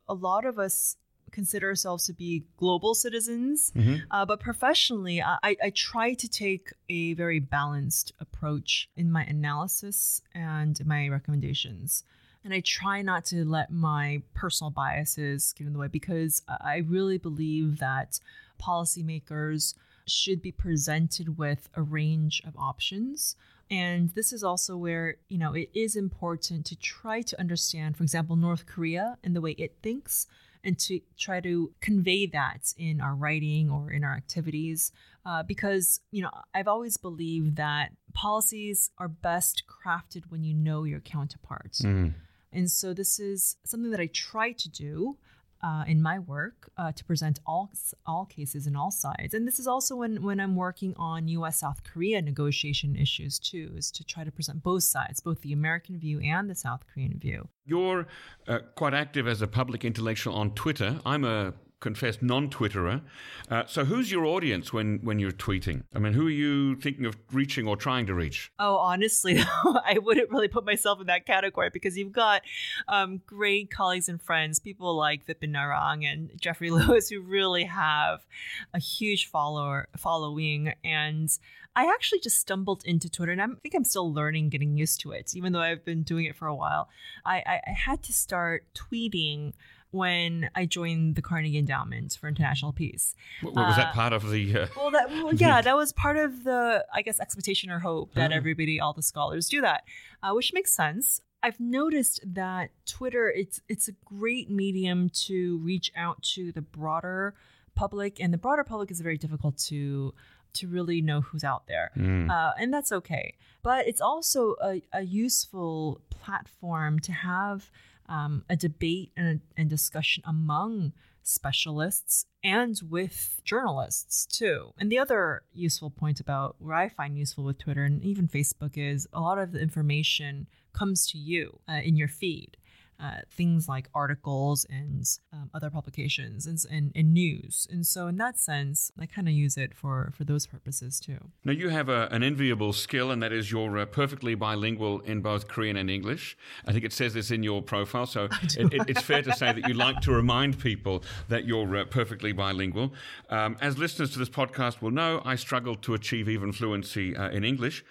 a 0.09 0.15
lot 0.15 0.45
of 0.45 0.59
us 0.59 0.97
consider 1.31 1.69
ourselves 1.69 2.07
to 2.07 2.13
be 2.13 2.45
global 2.57 2.95
citizens, 2.95 3.73
mm-hmm. 3.75 3.97
uh, 4.11 4.27
but 4.27 4.41
professionally, 4.41 5.23
I, 5.23 5.57
I 5.63 5.71
try 5.71 6.15
to 6.15 6.29
take 6.29 6.73
a 6.89 7.15
very 7.15 7.39
balanced 7.39 8.13
approach 8.19 8.91
in 8.97 9.11
my 9.11 9.23
analysis 9.25 10.23
and 10.35 10.85
my 10.85 11.09
recommendations. 11.09 12.05
And 12.45 12.55
I 12.55 12.61
try 12.61 13.03
not 13.03 13.27
to 13.27 13.45
let 13.45 13.71
my 13.71 14.23
personal 14.35 14.71
biases 14.71 15.53
get 15.53 15.67
in 15.67 15.73
the 15.73 15.79
way 15.79 15.89
because 15.89 16.43
I 16.49 16.79
really 16.79 17.19
believe 17.19 17.79
that 17.79 18.19
policymakers 18.61 19.75
should 20.07 20.41
be 20.43 20.53
presented 20.53 21.39
with 21.39 21.69
a 21.75 21.83
range 21.83 22.43
of 22.47 22.57
options. 22.57 23.37
And 23.71 24.11
this 24.15 24.33
is 24.33 24.43
also 24.43 24.77
where, 24.77 25.17
you 25.29 25.39
know, 25.39 25.53
it 25.53 25.71
is 25.75 25.95
important 25.97 26.67
to 26.67 26.77
try 26.77 27.23
to 27.23 27.39
understand, 27.39 27.97
for 27.97 28.03
example, 28.03 28.37
North 28.37 28.67
Korea 28.67 29.19
and 29.23 29.37
the 29.37 29.41
way 29.41 29.53
it 29.53 29.77
thinks, 29.83 30.27
and 30.65 30.79
to 30.81 31.01
try 31.17 31.41
to 31.41 31.73
convey 31.81 32.27
that 32.27 32.75
in 32.77 33.01
our 33.01 33.15
writing 33.15 33.71
or 33.71 33.91
in 33.93 34.03
our 34.03 34.15
activities. 34.15 34.93
Uh, 35.25 35.43
because, 35.43 36.01
you 36.11 36.23
know, 36.23 36.31
I've 36.55 36.69
always 36.69 36.97
believed 36.97 37.57
that 37.57 37.93
policies 38.13 38.91
are 38.99 39.09
best 39.09 39.63
crafted 39.69 40.25
when 40.31 40.43
you 40.43 40.55
know 40.55 40.85
your 40.85 41.01
counterparts. 41.01 41.83
Mm. 41.83 42.15
And 42.53 42.71
so 42.71 42.93
this 42.93 43.19
is 43.19 43.57
something 43.65 43.91
that 43.91 44.01
I 44.01 44.07
try 44.07 44.53
to 44.53 44.69
do 44.69 45.17
uh, 45.63 45.85
in 45.87 46.01
my 46.01 46.19
work 46.19 46.71
uh, 46.77 46.93
to 46.93 47.05
present 47.05 47.39
all 47.47 47.71
all 48.07 48.25
cases 48.25 48.67
and 48.67 48.77
all 48.77 48.91
sides. 48.91 49.35
And 49.35 49.47
this 49.47 49.59
is 49.59 49.67
also 49.67 49.95
when 49.97 50.23
when 50.23 50.41
I'm 50.41 50.57
working 50.57 50.95
on 50.97 51.29
U.S. 51.29 51.61
South 51.61 51.83
Korea 51.85 52.23
negotiation 52.23 52.97
issues 52.97 53.39
too, 53.39 53.73
is 53.77 53.91
to 53.93 54.05
try 54.05 54.25
to 54.25 54.33
present 54.33 54.63
both 54.63 54.85
sides, 54.85 55.21
both 55.21 55.43
the 55.43 55.53
American 55.53 55.99
view 55.99 56.21
and 56.21 56.49
the 56.49 56.55
South 56.55 56.83
Korean 56.93 57.19
view. 57.19 57.49
You're 57.67 58.07
uh, 58.49 58.61
quite 58.75 58.95
active 58.95 59.29
as 59.29 59.43
a 59.43 59.47
public 59.47 59.85
intellectual 59.85 60.35
on 60.35 60.53
Twitter. 60.53 60.99
I'm 61.05 61.25
a 61.25 61.53
confessed 61.81 62.23
non-Twitterer. 62.23 63.03
Uh, 63.51 63.65
so 63.67 63.85
who's 63.85 64.13
your 64.13 64.27
audience 64.27 64.73
when, 64.73 65.01
when 65.03 65.19
you're 65.19 65.33
tweeting? 65.33 65.83
I 65.95 65.99
mean, 65.99 66.13
who 66.13 66.27
are 66.27 66.31
you 66.31 66.77
thinking 66.77 67.07
of 67.07 67.17
reaching 67.33 67.67
or 67.67 67.77
trying 67.77 68.07
to 68.07 68.15
reach? 68.15 68.53
Oh, 68.59 68.77
honestly, 68.77 69.39
I 69.65 69.99
wouldn't 70.01 70.31
really 70.31 70.49
put 70.49 70.65
myself 70.65 71.01
in 71.01 71.07
that 71.07 71.27
category 71.27 71.71
because 71.73 71.97
you've 71.97 72.13
got 72.13 72.43
um, 72.87 73.21
great 73.27 73.71
colleagues 73.71 74.09
and 74.09 74.21
friends, 74.21 74.59
people 74.59 74.95
like 74.95 75.27
Vipin 75.27 75.55
Narang 75.55 76.05
and 76.05 76.31
Jeffrey 76.41 76.71
Lewis, 76.71 77.09
who 77.09 77.21
really 77.21 77.65
have 77.65 78.27
a 78.75 78.79
huge 78.79 79.27
follower 79.27 79.89
following. 79.97 80.75
And 80.85 81.31
I 81.75 81.87
actually 81.87 82.21
just 82.21 82.39
stumbled 82.39 82.83
into 82.85 83.09
Twitter, 83.09 83.33
and 83.33 83.41
I 83.41 83.47
think 83.63 83.75
I'm 83.75 83.85
still 83.85 84.13
learning, 84.13 84.51
getting 84.51 84.77
used 84.77 85.01
to 85.03 85.13
it, 85.13 85.35
even 85.35 85.53
though 85.53 85.61
I've 85.61 85.85
been 85.85 86.03
doing 86.03 86.27
it 86.27 86.37
for 86.37 86.47
a 86.47 86.55
while. 86.55 86.89
I, 87.25 87.43
I, 87.47 87.61
I 87.67 87.71
had 87.71 88.03
to 88.05 88.13
start 88.13 88.65
tweeting 88.75 89.53
when 89.91 90.51
I 90.55 90.67
joined 90.67 91.17
the 91.17 91.23
Carnegie 91.23 91.59
Endowment 91.59 92.17
for 92.21 92.29
International 92.29 92.73
Peace. 92.73 93.15
was 93.43 93.55
uh, 93.57 93.77
that 93.77 93.95
part 93.95 94.13
of 94.13 94.31
the? 94.31 94.61
Uh, 94.61 94.67
well, 94.77 94.91
that 94.91 95.11
well, 95.11 95.35
yeah, 95.35 95.61
that 95.61 95.77
was 95.77 95.93
part 95.93 96.17
of 96.17 96.45
the 96.45 96.85
I 96.93 97.03
guess 97.03 97.21
expectation 97.21 97.71
or 97.71 97.81
hope 97.81 98.15
that 98.15 98.33
oh. 98.33 98.35
everybody, 98.35 98.81
all 98.81 98.93
the 98.93 99.03
scholars, 99.03 99.49
do 99.49 99.61
that, 99.61 99.85
uh, 100.23 100.33
which 100.33 100.53
makes 100.53 100.73
sense. 100.73 101.21
I've 101.43 101.59
noticed 101.59 102.21
that 102.35 102.71
Twitter 102.87 103.31
it's 103.31 103.61
it's 103.69 103.89
a 103.89 103.93
great 104.05 104.51
medium 104.51 105.09
to 105.27 105.59
reach 105.59 105.91
out 105.97 106.23
to 106.35 106.53
the 106.53 106.63
broader 106.63 107.35
public, 107.75 108.21
and 108.21 108.33
the 108.33 108.39
broader 108.39 108.65
public 108.65 108.91
is 108.91 109.01
very 109.01 109.19
difficult 109.19 109.57
to 109.69 110.15
to 110.53 110.69
really 110.69 111.01
know 111.01 111.21
who's 111.21 111.45
out 111.45 111.67
there, 111.67 111.91
mm. 111.97 112.29
uh, 112.31 112.53
and 112.59 112.75
that's 112.75 112.93
okay. 112.93 113.35
But 113.63 113.87
it's 113.87 114.01
also 114.01 114.57
a, 114.63 114.83
a 114.93 115.03
useful 115.03 116.01
platform 116.11 116.99
to 117.01 117.13
have 117.13 117.71
um, 118.11 118.45
a 118.51 118.57
debate 118.57 119.13
and, 119.17 119.41
and 119.57 119.71
discussion 119.71 120.23
among 120.27 120.93
specialists 121.23 122.27
and 122.43 122.81
with 122.89 123.41
journalists 123.45 124.27
too. 124.27 124.73
And 124.79 124.91
the 124.91 124.99
other 124.99 125.43
useful 125.53 125.91
point 125.91 126.21
about 126.21 126.57
where 126.59 126.75
I 126.75 126.89
find 126.89 127.17
useful 127.17 127.45
with 127.45 127.59
Twitter 127.59 127.85
and 127.85 128.03
even 128.03 128.29
Facebook 128.29 128.77
is 128.77 129.07
a 129.13 129.21
lot 129.21 129.39
of 129.39 129.53
the 129.53 129.61
information 129.61 130.47
comes 130.73 131.07
to 131.11 131.19
you 131.19 131.61
uh, 131.69 131.81
in 131.85 131.97
your 131.97 132.09
feed 132.09 132.57
uh, 133.01 133.21
things 133.31 133.69
like 133.69 133.89
articles 133.95 134.67
and 134.69 135.05
um, 135.33 135.51
other 135.55 135.71
publications 135.71 136.47
and, 136.47 136.59
and, 136.71 136.93
and, 136.95 137.15
news. 137.15 137.67
And 137.71 137.87
so, 137.87 138.07
in 138.09 138.17
that 138.19 138.39
sense, 138.39 138.93
I 138.99 139.07
kind 139.07 139.27
of 139.27 139.35
use 139.35 139.57
it 139.57 139.75
for, 139.75 140.13
for 140.17 140.25
those 140.25 140.47
purposes 140.47 141.01
too. 141.01 141.19
Now, 141.45 141.53
you 141.53 141.71
have 141.71 141.89
a, 141.89 142.09
an 142.11 142.23
enviable 142.23 142.73
skill, 142.73 143.11
and 143.11 143.23
that 143.23 143.33
is 143.33 143.51
you're 143.51 143.79
uh, 143.79 143.87
perfectly 143.87 144.35
bilingual 144.35 145.01
in 145.01 145.23
both 145.23 145.49
Korean 145.49 145.77
and 145.77 145.91
English. 145.91 146.37
I 146.67 146.73
think 146.73 146.85
it 146.85 146.93
says 146.93 147.15
this 147.15 147.31
in 147.31 147.43
your 147.43 147.63
profile, 147.63 148.07
so 148.07 148.25
it, 148.43 148.73
it, 148.73 148.83
it's 148.89 149.03
fair 149.03 149.23
to 149.23 149.33
say 149.33 149.53
that 149.53 149.67
you 149.67 149.75
like 149.75 150.01
to 150.03 150.13
remind 150.13 150.59
people 150.59 151.03
that 151.29 151.47
you're 151.47 151.77
uh, 151.77 151.85
perfectly 151.87 152.33
bilingual. 152.33 152.93
Um, 153.31 153.57
as 153.61 153.79
listeners 153.79 154.11
to 154.11 154.19
this 154.19 154.29
podcast 154.29 154.83
will 154.83 154.91
know, 154.91 155.23
I 155.25 155.37
struggle 155.37 155.75
to 155.77 155.95
achieve 155.95 156.29
even 156.29 156.53
fluency 156.53 157.17
uh, 157.17 157.31
in 157.31 157.45
English. 157.45 157.85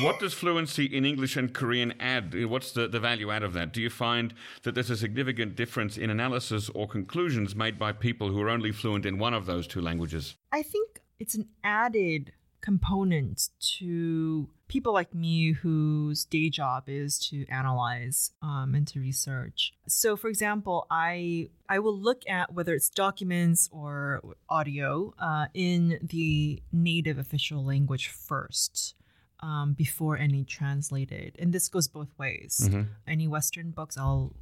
What 0.00 0.18
does 0.18 0.34
fluency 0.42 0.86
in 0.86 1.04
English 1.04 1.36
and 1.36 1.54
Korean 1.54 1.94
add? 2.00 2.34
What's 2.46 2.72
the, 2.72 2.88
the 2.88 3.00
value 3.00 3.30
out 3.30 3.42
of 3.42 3.52
that? 3.52 3.72
Do 3.72 3.80
you 3.80 3.90
find 3.90 4.34
that 4.62 4.74
there's 4.74 4.90
a 4.90 4.96
significant 4.96 5.56
difference 5.56 5.96
in 5.96 6.10
analysis 6.10 6.70
or 6.74 6.86
conclusions 6.88 7.54
made 7.54 7.78
by 7.78 7.92
people 7.92 8.28
who 8.28 8.40
are 8.40 8.50
only 8.50 8.72
fluent 8.72 9.06
in 9.06 9.18
one 9.18 9.34
of 9.34 9.46
those 9.46 9.66
two 9.66 9.80
languages? 9.80 10.36
I 10.52 10.62
think 10.62 11.00
it's 11.18 11.34
an 11.34 11.48
added 11.64 12.32
component 12.60 13.50
to 13.60 14.48
people 14.68 14.92
like 14.92 15.14
me 15.14 15.52
whose 15.52 16.24
day 16.24 16.50
job 16.50 16.84
is 16.88 17.18
to 17.18 17.46
analyze 17.48 18.32
um, 18.42 18.74
and 18.74 18.88
to 18.88 18.98
research. 18.98 19.72
So, 19.86 20.16
for 20.16 20.28
example, 20.28 20.86
I 20.90 21.50
I 21.68 21.78
will 21.78 21.96
look 21.96 22.22
at 22.28 22.52
whether 22.52 22.74
it's 22.74 22.90
documents 22.90 23.68
or 23.70 24.20
audio 24.48 25.14
uh, 25.18 25.46
in 25.54 26.00
the 26.02 26.60
native 26.72 27.18
official 27.18 27.64
language 27.64 28.08
first 28.08 28.96
um, 29.40 29.74
before 29.74 30.16
any 30.16 30.44
translated. 30.44 31.36
And 31.38 31.52
this 31.52 31.68
goes 31.68 31.88
both 31.88 32.08
ways. 32.18 32.60
Mm-hmm. 32.64 32.82
Any 33.06 33.28
Western 33.28 33.70
books, 33.70 33.96
I'll, 33.96 34.34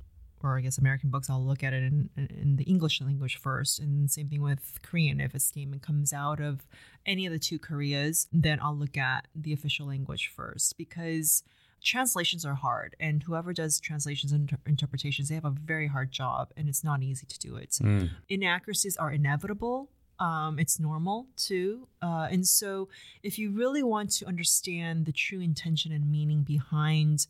or 0.44 0.58
I 0.58 0.60
guess 0.60 0.78
American 0.78 1.10
books, 1.10 1.30
I'll 1.30 1.44
look 1.44 1.62
at 1.62 1.72
it 1.72 1.82
in, 1.82 2.10
in 2.16 2.56
the 2.56 2.64
English 2.64 3.00
language 3.00 3.36
first. 3.36 3.80
And 3.80 4.10
same 4.10 4.28
thing 4.28 4.42
with 4.42 4.78
Korean. 4.82 5.20
If 5.20 5.34
a 5.34 5.40
statement 5.40 5.82
comes 5.82 6.12
out 6.12 6.40
of 6.40 6.66
any 7.06 7.26
of 7.26 7.32
the 7.32 7.38
two 7.38 7.58
Koreas, 7.58 8.28
then 8.32 8.58
I'll 8.62 8.76
look 8.76 8.96
at 8.96 9.26
the 9.34 9.52
official 9.52 9.86
language 9.86 10.30
first 10.34 10.76
because 10.76 11.42
translations 11.82 12.46
are 12.46 12.54
hard 12.54 12.96
and 12.98 13.22
whoever 13.24 13.52
does 13.52 13.78
translations 13.78 14.32
and 14.32 14.42
inter- 14.42 14.62
interpretations 14.64 15.28
they 15.28 15.34
have 15.34 15.44
a 15.44 15.50
very 15.50 15.86
hard 15.86 16.10
job 16.10 16.50
and 16.56 16.66
it's 16.66 16.82
not 16.82 17.02
easy 17.02 17.26
to 17.26 17.38
do 17.38 17.56
it 17.56 17.72
mm. 17.72 18.08
inaccuracies 18.30 18.96
are 18.96 19.12
inevitable 19.12 19.90
um, 20.18 20.58
it's 20.58 20.78
normal 20.78 21.26
too. 21.36 21.88
Uh, 22.00 22.28
and 22.30 22.46
so, 22.46 22.88
if 23.22 23.38
you 23.38 23.50
really 23.50 23.82
want 23.82 24.10
to 24.12 24.26
understand 24.26 25.06
the 25.06 25.12
true 25.12 25.40
intention 25.40 25.92
and 25.92 26.10
meaning 26.10 26.42
behind 26.42 27.26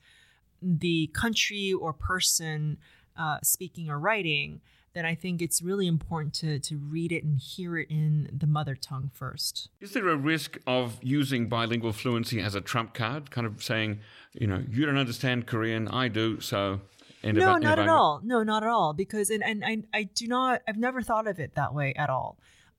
the 0.60 1.08
country 1.08 1.72
or 1.72 1.92
person 1.92 2.78
uh, 3.16 3.38
speaking 3.42 3.90
or 3.90 3.98
writing, 3.98 4.60
then 4.94 5.04
I 5.04 5.14
think 5.14 5.42
it's 5.42 5.60
really 5.60 5.86
important 5.86 6.34
to, 6.34 6.58
to 6.60 6.76
read 6.76 7.12
it 7.12 7.24
and 7.24 7.38
hear 7.38 7.76
it 7.78 7.88
in 7.90 8.30
the 8.32 8.46
mother 8.46 8.76
tongue 8.76 9.10
first. 9.12 9.68
Is 9.80 9.92
there 9.92 10.08
a 10.08 10.16
risk 10.16 10.58
of 10.66 10.98
using 11.02 11.48
bilingual 11.48 11.92
fluency 11.92 12.40
as 12.40 12.54
a 12.54 12.60
trump 12.60 12.94
card, 12.94 13.30
kind 13.30 13.46
of 13.46 13.62
saying, 13.62 14.00
you 14.32 14.46
know, 14.46 14.62
you 14.70 14.86
don't 14.86 14.98
understand 14.98 15.46
Korean, 15.46 15.88
I 15.88 16.08
do, 16.08 16.40
so 16.40 16.80
no, 17.24 17.56
not 17.56 17.78
at 17.78 17.88
all. 17.88 18.20
No, 18.22 18.42
not 18.42 18.62
at 18.62 18.68
all. 18.68 18.92
Because 18.92 19.30
and, 19.30 19.42
and 19.42 19.64
I 19.64 19.82
I 19.94 20.02
do 20.02 20.28
not 20.28 20.60
I've 20.68 20.76
never 20.76 21.00
thought 21.00 21.26
of 21.26 21.40
it 21.40 21.54
that 21.54 21.72
way 21.72 21.94
at 21.94 22.10
all 22.10 22.36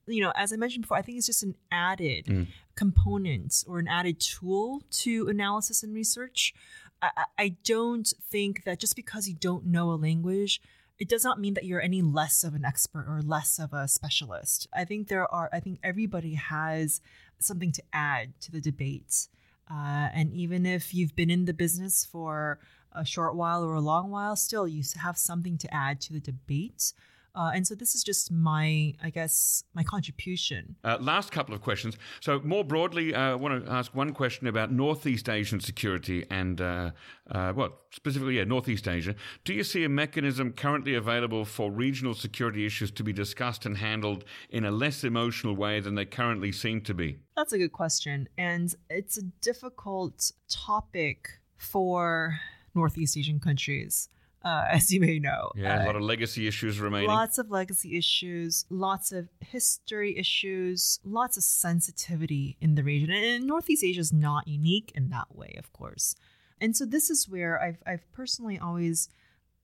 you 0.07 0.21
know, 0.21 0.31
as 0.35 0.53
I 0.53 0.55
mentioned 0.55 0.83
before, 0.83 0.97
I 0.97 1.01
think 1.01 1.17
it's 1.17 1.27
just 1.27 1.43
an 1.43 1.55
added 1.71 2.25
mm. 2.25 2.47
component 2.75 3.63
or 3.67 3.79
an 3.79 3.87
added 3.87 4.19
tool 4.19 4.83
to 4.91 5.27
analysis 5.27 5.83
and 5.83 5.93
research. 5.93 6.53
I, 7.01 7.25
I 7.37 7.55
don't 7.63 8.11
think 8.29 8.63
that 8.63 8.79
just 8.79 8.95
because 8.95 9.27
you 9.27 9.35
don't 9.35 9.65
know 9.65 9.91
a 9.91 9.95
language, 9.95 10.61
it 10.97 11.09
does 11.09 11.23
not 11.23 11.39
mean 11.39 11.53
that 11.55 11.65
you're 11.65 11.81
any 11.81 12.01
less 12.01 12.43
of 12.43 12.53
an 12.53 12.65
expert 12.65 13.05
or 13.07 13.21
less 13.21 13.59
of 13.59 13.73
a 13.73 13.87
specialist. 13.87 14.67
I 14.73 14.85
think 14.85 15.07
there 15.07 15.31
are, 15.33 15.49
I 15.51 15.59
think 15.59 15.79
everybody 15.83 16.35
has 16.35 17.01
something 17.39 17.71
to 17.73 17.83
add 17.91 18.39
to 18.41 18.51
the 18.51 18.61
debate. 18.61 19.27
Uh, 19.69 20.09
and 20.13 20.31
even 20.33 20.65
if 20.65 20.93
you've 20.93 21.15
been 21.15 21.29
in 21.29 21.45
the 21.45 21.53
business 21.53 22.05
for 22.05 22.59
a 22.93 23.03
short 23.03 23.35
while 23.35 23.63
or 23.63 23.73
a 23.73 23.81
long 23.81 24.09
while, 24.09 24.35
still 24.35 24.67
you 24.67 24.83
have 25.01 25.17
something 25.17 25.57
to 25.57 25.73
add 25.73 25.99
to 26.01 26.13
the 26.13 26.19
debate 26.19 26.93
Uh, 27.35 27.51
and 27.53 27.67
so 27.67 27.75
this 27.75 27.95
is 27.95 28.03
just 28.03 28.31
my, 28.31 28.93
I 29.03 29.09
guess, 29.09 29.63
my 29.73 29.83
contribution. 29.83 30.75
Uh, 30.83 30.97
last 30.99 31.31
couple 31.31 31.53
of 31.53 31.61
questions. 31.61 31.97
So 32.21 32.39
more 32.43 32.63
broadly, 32.63 33.13
uh, 33.13 33.31
I 33.31 33.35
want 33.35 33.65
to 33.65 33.71
ask 33.71 33.93
one 33.93 34.13
question 34.13 34.47
about 34.47 34.71
Northeast 34.71 35.27
Asian 35.29 35.59
security 35.59 36.25
and, 36.29 36.61
uh, 36.61 36.91
uh, 37.29 37.53
well, 37.55 37.79
specifically, 37.91 38.37
yeah, 38.37 38.45
Northeast 38.45 38.87
Asia. 38.87 39.15
Do 39.43 39.53
you 39.53 39.63
see 39.63 39.83
a 39.83 39.89
mechanism 39.89 40.53
currently 40.53 40.95
available 40.95 41.43
for 41.45 41.71
regional 41.71 42.13
security 42.13 42.65
issues 42.65 42.91
to 42.91 43.03
be 43.03 43.11
discussed 43.11 43.65
and 43.65 43.77
handled 43.77 44.23
in 44.49 44.65
a 44.65 44.71
less 44.71 45.03
emotional 45.03 45.55
way 45.55 45.79
than 45.79 45.95
they 45.95 46.05
currently 46.05 46.51
seem 46.51 46.81
to 46.81 46.93
be? 46.93 47.19
That's 47.35 47.53
a 47.53 47.57
good 47.57 47.73
question. 47.73 48.29
And 48.37 48.73
it's 48.89 49.17
a 49.17 49.23
difficult 49.41 50.31
topic 50.49 51.39
for 51.57 52.39
Northeast 52.73 53.17
Asian 53.17 53.39
countries 53.39 54.09
uh, 54.45 54.65
as 54.69 54.93
you 54.93 55.01
may 55.01 55.19
know. 55.19 55.51
Yeah, 55.55 55.79
uh, 55.79 55.83
a 55.83 55.87
lot 55.87 55.95
of 55.95 56.03
legacy 56.03 56.47
issues 56.47 56.79
remaining. 56.79 57.09
Lots 57.09 57.37
of 57.37 57.49
legacy 57.49 57.97
issues, 57.97 58.65
lots 58.69 59.11
of 59.11 59.27
history 59.41 60.17
issues, 60.17 60.99
lots 61.03 61.35
of 61.35 61.43
sensitivity 61.43 62.55
in 62.61 62.75
the 62.75 62.83
region. 62.83 63.11
And 63.11 63.45
Northeast 63.45 63.83
Asia 63.83 63.99
is 63.99 64.13
not 64.13 64.47
unique 64.47 64.91
in 64.95 65.09
that 65.09 65.35
way, 65.35 65.55
of 65.57 65.73
course. 65.73 66.15
And 66.61 66.77
so 66.77 66.85
this 66.85 67.09
is 67.09 67.27
where 67.27 67.61
I've, 67.61 67.79
I've 67.85 68.09
personally 68.13 68.57
always 68.57 69.09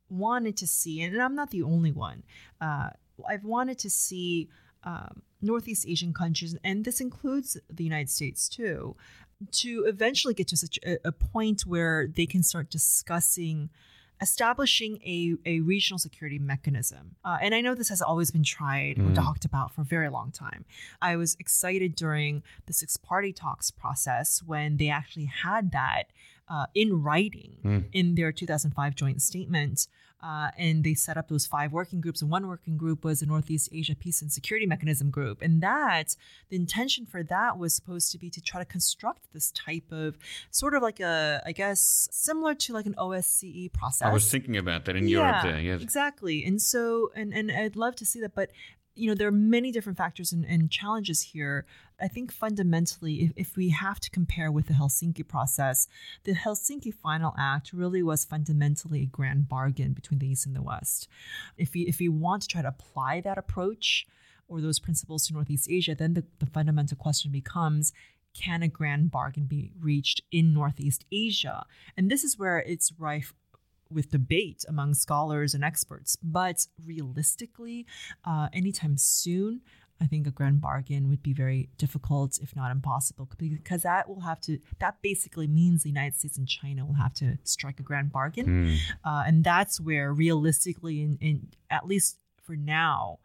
wanted 0.09 0.57
to 0.57 0.67
see, 0.67 1.01
and 1.01 1.21
I'm 1.21 1.36
not 1.36 1.51
the 1.51 1.63
only 1.63 1.91
one, 1.91 2.23
uh, 2.59 2.89
I've 3.29 3.45
wanted 3.45 3.79
to 3.79 3.89
see 3.89 4.49
um, 4.84 5.21
Northeast 5.41 5.86
Asian 5.88 6.13
countries, 6.13 6.57
and 6.63 6.84
this 6.84 6.99
includes 6.99 7.57
the 7.69 7.84
United 7.84 8.09
States 8.09 8.49
too, 8.49 8.97
to 9.51 9.86
eventually 9.88 10.34
get 10.34 10.47
to 10.49 10.57
such 10.57 10.79
a, 10.86 10.97
a 11.07 11.11
point 11.11 11.61
where 11.61 12.07
they 12.13 12.25
can 12.25 12.43
start 12.43 12.69
discussing 12.69 13.69
establishing 14.22 14.97
a, 15.03 15.36
a 15.45 15.59
regional 15.61 15.97
security 15.97 16.38
mechanism. 16.38 17.15
Uh, 17.26 17.38
and 17.41 17.55
I 17.55 17.61
know 17.61 17.74
this 17.74 17.89
has 17.89 18.01
always 18.01 18.32
been 18.32 18.43
tried 18.43 18.97
mm. 18.97 19.11
or 19.11 19.15
talked 19.15 19.45
about 19.45 19.74
for 19.74 19.82
a 19.82 19.86
very 19.86 20.09
long 20.09 20.32
time. 20.32 20.65
I 21.01 21.15
was 21.15 21.36
excited 21.39 21.95
during 21.95 22.43
the 22.67 22.74
six 22.74 22.97
party 22.97 23.34
talks 23.34 23.72
process 23.72 24.43
when 24.45 24.78
they 24.78 24.89
actually 24.89 25.26
had 25.26 25.72
that 25.72 26.03
uh, 26.47 26.67
in 26.76 27.01
writing 27.01 27.57
mm. 27.63 27.86
in 27.93 28.15
their 28.15 28.32
2005 28.32 28.95
joint 28.95 29.22
statement 29.22 29.88
uh, 30.24 30.51
and 30.57 30.84
they 30.84 30.93
set 30.93 31.17
up 31.17 31.28
those 31.28 31.45
five 31.45 31.72
working 31.72 32.01
groups. 32.01 32.22
And 32.22 32.30
one 32.30 32.47
working 32.47 32.78
group 32.78 33.03
was 33.03 33.22
the 33.22 33.26
Northeast 33.26 33.69
Asia 33.72 33.95
Peace 33.95 34.22
and 34.22 34.32
Security 34.32 34.65
Mechanism 34.65 35.09
Group. 35.09 35.41
And 35.41 35.61
that, 35.61 36.15
the 36.49 36.55
intention 36.55 37.05
for 37.05 37.24
that 37.24 37.57
was 37.57 37.74
supposed 37.74 38.11
to 38.11 38.17
be 38.17 38.30
to 38.30 38.41
try 38.41 38.61
to 38.61 38.65
construct 38.65 39.34
this 39.34 39.51
type 39.51 39.91
of 39.91 40.17
sort 40.51 40.74
of 40.74 40.82
like 40.82 40.99
a, 40.99 41.41
I 41.45 41.51
guess, 41.51 42.07
similar 42.11 42.55
to 42.55 42.74
like 42.74 42.86
an 42.86 42.95
OSCE 42.97 43.74
process. 43.74 44.07
I 44.07 44.13
was 44.13 44.30
thinking 44.30 44.57
about 44.57 44.86
that 44.86 44.95
in 44.95 45.07
yeah, 45.07 45.17
Europe 45.17 45.43
there. 45.43 45.59
Yes. 45.59 45.82
Exactly. 45.82 46.45
And 46.45 46.61
so, 46.61 47.11
and, 47.15 47.34
and 47.34 47.51
I'd 47.51 47.76
love 47.76 47.95
to 47.97 48.05
see 48.05 48.22
that. 48.22 48.36
But 48.36 48.51
you 48.96 49.08
know, 49.08 49.16
there 49.16 49.28
are 49.28 49.32
many 49.32 49.72
different 49.72 49.98
factors 49.98 50.32
and, 50.32 50.46
and 50.46 50.70
challenges 50.70 51.22
here. 51.22 51.66
I 52.00 52.08
think 52.08 52.32
fundamentally, 52.32 53.22
if, 53.22 53.32
if, 53.36 53.56
we 53.56 53.70
have 53.70 54.00
to 54.02 54.10
compare 54.10 54.52
with 54.52 54.68
the 54.68 54.74
Helsinki 54.74 55.28
process, 55.28 55.88
the 56.24 56.34
Helsinki 56.34 56.94
Final 56.94 57.34
Act 57.38 57.72
really 57.74 58.04
was 58.04 58.26
fundamentally 58.26 59.04
a 59.04 59.06
grand 59.06 59.48
bargain 59.48 59.94
between 59.94 60.20
the 60.20 60.28
East 60.28 60.46
and 60.46 60.56
the 60.56 60.62
West. 60.62 61.08
If 61.58 61.74
we, 61.74 61.82
if 61.82 62.00
we 62.00 62.10
want 62.10 62.42
to 62.44 62.48
try 62.48 62.62
to 62.62 62.68
apply 62.68 63.22
that 63.22 63.38
approach 63.38 64.06
or 64.48 64.60
those 64.60 64.80
principles 64.80 65.28
to 65.28 65.34
Northeast 65.34 65.70
Asia, 65.70 65.96
then 65.96 66.14
the, 66.14 66.26
the 66.39 66.46
fundamental 66.46 66.98
question 66.98 67.32
becomes 67.32 67.94
can 68.34 68.64
a 68.64 68.68
grand 68.68 69.12
bargain 69.12 69.46
be 69.46 69.72
reached 69.80 70.22
in 70.32 70.54
Northeast 70.54 71.06
Asia? 71.12 71.66
And 71.98 72.10
this 72.10 72.24
is 72.24 72.38
where 72.38 72.60
it's 72.60 72.94
rife 72.98 73.34
with 73.92 74.12
debate 74.12 74.64
among 74.68 74.94
scholars 74.94 75.54
and 75.54 75.64
experts. 75.64 76.18
But 76.22 76.68
realistically, 76.86 77.86
uh, 78.26 78.50
anytime 78.54 78.98
soon, 78.98 79.62
I 80.02 80.08
think 80.08 80.26
a 80.26 80.32
grand 80.32 80.62
bargain 80.62 81.10
would 81.10 81.22
be 81.22 81.34
very 81.34 81.70
difficult, 81.78 82.39
if 82.42 82.56
not 82.56 82.72
impossible, 82.72 83.30
because 83.38 83.84
that 83.84 84.10
will 84.10 84.22
have 84.22 84.42
to, 84.42 84.58
that 84.80 84.96
basically 85.04 85.48
means 85.48 85.84
the 85.84 85.89
United 85.89 86.18
States 86.18 86.38
and 86.38 86.48
China 86.48 86.86
will 86.86 86.96
have 86.96 87.14
to 87.16 87.38
strike 87.44 87.80
a 87.80 87.84
grand 87.84 88.12
bargain. 88.12 88.48
Mm. 88.48 88.78
Uh, 89.06 89.24
and 89.28 89.44
that's 89.44 89.80
where 89.80 90.12
realistically, 90.12 91.02
in, 91.04 91.18
in, 91.22 91.48
at 91.70 91.86
least 91.86 92.18
for 92.42 92.56
now, 92.56 93.20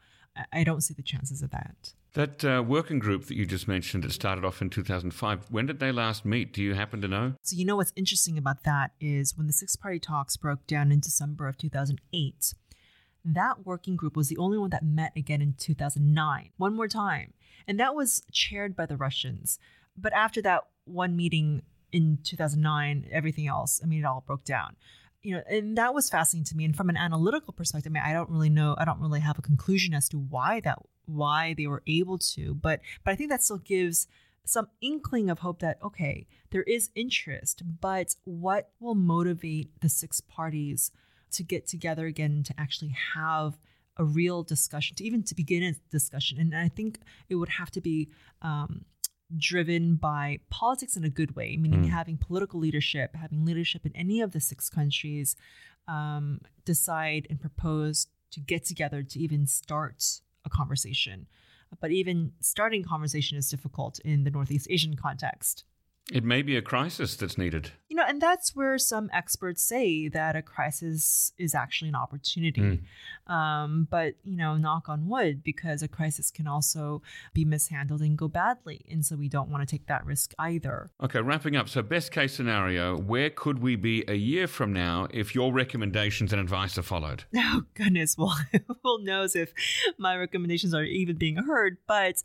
I 0.53 0.64
don't 0.64 0.83
see 0.83 0.93
the 0.93 1.03
chances 1.03 1.41
of 1.41 1.51
that. 1.51 1.95
That 2.17 2.43
uh, 2.47 2.64
working 2.67 2.99
group 2.99 3.27
that 3.27 3.37
you 3.37 3.45
just 3.45 3.69
mentioned 3.69 4.03
that 4.03 4.11
started 4.11 4.43
off 4.43 4.62
in 4.62 4.71
2005, 4.71 5.51
when 5.51 5.67
did 5.67 5.81
they 5.81 5.93
last 5.93 6.25
meet? 6.25 6.51
Do 6.51 6.62
you 6.62 6.73
happen 6.73 7.03
to 7.03 7.09
know? 7.09 7.35
So, 7.43 7.55
you 7.55 7.67
know 7.67 7.77
what's 7.77 7.93
interesting 7.95 8.39
about 8.39 8.62
that 8.62 8.93
is 8.99 9.37
when 9.37 9.47
the 9.47 9.53
six 9.53 9.77
party 9.77 9.99
talks 9.99 10.39
broke 10.39 10.67
down 10.67 10.91
in 10.91 11.01
December 11.01 11.47
of 11.47 11.59
2008, 11.59 12.55
that 13.23 13.67
working 13.67 13.97
group 13.97 14.17
was 14.17 14.29
the 14.29 14.39
only 14.39 14.57
one 14.57 14.71
that 14.71 14.83
met 14.83 15.12
again 15.14 15.43
in 15.43 15.57
2009, 15.59 16.53
one 16.57 16.75
more 16.75 16.89
time. 16.89 17.35
And 17.69 17.79
that 17.79 17.95
was 17.95 18.23
chaired 18.33 18.75
by 18.75 18.87
the 18.87 18.97
Russians. 18.97 19.59
But 19.95 20.14
after 20.14 20.41
that 20.41 20.62
one 20.87 21.17
meeting 21.17 21.64
in 21.93 22.21
2009, 22.25 23.09
everything 23.12 23.47
else, 23.47 23.79
I 23.85 23.87
mean, 23.87 23.99
it 23.99 24.07
all 24.07 24.25
broke 24.27 24.47
down 24.47 24.77
you 25.23 25.35
know, 25.35 25.43
and 25.51 25.77
that 25.77 25.93
was 25.93 26.09
fascinating 26.09 26.45
to 26.45 26.57
me. 26.57 26.64
And 26.64 26.77
from 26.77 26.89
an 26.89 26.97
analytical 26.97 27.53
perspective, 27.53 27.91
I 27.91 27.95
mean, 27.95 28.03
I 28.05 28.12
don't 28.12 28.31
really 28.31 28.49
know, 28.49 28.77
I 28.79 28.85
don't 28.85 29.01
really 29.01 29.19
have 29.19 29.37
a 29.41 29.43
conclusion 29.43 29.93
as 29.93 30.09
to 30.11 30.19
why 30.19 30.61
that 30.61 30.79
why 31.07 31.54
they 31.57 31.66
were 31.66 31.82
able 31.86 32.18
to 32.18 32.54
but 32.54 32.80
but 33.04 33.12
i 33.12 33.14
think 33.14 33.30
that 33.30 33.42
still 33.42 33.59
gives 33.59 34.07
some 34.44 34.68
inkling 34.80 35.28
of 35.28 35.40
hope 35.40 35.61
that 35.61 35.78
okay 35.82 36.26
there 36.50 36.62
is 36.62 36.90
interest 36.94 37.62
but 37.80 38.14
what 38.24 38.70
will 38.80 38.94
motivate 38.94 39.68
the 39.80 39.88
six 39.88 40.20
parties 40.20 40.90
to 41.30 41.42
get 41.42 41.66
together 41.66 42.07
again 42.07 42.42
to 42.42 42.54
actually 42.59 42.94
have 43.14 43.59
a 43.96 44.04
real 44.04 44.42
discussion 44.42 44.94
to 44.96 45.04
even 45.04 45.22
to 45.22 45.34
begin 45.34 45.62
a 45.62 45.74
discussion 45.90 46.38
and 46.38 46.54
i 46.57 46.68
think 46.68 46.98
it 47.28 47.34
would 47.36 47.48
have 47.48 47.70
to 47.70 47.80
be 47.80 48.09
um, 48.42 48.84
driven 49.36 49.96
by 49.96 50.38
politics 50.50 50.96
in 50.96 51.04
a 51.04 51.11
good 51.11 51.34
way 51.34 51.57
meaning 51.57 51.84
mm. 51.84 51.88
having 51.88 52.16
political 52.16 52.61
leadership 52.61 53.14
having 53.16 53.44
leadership 53.44 53.84
in 53.84 53.94
any 53.96 54.20
of 54.20 54.32
the 54.32 54.40
six 54.40 54.68
countries 54.68 55.34
um, 55.88 56.40
decide 56.64 57.26
and 57.30 57.40
propose 57.40 58.07
to 58.30 58.40
get 58.40 58.64
together 58.64 59.02
to 59.02 59.18
even 59.18 59.46
start 59.46 60.20
a 60.47 60.51
conversation. 60.51 61.26
But 61.80 61.90
even 61.90 62.32
starting 62.40 62.84
conversation 62.84 63.36
is 63.36 63.51
difficult 63.51 63.99
in 64.01 64.24
the 64.24 64.30
Northeast 64.30 64.68
Asian 64.70 64.97
context. 64.97 65.64
It 66.12 66.22
may 66.22 66.42
be 66.42 66.57
a 66.57 66.62
crisis 66.62 67.16
that's 67.16 67.36
needed. 67.36 67.72
You 67.88 67.96
know, 67.96 68.04
and 68.07 68.20
that's 68.20 68.54
where 68.54 68.78
some 68.78 69.11
experts 69.12 69.62
say 69.62 70.09
that 70.09 70.36
a 70.36 70.42
crisis 70.42 71.32
is 71.36 71.54
actually 71.54 71.88
an 71.88 71.96
opportunity. 71.96 72.80
Mm. 73.28 73.32
Um, 73.32 73.88
but, 73.90 74.14
you 74.24 74.36
know, 74.36 74.57
knock 74.57 74.88
on 74.88 75.09
wood, 75.09 75.42
because 75.42 75.82
a 75.82 75.88
crisis 75.88 76.30
can 76.30 76.46
also 76.46 77.02
be 77.34 77.44
mishandled 77.44 78.02
and 78.02 78.16
go 78.16 78.28
badly. 78.28 78.84
And 78.88 79.04
so 79.04 79.16
we 79.16 79.28
don't 79.28 79.50
want 79.50 79.66
to 79.66 79.70
take 79.70 79.86
that 79.88 80.07
risk 80.07 80.32
either. 80.38 80.90
Okay, 81.02 81.20
wrapping 81.20 81.57
up. 81.57 81.68
So, 81.68 81.82
best 81.82 82.12
case 82.12 82.34
scenario, 82.34 82.96
where 82.96 83.30
could 83.30 83.59
we 83.59 83.74
be 83.74 84.04
a 84.07 84.14
year 84.14 84.46
from 84.46 84.72
now 84.72 85.09
if 85.11 85.34
your 85.34 85.52
recommendations 85.52 86.32
and 86.32 86.40
advice 86.40 86.78
are 86.78 86.82
followed? 86.82 87.24
Oh, 87.36 87.62
goodness. 87.74 88.16
Well, 88.26 88.36
who 88.82 89.04
knows 89.04 89.36
if 89.36 89.52
my 89.98 90.16
recommendations 90.16 90.74
are 90.74 90.82
even 90.82 91.16
being 91.16 91.36
heard. 91.36 91.78
But 91.86 92.22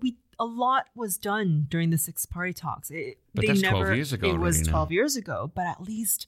we 0.00 0.16
a 0.40 0.44
lot 0.46 0.86
was 0.96 1.18
done 1.18 1.66
during 1.68 1.90
the 1.90 1.98
six 1.98 2.24
party 2.26 2.54
talks. 2.54 2.90
It, 2.90 3.18
but 3.34 3.46
that's 3.46 3.60
never, 3.60 3.76
12 3.76 3.94
years 3.94 4.12
ago. 4.12 4.28
It 4.28 4.38
was 4.38 4.62
12 4.62 4.90
now. 4.90 4.94
years 4.94 5.14
ago, 5.14 5.52
but 5.54 5.66
at 5.66 5.82
least 5.82 6.26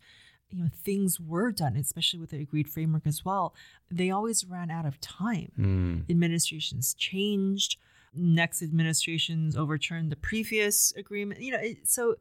you 0.50 0.62
know 0.62 0.68
things 0.84 1.18
were 1.18 1.50
done, 1.50 1.76
especially 1.76 2.20
with 2.20 2.30
the 2.30 2.40
agreed 2.40 2.68
framework 2.68 3.06
as 3.06 3.24
well. 3.24 3.54
They 3.90 4.10
always 4.10 4.44
ran 4.44 4.70
out 4.70 4.84
of 4.84 5.00
time. 5.00 5.50
Mm. 5.58 6.10
Administrations 6.10 6.94
changed. 6.94 7.78
Next 8.14 8.62
administrations 8.62 9.56
overturned 9.56 10.12
the 10.12 10.16
previous 10.16 10.92
agreement. 10.92 11.40
You 11.40 11.52
know, 11.52 11.60
it, 11.60 11.88
so 11.88 12.16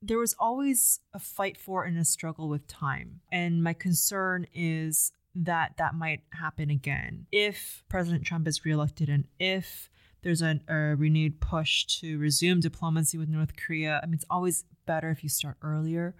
there 0.00 0.18
was 0.18 0.34
always 0.38 1.00
a 1.12 1.18
fight 1.18 1.58
for 1.58 1.84
and 1.84 1.98
a 1.98 2.04
struggle 2.04 2.48
with 2.48 2.66
time. 2.66 3.20
And 3.30 3.62
my 3.62 3.74
concern 3.74 4.46
is 4.54 5.12
that 5.34 5.74
that 5.76 5.94
might 5.94 6.22
happen 6.30 6.70
again 6.70 7.26
if 7.32 7.82
President 7.88 8.24
Trump 8.24 8.46
is 8.46 8.64
reelected 8.64 9.08
and 9.08 9.24
if 9.38 9.90
there's 10.24 10.42
a, 10.42 10.58
a 10.68 10.96
renewed 10.96 11.40
push 11.40 11.84
to 11.84 12.18
resume 12.18 12.58
diplomacy 12.58 13.18
with 13.18 13.28
North 13.28 13.56
Korea. 13.56 14.00
I 14.02 14.06
mean, 14.06 14.14
it's 14.14 14.24
always 14.28 14.64
better 14.86 15.10
if 15.10 15.22
you 15.22 15.28
start 15.28 15.56
earlier 15.62 16.14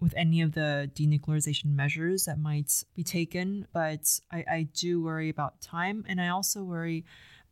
with 0.00 0.14
any 0.16 0.40
of 0.40 0.52
the 0.52 0.90
denuclearization 0.94 1.66
measures 1.66 2.24
that 2.24 2.38
might 2.38 2.82
be 2.96 3.04
taken. 3.04 3.68
But 3.72 4.18
I, 4.32 4.44
I 4.50 4.68
do 4.74 5.02
worry 5.02 5.28
about 5.28 5.60
time. 5.60 6.04
And 6.08 6.20
I 6.20 6.28
also 6.28 6.64
worry, 6.64 7.04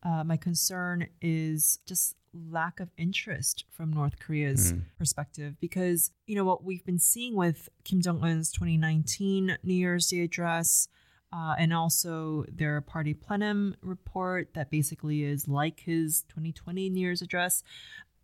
uh, 0.03 0.24
my 0.24 0.36
concern 0.36 1.07
is 1.20 1.78
just 1.86 2.16
lack 2.32 2.80
of 2.80 2.90
interest 2.96 3.64
from 3.70 3.92
North 3.92 4.18
Korea's 4.18 4.72
mm. 4.72 4.82
perspective 4.98 5.57
because, 5.61 6.12
you 6.26 6.34
know, 6.34 6.44
what 6.44 6.64
we've 6.64 6.84
been 6.84 6.98
seeing 6.98 7.36
with 7.36 7.68
Kim 7.84 8.01
Jong 8.01 8.22
un's 8.22 8.51
2019 8.53 9.59
New 9.62 9.74
Year's 9.74 10.09
Day 10.09 10.20
address 10.20 10.88
uh, 11.33 11.55
and 11.59 11.72
also 11.72 12.45
their 12.51 12.81
party 12.81 13.14
plenum 13.14 13.76
report 13.83 14.55
that 14.55 14.70
basically 14.70 15.24
is 15.24 15.47
like 15.47 15.81
his 15.81 16.22
2020 16.22 16.91
New 16.91 17.01
Year's 17.01 17.22
address. 17.22 17.62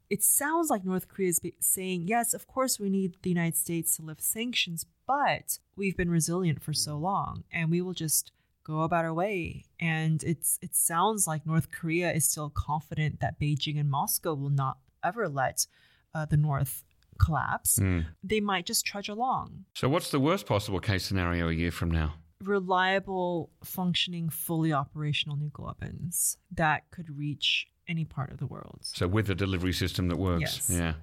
It 0.08 0.22
sounds 0.22 0.70
like 0.70 0.84
North 0.84 1.08
Korea 1.08 1.30
is 1.30 1.40
saying, 1.60 2.06
yes, 2.06 2.32
of 2.32 2.46
course, 2.46 2.78
we 2.78 2.88
need 2.90 3.16
the 3.22 3.30
United 3.30 3.56
States 3.56 3.96
to 3.96 4.02
lift 4.02 4.22
sanctions, 4.22 4.86
but 5.06 5.58
we've 5.76 5.96
been 5.96 6.10
resilient 6.10 6.62
for 6.62 6.72
so 6.72 6.96
long, 6.96 7.44
and 7.52 7.70
we 7.70 7.80
will 7.80 7.92
just 7.92 8.32
go 8.62 8.82
about 8.82 9.04
our 9.04 9.14
way. 9.14 9.64
And 9.80 10.22
it's 10.22 10.58
it 10.62 10.74
sounds 10.74 11.26
like 11.26 11.46
North 11.46 11.70
Korea 11.70 12.12
is 12.12 12.28
still 12.28 12.50
confident 12.50 13.20
that 13.20 13.40
Beijing 13.40 13.78
and 13.80 13.90
Moscow 13.90 14.34
will 14.34 14.50
not 14.50 14.78
ever 15.02 15.28
let 15.28 15.66
uh, 16.14 16.24
the 16.24 16.36
North 16.36 16.84
collapse. 17.18 17.78
Mm. 17.78 18.06
They 18.22 18.40
might 18.40 18.66
just 18.66 18.84
trudge 18.84 19.08
along. 19.08 19.64
So, 19.74 19.88
what's 19.88 20.10
the 20.10 20.20
worst 20.20 20.46
possible 20.46 20.80
case 20.80 21.04
scenario 21.04 21.48
a 21.48 21.52
year 21.52 21.70
from 21.70 21.90
now? 21.90 22.14
Reliable, 22.42 23.50
functioning, 23.64 24.28
fully 24.28 24.72
operational 24.72 25.36
nuclear 25.36 25.66
weapons 25.66 26.36
that 26.52 26.90
could 26.90 27.16
reach 27.16 27.66
any 27.88 28.04
part 28.04 28.30
of 28.30 28.38
the 28.38 28.46
world. 28.46 28.80
So, 28.82 29.08
with 29.08 29.30
a 29.30 29.34
delivery 29.34 29.72
system 29.72 30.08
that 30.08 30.16
works. 30.16 30.68
Yes. 30.68 30.70
Yeah. 30.70 30.94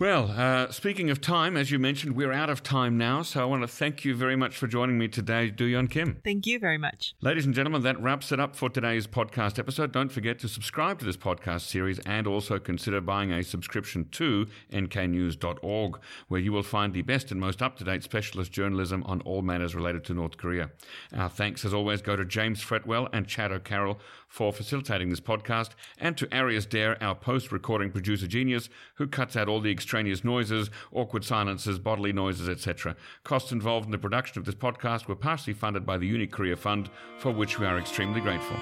Well, 0.00 0.32
uh, 0.36 0.70
speaking 0.70 1.10
of 1.10 1.20
time, 1.20 1.56
as 1.56 1.72
you 1.72 1.80
mentioned, 1.80 2.14
we're 2.14 2.30
out 2.30 2.50
of 2.50 2.62
time 2.62 2.96
now. 2.96 3.22
So 3.22 3.42
I 3.42 3.44
want 3.46 3.62
to 3.62 3.68
thank 3.68 4.04
you 4.04 4.14
very 4.14 4.36
much 4.36 4.56
for 4.56 4.68
joining 4.68 4.96
me 4.96 5.08
today, 5.08 5.50
Duyeon 5.50 5.90
Kim. 5.90 6.20
Thank 6.22 6.46
you 6.46 6.60
very 6.60 6.78
much. 6.78 7.16
Ladies 7.20 7.46
and 7.46 7.52
gentlemen, 7.52 7.82
that 7.82 8.00
wraps 8.00 8.30
it 8.30 8.38
up 8.38 8.54
for 8.54 8.70
today's 8.70 9.08
podcast 9.08 9.58
episode. 9.58 9.90
Don't 9.90 10.12
forget 10.12 10.38
to 10.38 10.48
subscribe 10.48 11.00
to 11.00 11.04
this 11.04 11.16
podcast 11.16 11.62
series 11.62 11.98
and 12.06 12.28
also 12.28 12.60
consider 12.60 13.00
buying 13.00 13.32
a 13.32 13.42
subscription 13.42 14.06
to 14.12 14.46
nknews.org, 14.72 15.98
where 16.28 16.40
you 16.40 16.52
will 16.52 16.62
find 16.62 16.94
the 16.94 17.02
best 17.02 17.32
and 17.32 17.40
most 17.40 17.60
up 17.60 17.76
to 17.78 17.84
date 17.84 18.04
specialist 18.04 18.52
journalism 18.52 19.02
on 19.02 19.20
all 19.22 19.42
matters 19.42 19.74
related 19.74 20.04
to 20.04 20.14
North 20.14 20.36
Korea. 20.36 20.70
Our 21.12 21.28
thanks, 21.28 21.64
as 21.64 21.74
always, 21.74 22.02
go 22.02 22.14
to 22.14 22.24
James 22.24 22.62
Fretwell 22.62 23.08
and 23.12 23.26
Chad 23.26 23.50
O'Carroll 23.50 23.98
for 24.28 24.52
facilitating 24.52 25.08
this 25.08 25.20
podcast, 25.20 25.70
and 25.98 26.16
to 26.16 26.32
Arius 26.32 26.66
Derr, 26.66 26.96
our 27.02 27.14
post 27.14 27.50
recording 27.50 27.90
producer 27.90 28.26
genius, 28.26 28.68
who 28.96 29.06
cuts 29.06 29.36
out 29.36 29.48
all 29.48 29.60
the 29.60 29.70
extraneous 29.70 30.22
noises, 30.22 30.70
awkward 30.92 31.24
silences, 31.24 31.78
bodily 31.78 32.12
noises, 32.12 32.48
etc. 32.48 32.94
Costs 33.24 33.52
involved 33.52 33.86
in 33.86 33.92
the 33.92 33.98
production 33.98 34.38
of 34.38 34.44
this 34.44 34.54
podcast 34.54 35.08
were 35.08 35.16
partially 35.16 35.54
funded 35.54 35.84
by 35.84 35.96
the 35.96 36.06
Uni 36.06 36.26
Korea 36.26 36.56
Fund, 36.56 36.90
for 37.18 37.32
which 37.32 37.58
we 37.58 37.66
are 37.66 37.78
extremely 37.78 38.20
grateful. 38.20 38.56